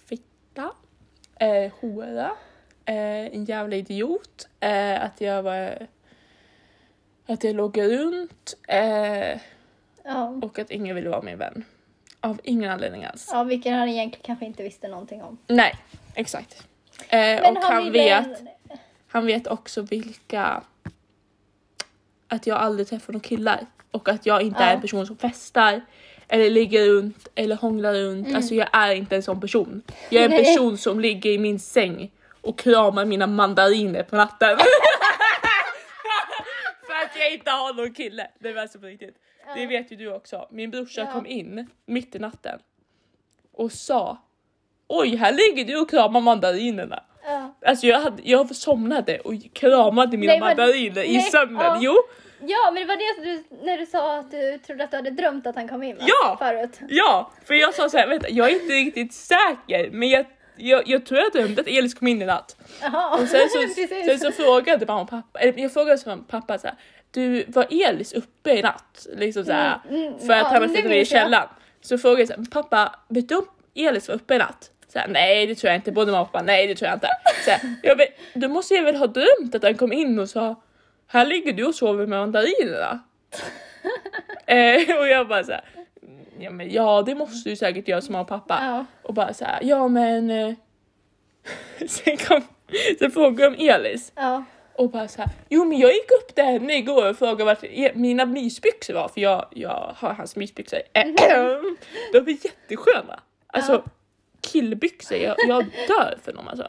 [0.05, 0.71] fitta,
[1.39, 2.31] eh, hora,
[2.85, 2.95] eh,
[3.35, 5.87] en jävla idiot, eh, att jag var
[7.25, 9.39] att jag låg runt eh,
[10.03, 10.39] Ja.
[10.41, 11.63] och att ingen ville vara min vän.
[12.19, 13.29] Av ingen anledning alls.
[13.31, 15.37] ja, vilken han egentligen kanske inte visste någonting om.
[15.47, 15.75] Nej,
[16.15, 16.67] exakt.
[17.09, 18.39] Eh, Men och han, ville- vet,
[19.11, 20.63] han vet också vilka...
[22.27, 23.65] Att jag aldrig träffar några killar.
[23.91, 24.73] Och att jag inte är Ja.
[24.75, 25.81] en person som festar.
[26.27, 28.25] Eller ligger runt eller hånglar runt.
[28.27, 28.35] Mm.
[28.35, 29.81] Alltså jag är inte en sån person.
[30.09, 32.11] Jag är en person som ligger i min säng
[32.41, 34.57] och kramar mina mandariner på natten.
[36.87, 38.27] För att jag inte har någon kille.
[38.39, 39.15] Det var alltså på riktigt.
[39.55, 40.47] Det vet ju du också.
[40.51, 41.11] Min brorsa Ja.
[41.13, 42.59] kom in mitt i natten
[43.51, 44.17] och sa
[44.87, 47.03] Oj, här ligger du och kramar mandarinerna.
[47.25, 47.55] Ja.
[47.65, 51.61] Alltså jag, hade, jag somnade och kramade mina Nej, mandariner i sömnen.
[51.61, 51.77] ja.
[51.81, 51.95] Jo,
[52.39, 55.09] ja, men det var det du, när du sa att du trodde att du hade
[55.09, 56.03] drömt att han kom in va?
[56.07, 56.35] Ja!
[56.39, 56.79] Förut.
[56.89, 60.25] ja, för jag sa så här, vänta, jag är inte riktigt säker, men jag,
[60.55, 62.55] jag, jag tror jag drömde att Elis kom in i natt.
[62.81, 63.59] Jaha, Och sen så,
[64.05, 66.75] sen så frågade mamma och pappa, eller jag frågade så mamma och pappa så här,
[67.11, 69.07] du var Elis uppe i natt?
[69.15, 71.49] Liksom så här, Mm, mm, för att ja, han var ner i källaren.
[71.81, 73.45] Så frågade jag så här, pappa, vet du om
[73.75, 74.71] Elis var uppe i natt?
[74.93, 76.95] Så här, nej det tror jag inte, både mamma och pappa, nej det tror jag
[76.95, 77.07] inte.
[77.45, 80.29] Så här, jag vet, då måste jag väl ha drömt att han kom in och
[80.29, 80.61] sa,
[81.07, 82.99] här ligger du och sover med mandarinerna.
[84.45, 85.63] eh, och jag bara så här,
[86.39, 88.59] ja men ja det måste du säkert göra som mamma och pappa.
[88.61, 88.85] Ja.
[89.03, 90.29] Och bara så här, ja men...
[90.31, 90.53] Eh,
[91.87, 92.41] sen kom,
[92.99, 94.43] sen frågade jag om Elis Ja.
[94.75, 97.63] och bara så här, jo men jag gick upp till henne igår och frågade vart
[97.63, 100.79] e- mina mysbyxor var för jag, jag har hans mysbyxor.
[102.13, 103.19] De är jättesköna.
[103.47, 103.83] Alltså Ja.
[104.41, 106.67] Killbyxor, jag, jag dör för dem alltså.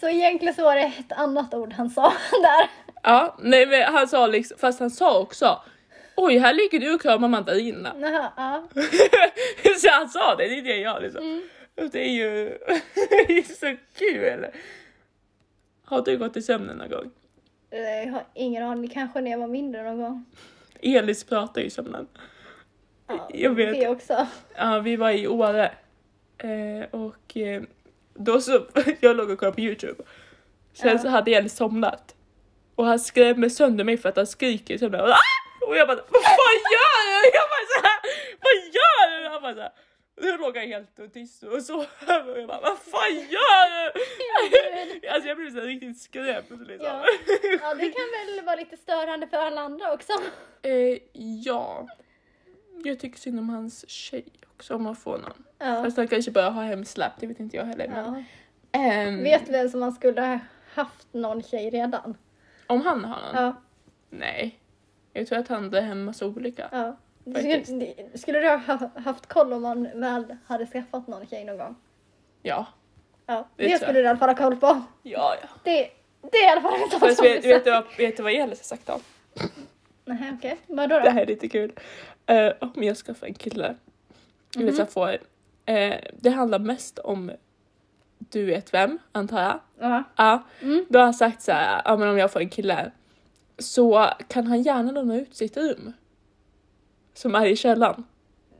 [0.00, 2.70] Så egentligen så var det ett annat ord han sa där.
[3.02, 5.62] Ja, nej men han sa liksom, fast han sa också
[6.16, 8.32] Oj, här ligger du och kramar mandarinerna.
[8.36, 8.68] Ja.
[9.78, 11.24] så han sa det, det är det jag liksom.
[11.24, 11.42] Mm.
[11.92, 12.44] Det är ju
[13.26, 14.46] det är så kul.
[15.84, 17.10] Har du gått i sömnen någon gång?
[17.70, 20.24] Jag har ingen aning, kanske när jag var mindre någon gång.
[20.80, 22.08] Elis pratar i sömnen.
[23.06, 23.74] Ja, Jag vet.
[23.74, 24.26] Det också.
[24.56, 25.72] Ja, vi var i Åre.
[26.38, 27.62] Eh, och eh,
[28.14, 28.66] då så,
[29.00, 30.04] jag låg och kollade på Youtube.
[30.72, 30.98] Sen Ja.
[30.98, 32.14] så hade Elis somnat.
[32.74, 35.00] Och han skrämmer sönder mig för att han skriker i sömnen.
[35.00, 35.66] Och, ah!
[35.68, 37.30] och jag bara vad fan gör du?
[37.38, 38.00] Jag bara såhär,
[38.40, 39.28] vad gör du?
[39.28, 39.72] Han bara såhär,
[40.16, 41.86] då låg jag helt tyst och så och
[42.38, 45.08] jag bara vad fan gör du?
[45.08, 46.86] alltså jag blev så riktigt skrämd liksom.
[46.86, 47.04] Ja.
[47.62, 48.06] ja, det kan
[48.36, 50.12] väl vara lite störande för alla andra också.
[50.62, 51.88] Eh, ja.
[52.84, 54.24] Jag tycker synd om hans tjej
[54.64, 55.44] också om man får någon.
[55.58, 55.82] Ja.
[55.84, 57.88] Fast han kanske bara har hemsläpp, det vet inte jag heller.
[57.88, 58.24] Men,
[58.72, 58.78] ja.
[58.80, 60.38] ehm, Vet vem som man skulle ha
[60.74, 62.16] haft någon tjej redan?
[62.66, 63.44] Om han har någon?
[63.44, 63.54] Ja.
[64.10, 64.58] Nej.
[65.12, 66.68] Jag tror att han är hemma så olika.
[66.72, 66.96] ja.
[67.24, 67.64] Skulle,
[68.14, 71.76] skulle du ha haft koll om man väl hade skaffat någon tjej någon gång?
[72.42, 72.66] Ja.
[73.26, 74.82] Ja, Det det, skulle du i alla fall ha koll på.
[75.02, 75.48] Ja, ja.
[75.64, 75.90] Det,
[76.32, 78.22] det är i alla fall sak Fast som vet, du vet, du vad, vet du
[78.22, 79.00] vad Elis har sagt då?
[80.04, 80.56] Nej, okej.
[80.66, 81.10] Vadå Det då?
[81.10, 81.72] här är lite kul.
[82.30, 83.74] Uh, om jag skaffar en kille.
[84.56, 85.18] Eller så jag får.
[85.66, 87.30] eh, det handlar mest om
[88.18, 89.60] du vet vem, antar jag.
[89.80, 90.02] Ja.
[90.16, 90.86] Ja, Mm.
[90.88, 92.90] då har han sagt så här, ja men om jag får en kille
[93.58, 95.92] så kan han gärna låna ut sitt rum.
[97.14, 98.04] Som är i källaren.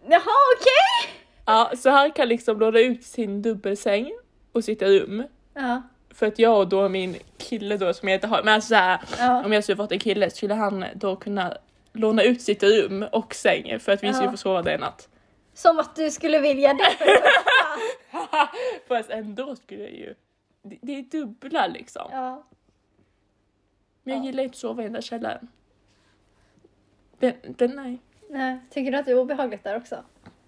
[0.09, 0.21] Jaha,
[0.59, 1.15] okej!
[1.47, 4.13] Ja, så han kan liksom låna ut sin dubbelsäng
[4.53, 5.25] och sitt rum.
[5.55, 5.83] Ja.
[6.11, 8.75] För att jag och då min kille då som jag inte har, men alltså så
[8.75, 9.45] här, Ja.
[9.45, 11.57] om jag skulle fått en kille skulle han då kunna
[11.93, 15.09] låna ut sitt rum och säng för att vi skulle få sova där i natt.
[15.55, 18.49] Som att du skulle vilja det för det första.
[18.89, 20.15] Fast ändå skulle jag ju,
[20.63, 22.09] det, det är dubbla liksom.
[22.13, 22.43] Ja.
[24.03, 24.27] Men jag Ja.
[24.27, 25.49] gillar inte att sova i den där källaren.
[27.19, 27.99] Den, den nej.
[28.31, 30.05] Nej, tycker du att det är obehagligt där också?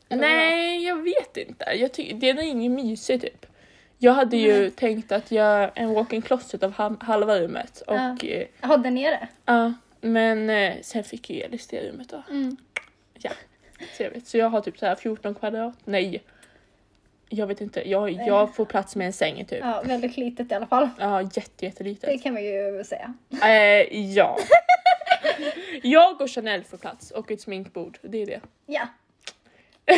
[0.08, 1.64] Eller Nej, jag vet inte.
[1.64, 3.46] Jag ty- det är nog ingen mysig typ.
[3.98, 4.70] Jag hade ju Nej.
[4.70, 8.16] tänkt att göra en walk-in closet av ha- halva rummet och Ja.
[8.24, 9.28] eh, Jaha, där nere?
[9.44, 12.22] ja, men eh, sen fick ju Elis det rummet då.
[12.30, 12.56] Mm.
[13.14, 13.30] Ja,
[13.98, 14.26] vet.
[14.26, 15.74] Så jag har typ så här 14 kvadrat.
[15.84, 16.22] Nej.
[17.28, 17.90] Jag vet inte.
[17.90, 19.58] Jag, jag får plats med en säng typ.
[19.60, 20.88] Ja, väldigt litet i alla fall.
[20.98, 22.10] Ja, jätte, jättelitet.
[22.10, 23.14] Det kan man ju säga.
[23.42, 24.38] Eh, ja.
[25.82, 27.98] jag och Chanel får plats och ett sminkbord.
[28.02, 28.40] Det är det.
[28.66, 28.88] Ja.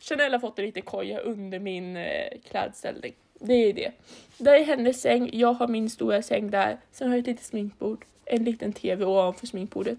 [0.00, 3.14] Chanel har fått en liten koja under min eh, klädställning.
[3.40, 3.92] Det är det.
[4.38, 6.78] Där är hennes säng, jag har min stora säng där.
[6.92, 9.98] Sen har jag ett litet sminkbord, en liten TV ovanför sminkbordet.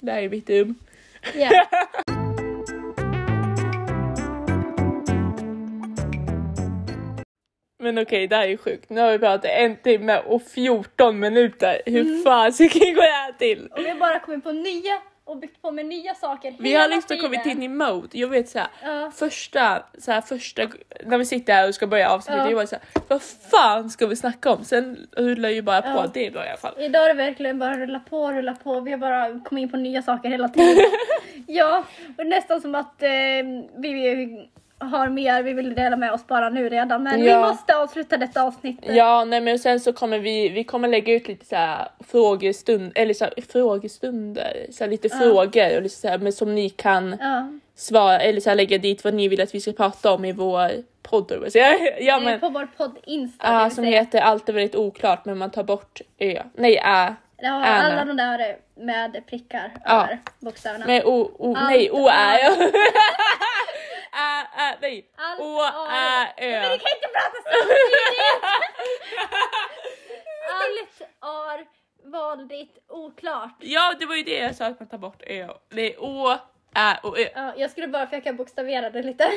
[0.00, 0.74] Där är mitt rum.
[1.34, 1.66] Ja.
[7.82, 8.90] Men okej, det här är sjukt.
[8.90, 11.82] Nu har vi pratat en timme och 14 minuter.
[11.86, 13.68] Hur fasiken går det här till?
[13.72, 16.82] Och vi har bara kommit på nya och byggt på med nya saker Vi hela
[16.82, 17.22] har liksom tiden.
[17.24, 18.08] kommit in i mode.
[18.18, 19.10] Jag vet såhär, Ja.
[19.14, 20.62] första, såhär, första,
[21.06, 22.50] när vi sitter här och ska börja avsnittet, Ja.
[22.50, 24.64] jag var såhär, vad fan ska vi snacka om?
[24.64, 26.06] Sen rullar ju bara på, Ja.
[26.14, 26.74] det bra i alla fall.
[26.78, 28.80] Idag är det verkligen bara rulla på, rulla på.
[28.80, 30.84] Vi har bara kommit in på nya saker hela tiden.
[31.46, 31.84] ja,
[32.18, 33.08] och nästan som att eh,
[33.76, 34.48] vi
[34.80, 37.02] har mer vi vill dela med oss bara nu redan.
[37.02, 37.40] Men vi Ja.
[37.48, 38.78] måste avsluta detta avsnitt.
[38.82, 43.14] Ja, nej men sen så kommer vi, vi kommer lägga ut lite såhär frågestund, eller
[43.14, 47.48] såhär frågestunder, såhär lite frågor och lite såhär, men som ni kan Ja.
[47.76, 50.70] svara eller såhär lägga dit vad ni vill att vi ska prata om i vår
[51.02, 51.32] podd.
[51.40, 52.02] vad jag.
[52.02, 53.46] Ja men, På vår podd Insta.
[53.52, 54.00] ja, som säga.
[54.00, 57.14] heter Allt är väldigt oklart men man tar bort ö, nej ä.
[57.40, 60.02] Ja, alla de där med prickar Ja.
[60.04, 60.86] över bokstäverna.
[60.86, 62.50] Med o, o Allt nej o är- ja.
[64.12, 65.10] Ä, ä, nej.
[65.16, 66.60] Allt O, ä, ö.
[66.60, 67.98] Men du kan inte prata samtidigt!
[70.58, 71.66] Allt är
[72.10, 73.56] vanligt oklart.
[73.60, 75.48] Ja det var ju det jag sa att man tar bort ö.
[75.70, 76.38] Är å,
[76.74, 77.28] ä och ö.
[77.34, 79.32] Ja, jag skulle bara försöka bokstavera det lite.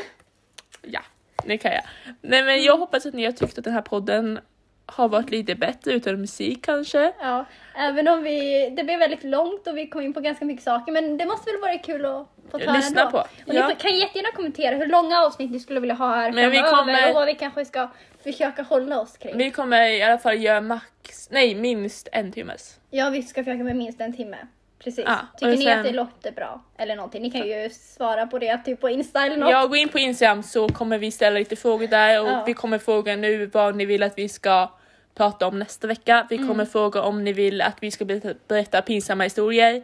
[0.82, 1.02] Ja,
[1.46, 1.84] det kan jag.
[2.22, 4.40] Nej men jag hoppas att ni har tyckt att den här podden
[4.86, 7.14] har varit lite bättre utan musik kanske.
[7.20, 7.46] Ja,
[7.78, 10.92] även om vi, det blev väldigt långt och vi kom in på ganska mycket saker
[10.92, 13.12] men det måste väl vara kul att få ta Lyssna ändå.
[13.12, 13.18] på.
[13.18, 13.68] Och Ja.
[13.68, 16.78] ni kan jättegärna kommentera hur långa avsnitt ni skulle vilja ha här Men vi framöver
[16.78, 17.90] kommer- och vad vi kanske ska
[18.24, 19.38] försöka hålla oss kring.
[19.38, 22.80] Vi kommer i alla fall göra max, nej minst en timmes.
[22.90, 24.38] Ja, vi ska försöka med minst en timme.
[24.84, 25.04] Precis.
[25.08, 26.62] Ja, Tycker och ni sen- att det låter bra?
[26.78, 27.22] Eller någonting.
[27.22, 29.52] Ni kan ju svara på det typ på Insta eller något.
[29.52, 32.44] Jag går in på Instagram så kommer vi ställa lite frågor där och Ja.
[32.48, 34.72] vi kommer fråga nu vad ni vill att vi ska
[35.16, 36.28] prata om nästa vecka.
[36.30, 36.48] Vi Mm.
[36.48, 38.06] kommer fråga om ni vill att vi ska
[38.48, 39.84] berätta, pinsamma historier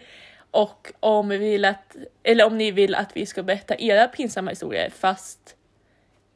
[0.51, 4.51] och om vi vill att, eller om ni vill att vi ska berätta era pinsamma
[4.51, 5.55] historier fast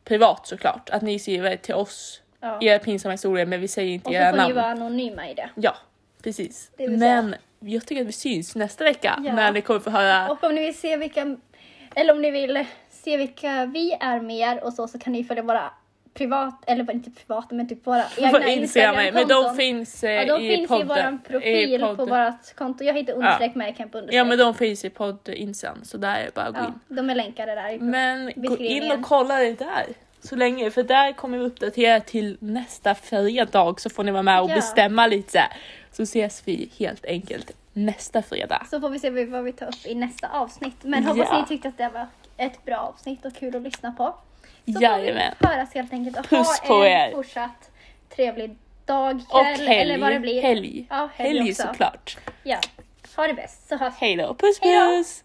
[0.05, 0.89] privat såklart.
[0.89, 2.57] Att ni skriver till oss Ja.
[2.61, 4.55] era pinsamma historier men vi säger inte Och så era får ni namn.
[4.55, 5.49] vara anonyma i det.
[5.55, 5.75] Ja,
[6.23, 6.71] precis.
[6.77, 9.33] Det vill säga- Men jag tycker att vi syns nästa vecka Ja.
[9.33, 11.37] när ni kommer få höra Och om ni vill se vilka,
[11.95, 15.43] eller om ni vill se vilka vi är mer och så, så kan ni följa
[15.43, 15.71] våra
[16.13, 19.13] privat, eller inte privata men typ våra egna Instagram.
[19.13, 20.85] Men de finns, eh, Ja, de i finns podden.
[20.85, 22.83] i våran profil i på vårat konto.
[22.83, 24.19] Jag heter understreck med camp understreck.
[24.19, 26.65] Ja men de finns i podd Instagram så där är det bara att gå Ja,
[26.67, 26.95] in.
[26.95, 27.69] de är länkade där.
[27.69, 29.85] i- Men gå in och kolla det där
[30.23, 34.41] så länge för där kommer vi uppdatera till nästa fredag så får ni vara med
[34.41, 34.55] och Ja.
[34.55, 35.43] bestämma lite
[35.91, 38.67] så ses vi helt enkelt nästa fredag.
[38.69, 40.75] Så får vi se vad vi tar upp i nästa avsnitt.
[40.81, 41.41] Men hoppas Ja.
[41.41, 42.07] ni tyckte att det var
[42.37, 44.15] ett bra avsnitt och kul att lyssna på.
[44.65, 45.35] Så Jajamän.
[45.39, 47.11] får vi höras helt enkelt och Puss ha på en er.
[47.11, 47.71] fortsatt
[48.15, 49.81] trevlig dag, Och kväll helg.
[49.81, 50.41] eller vad det blir.
[50.41, 50.85] Helg.
[50.89, 52.17] Ja, helg helg såklart.
[52.43, 52.59] Ja,
[53.15, 54.05] ha det bäst så hörs vi.
[54.05, 54.33] Hej då.
[54.33, 55.23] Puss puss!